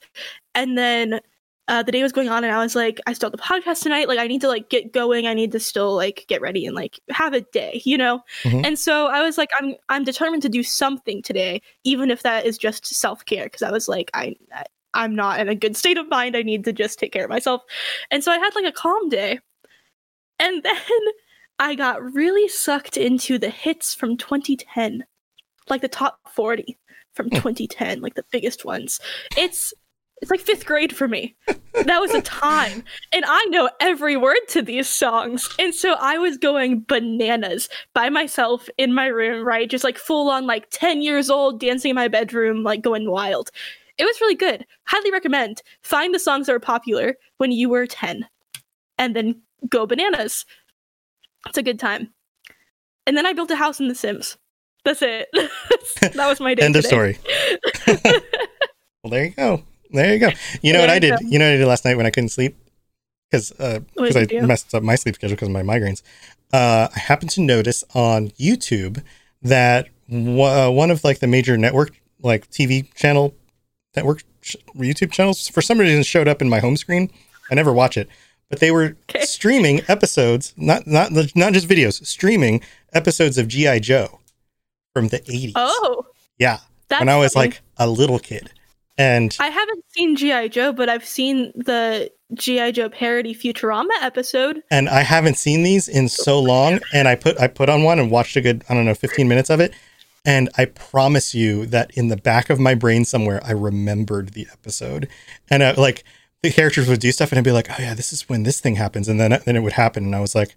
[0.55, 1.19] And then
[1.67, 3.83] uh, the day was going on and I was like, I still have the podcast
[3.83, 4.07] tonight.
[4.07, 5.27] Like I need to like get going.
[5.27, 8.21] I need to still like get ready and like have a day, you know?
[8.43, 8.65] Mhm.
[8.65, 12.45] And so I was like, I'm I'm determined to do something today, even if that
[12.45, 13.43] is just self-care.
[13.47, 14.63] Because I was like, I I-
[14.93, 16.37] I'm not in a good state of mind.
[16.37, 17.61] I need to just take care of myself.
[18.09, 19.39] And so I had like a calm day.
[20.39, 20.75] And then
[21.59, 25.05] I got really sucked into the hits from 2010,
[25.69, 26.77] like the top 40
[27.13, 27.35] from hmm.
[27.35, 28.99] 2010, like the biggest ones.
[29.35, 29.73] It's
[30.21, 31.35] it's like fifth grade for me.
[31.85, 36.17] That was a time, and I know every word to these songs, and so I
[36.17, 41.03] was going bananas by myself in my room, right, just like full on like 10
[41.03, 43.51] years old, dancing in my bedroom, like going wild.
[43.99, 44.65] It was really good.
[44.85, 45.61] Highly recommend.
[45.83, 48.27] Find the songs that were popular when you were 10,
[48.97, 49.39] and then
[49.69, 50.45] go bananas.
[51.45, 52.13] It's a good time.
[53.05, 54.37] And then I built a house in The Sims.
[54.83, 55.27] That's it.
[55.33, 56.63] that was my day.
[56.65, 57.17] End of story.
[57.87, 58.01] well,
[59.11, 59.63] there you go.
[59.91, 60.29] There you go.
[60.61, 61.11] You know what I did?
[61.11, 61.17] go.
[61.27, 62.57] You know what I did last night when I couldn't sleep?
[63.29, 64.47] Because uh, What 'cause did I do?
[64.47, 66.01] messed up my sleep schedule because of my migraines.
[66.53, 69.03] Uh, I happened to notice on YouTube
[69.41, 71.91] that w- uh, one of like the major network,
[72.21, 73.33] like TV channel
[73.95, 77.09] network sh- YouTube channels, for some reason showed up in my home screen.
[77.51, 78.07] I never watch it,
[78.49, 79.25] but they were Okay.
[79.25, 82.61] streaming episodes, not not not just videos, streaming
[82.93, 84.19] episodes of GI Joe
[84.93, 85.51] from the 80s.
[85.55, 86.05] Oh,
[86.39, 86.59] Yeah.
[86.89, 87.49] when I was funny.
[87.49, 88.49] like a little kid.
[88.99, 90.47] And I haven't seen G.I.
[90.47, 92.71] Joe, but I've seen the G.I.
[92.71, 94.63] Joe parody Futurama episode.
[94.71, 97.99] and I haven't seen these in so long and I put I put on one
[97.99, 99.71] and watched a good I don't know 15 minutes of it
[100.25, 104.47] and I promise you that in the back of my brain somewhere I remembered the
[104.51, 105.07] episode.
[105.51, 106.03] And I, like
[106.43, 108.59] the characters would do stuff and I'd be like, "Oh yeah, this is when this
[108.59, 110.55] thing happens." And then then it would happen and I was like,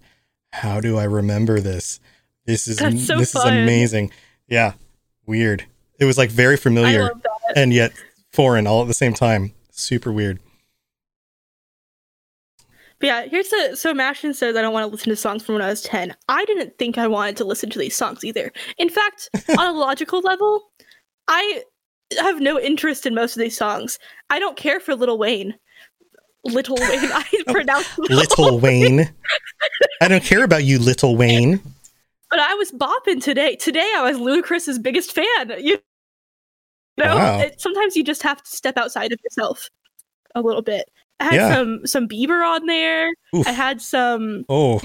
[0.53, 1.99] "How do I remember this?
[2.45, 3.57] This is so this fun.
[3.57, 4.11] is amazing."
[4.47, 4.73] Yeah.
[5.25, 5.65] Weird.
[5.99, 7.11] It was like very familiar
[7.55, 7.93] and yet
[8.31, 9.53] foreign all at the same time.
[9.71, 10.39] Super weird.
[12.99, 15.55] But yeah, here's the so Mashin says I don't want to listen to songs from
[15.55, 16.15] when I was 10.
[16.29, 18.51] I didn't think I wanted to listen to these songs either.
[18.77, 20.71] In fact, on a logical level,
[21.27, 21.63] I
[22.19, 23.97] have no interest in most of these songs.
[24.29, 25.55] I don't care for Little Wayne.
[26.43, 29.11] Little Wayne, I oh, pronounce Little Wayne.
[30.01, 31.59] I don't care about you, Little Wayne.
[32.29, 33.55] But I was bopping today.
[33.55, 35.53] Today I was Ludacris's biggest fan.
[35.59, 35.77] You
[36.97, 37.39] know, Wow.
[37.39, 39.69] it, sometimes you just have to step outside of yourself
[40.35, 40.89] a little bit.
[41.19, 41.53] I had Yeah.
[41.53, 43.09] some some Bieber on there.
[43.35, 43.45] Oof.
[43.47, 44.45] I had some.
[44.49, 44.81] Oh,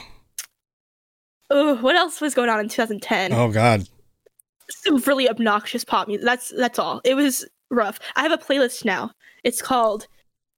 [1.49, 3.33] Oh, what else was going on in 2010?
[3.33, 3.89] oh God.
[4.69, 6.25] Some really obnoxious pop music.
[6.25, 7.01] That's that's all.
[7.05, 7.99] It was rough.
[8.17, 9.13] I have a playlist now.
[9.45, 10.09] It's called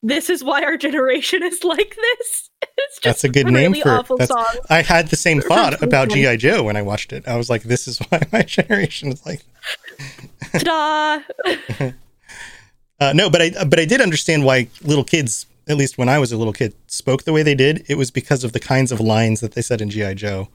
[0.02, 2.50] "This Is Why Our Generation Is Like This."
[2.80, 4.60] It's just That's a good really name for awful that's, songs.
[4.70, 6.36] I had the same thought about G.I.
[6.46, 7.26] Joe when I watched it.
[7.26, 9.42] I was like, this is why my generation is like
[10.52, 11.20] Ta-da!
[13.00, 16.18] uh, no, but I but I did understand why little kids, at least when I
[16.18, 17.84] was a little kid, spoke the way they did.
[17.88, 20.14] It was because of the kinds of lines that they said in G.I.
[20.14, 20.48] Joe.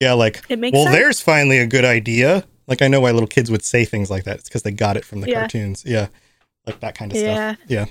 [0.00, 0.96] Yeah, like It makes well, sense.
[0.96, 2.44] there's finally a good idea.
[2.66, 4.36] Like I know why little kids would say things like that.
[4.38, 5.40] It's because they got it from the Yeah.
[5.40, 5.82] cartoons.
[5.86, 6.06] Yeah,
[6.66, 7.54] like that kind of Yeah.
[7.54, 7.66] stuff.
[7.68, 7.86] Yeah.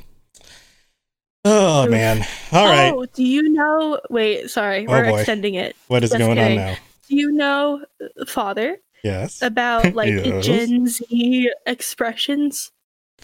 [1.45, 2.25] Oh man.
[2.51, 2.93] All right.
[2.93, 3.99] Oh, do you know?
[4.09, 5.17] Wait, sorry, Oh, we're boy.
[5.17, 5.75] extending it.
[5.87, 6.59] what is going kidding.
[6.59, 6.75] on now?
[7.09, 9.41] Do you know, uh, Father, Yes.
[9.41, 10.45] about like Yes.
[10.45, 12.71] Gen Z expressions?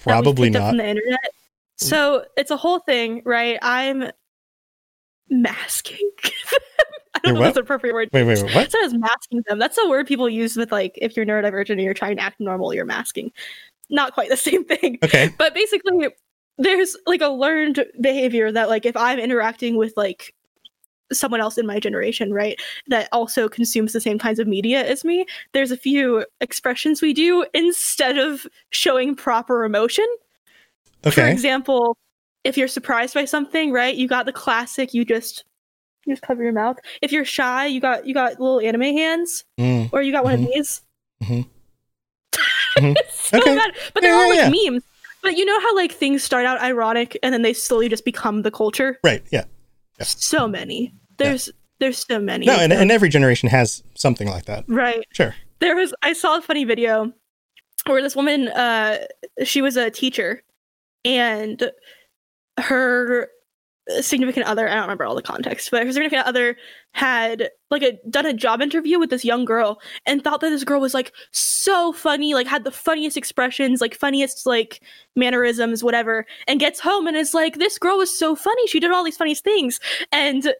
[0.03, 0.69] Probably picked up not.
[0.71, 1.19] from the internet.
[1.77, 3.57] So it's a whole thing, right?
[3.61, 4.11] I'm
[5.29, 6.09] masking.
[7.15, 8.09] I You're don't know if that's the appropriate word.
[8.13, 8.65] Wait, wait, wait, what?
[8.67, 9.59] It says masking them.
[9.59, 12.39] That's a word people use with like if you're neurodivergent and you're trying to act
[12.39, 13.31] normal, you're masking.
[13.89, 14.97] Not quite the same thing.
[15.03, 15.29] Okay.
[15.37, 16.07] But basically,
[16.57, 20.33] there's like a learned behavior that like if I'm interacting with like
[21.11, 25.03] someone else in my generation, right, that also consumes the same kinds of media as
[25.03, 30.05] me, there's a few expressions we do instead of showing proper emotion.
[31.11, 31.97] For example,
[32.43, 35.45] if you're surprised by something, right, you got the classic you just
[36.05, 36.77] you just cover your mouth.
[37.01, 39.89] If you're shy, you got you got little anime hands Mm.
[39.91, 40.43] or you got one Mhm.
[40.45, 40.81] of these.
[41.23, 41.47] Mhm.
[42.93, 42.95] Mhm.
[43.11, 43.55] so Okay.
[43.55, 43.71] bad.
[43.93, 44.83] But they're Yeah, all yeah, like memes.
[45.21, 48.41] But you know how like things start out ironic and then they slowly just become
[48.43, 48.97] the culture?
[49.03, 49.23] Right.
[49.31, 49.43] Yeah.
[50.01, 50.93] So many.
[51.17, 51.49] There's
[51.79, 52.45] there's so many.
[52.45, 54.63] No, and, and every generation has something like that.
[54.67, 55.03] right.
[55.13, 55.35] Sure.
[55.59, 57.11] There was I saw a funny video
[57.85, 58.99] where this woman uh
[59.43, 60.41] she was a teacher
[61.03, 61.69] and
[62.59, 63.29] her
[64.01, 66.55] significant other i don't remember all the context but her significant other
[66.91, 70.63] had like a done a job interview with this young girl and thought that this
[70.63, 74.81] girl was like so funny like had the funniest expressions like funniest like
[75.15, 78.91] mannerisms whatever and gets home and is like this girl was so funny she did
[78.91, 79.79] all these funniest things
[80.11, 80.53] and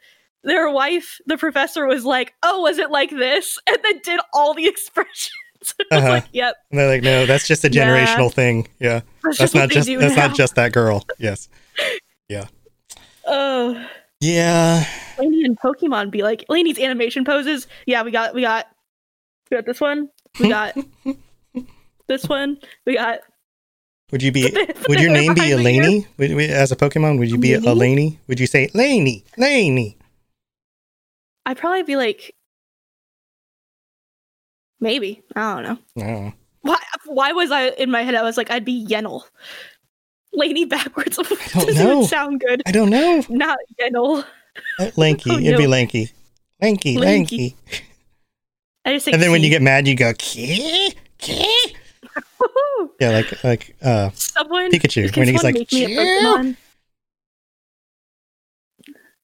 [0.44, 4.54] their wife the professor was like oh was it like this and then did all
[4.54, 5.30] the expressions
[5.92, 6.08] Uh-huh.
[6.10, 8.66] like yep And they're like, no, that's just a generational thing.
[8.80, 9.02] Yeah.
[9.24, 10.28] That's That's just not just that's now.
[10.28, 11.06] not just that girl.
[11.18, 11.50] Yes.
[13.30, 13.88] oh
[14.20, 14.84] Yeah.
[15.18, 17.68] Laney and Pokemon be like Laney's animation poses.
[17.86, 18.68] Yeah, we got we got
[19.50, 20.10] we got this one.
[20.40, 20.76] We got
[22.08, 22.58] this one.
[22.86, 23.20] We got
[24.12, 26.06] Would you be Put the- put would your name be Elaney?
[26.18, 27.96] Would, would- as a Pokemon, would you be Laney?
[27.96, 28.18] Elaney?
[28.28, 29.24] Would you say Laney?
[29.38, 29.98] Laney?
[31.46, 32.36] I'd probably be like
[34.80, 35.22] maybe.
[35.36, 35.78] I don't know.
[36.06, 36.34] No.
[36.62, 39.24] Why why was I in my head I was like I'd be Yennel.
[40.34, 41.18] Laney backwards
[41.54, 41.92] doesn't know.
[41.98, 42.62] even sound good.
[42.66, 43.24] I don't know.
[43.30, 44.24] Not Yennel.
[44.80, 45.30] Uh, Lanky.
[45.34, 46.12] Oh, It'd be lanky.
[46.62, 47.38] Lanky, lanky.
[47.38, 47.56] Lanky.
[48.86, 50.14] I just And then when you get mad, you go?
[50.18, 50.94] Kee?
[51.20, 52.90] Woohoo!
[53.00, 56.56] Yeah, like, like, uh, someone Pikachu, when he's like, make me a Pokemon?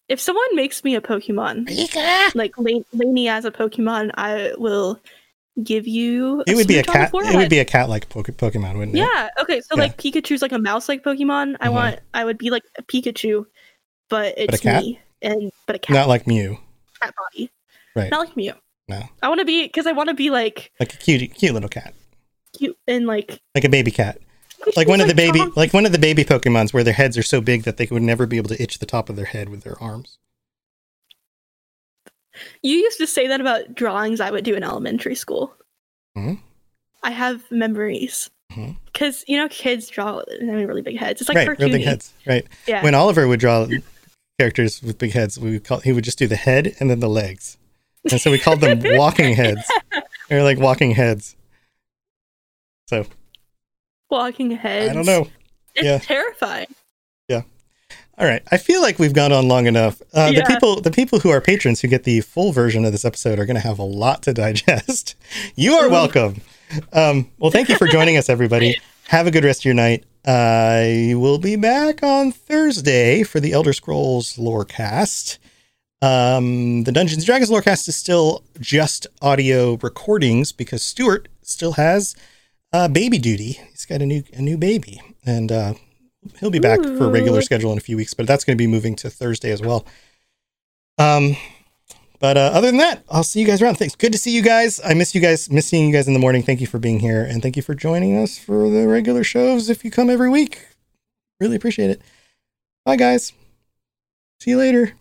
[0.08, 2.36] If someone makes me a Pokemon, Pika.
[2.36, 5.00] like Lan- Laney as a Pokemon, I will
[5.64, 6.44] give you.
[6.48, 7.34] It would be a smooch on the cat.
[7.34, 9.00] It would be a cat like Poke- Pokemon, wouldn't it?
[9.00, 9.30] Yeah.
[9.42, 9.62] Okay.
[9.62, 9.84] So Yeah.
[9.84, 11.56] like Pikachu's like a mouse like Pokemon.
[11.60, 11.74] I Mhm.
[11.74, 12.00] want.
[12.14, 13.46] I would be like a Pikachu,
[14.10, 14.84] but it's cat?
[14.84, 16.58] me and but a cat, Not like Mew.
[17.02, 17.50] cat body.
[17.96, 18.12] Right.
[18.12, 18.54] Not like Mew.
[18.88, 19.02] No.
[19.24, 21.70] I want to be because I want to be like Like a cute, cute little
[21.70, 21.94] cat.
[22.58, 24.20] cute and like Like a baby cat.
[24.76, 27.24] Like one of the baby, like one of the baby Pokemons where their heads are
[27.24, 29.50] so big that they would never be able to itch the top of their head
[29.50, 30.18] with their arms.
[32.64, 35.54] You used to say that about drawings I would do in elementary school.
[36.18, 36.40] Mhm.
[37.04, 38.30] I have memories
[38.86, 41.22] because you know kids draw I mean, really big heads.
[41.22, 41.60] It's like right, cartoony.
[41.60, 42.14] real big heads.
[42.26, 42.46] Right.
[42.68, 42.84] Yeah.
[42.84, 43.68] When Oliver would draw
[44.40, 47.00] characters with big heads, we would call he would just do the head and then
[47.00, 47.58] the legs,
[48.10, 49.62] and so we called them walking heads.
[50.30, 51.36] They're like walking heads.
[52.88, 53.06] So
[54.10, 54.92] Walking heads.
[54.92, 55.28] I don't know.
[55.76, 55.98] It's Yeah.
[55.98, 56.68] terrifying.
[58.18, 60.02] All right, I feel like we've gone on long enough.
[60.14, 60.40] Uh, Yeah.
[60.42, 63.40] The people, the people who are patrons who get the full version of this episode
[63.40, 65.16] are going to have a lot to digest.
[65.56, 66.42] You are welcome.
[66.94, 68.78] Um, well, thank you for joining us, everybody.
[69.10, 70.04] Have a good rest of your night.
[70.26, 75.38] I will be back on Thursday for the Elder Scrolls Lorecast.
[76.02, 82.16] Um, the Dungeons and Dragons Lorecast is still just audio recordings because Stuart still has
[82.74, 83.60] uh, baby duty.
[83.70, 85.74] He's got a new a new baby, and uh,
[86.40, 88.14] he'll be back for a regular schedule in a few weeks.
[88.14, 89.86] But that's going to be moving to Thursday as well.
[90.98, 91.36] Um,
[92.20, 93.76] but uh, other than that, I'll see you guys around.
[93.76, 93.96] Thanks.
[93.96, 94.80] Good to see you guys.
[94.84, 95.52] I miss you guys.
[95.52, 96.44] Miss seeing you guys in the morning.
[96.44, 99.70] Thank you for being here, and thank you for joining us for the regular shows.
[99.70, 100.66] If you come every week,
[101.40, 102.02] really appreciate it.
[102.86, 103.34] Bye, guys.
[104.40, 104.94] See you later.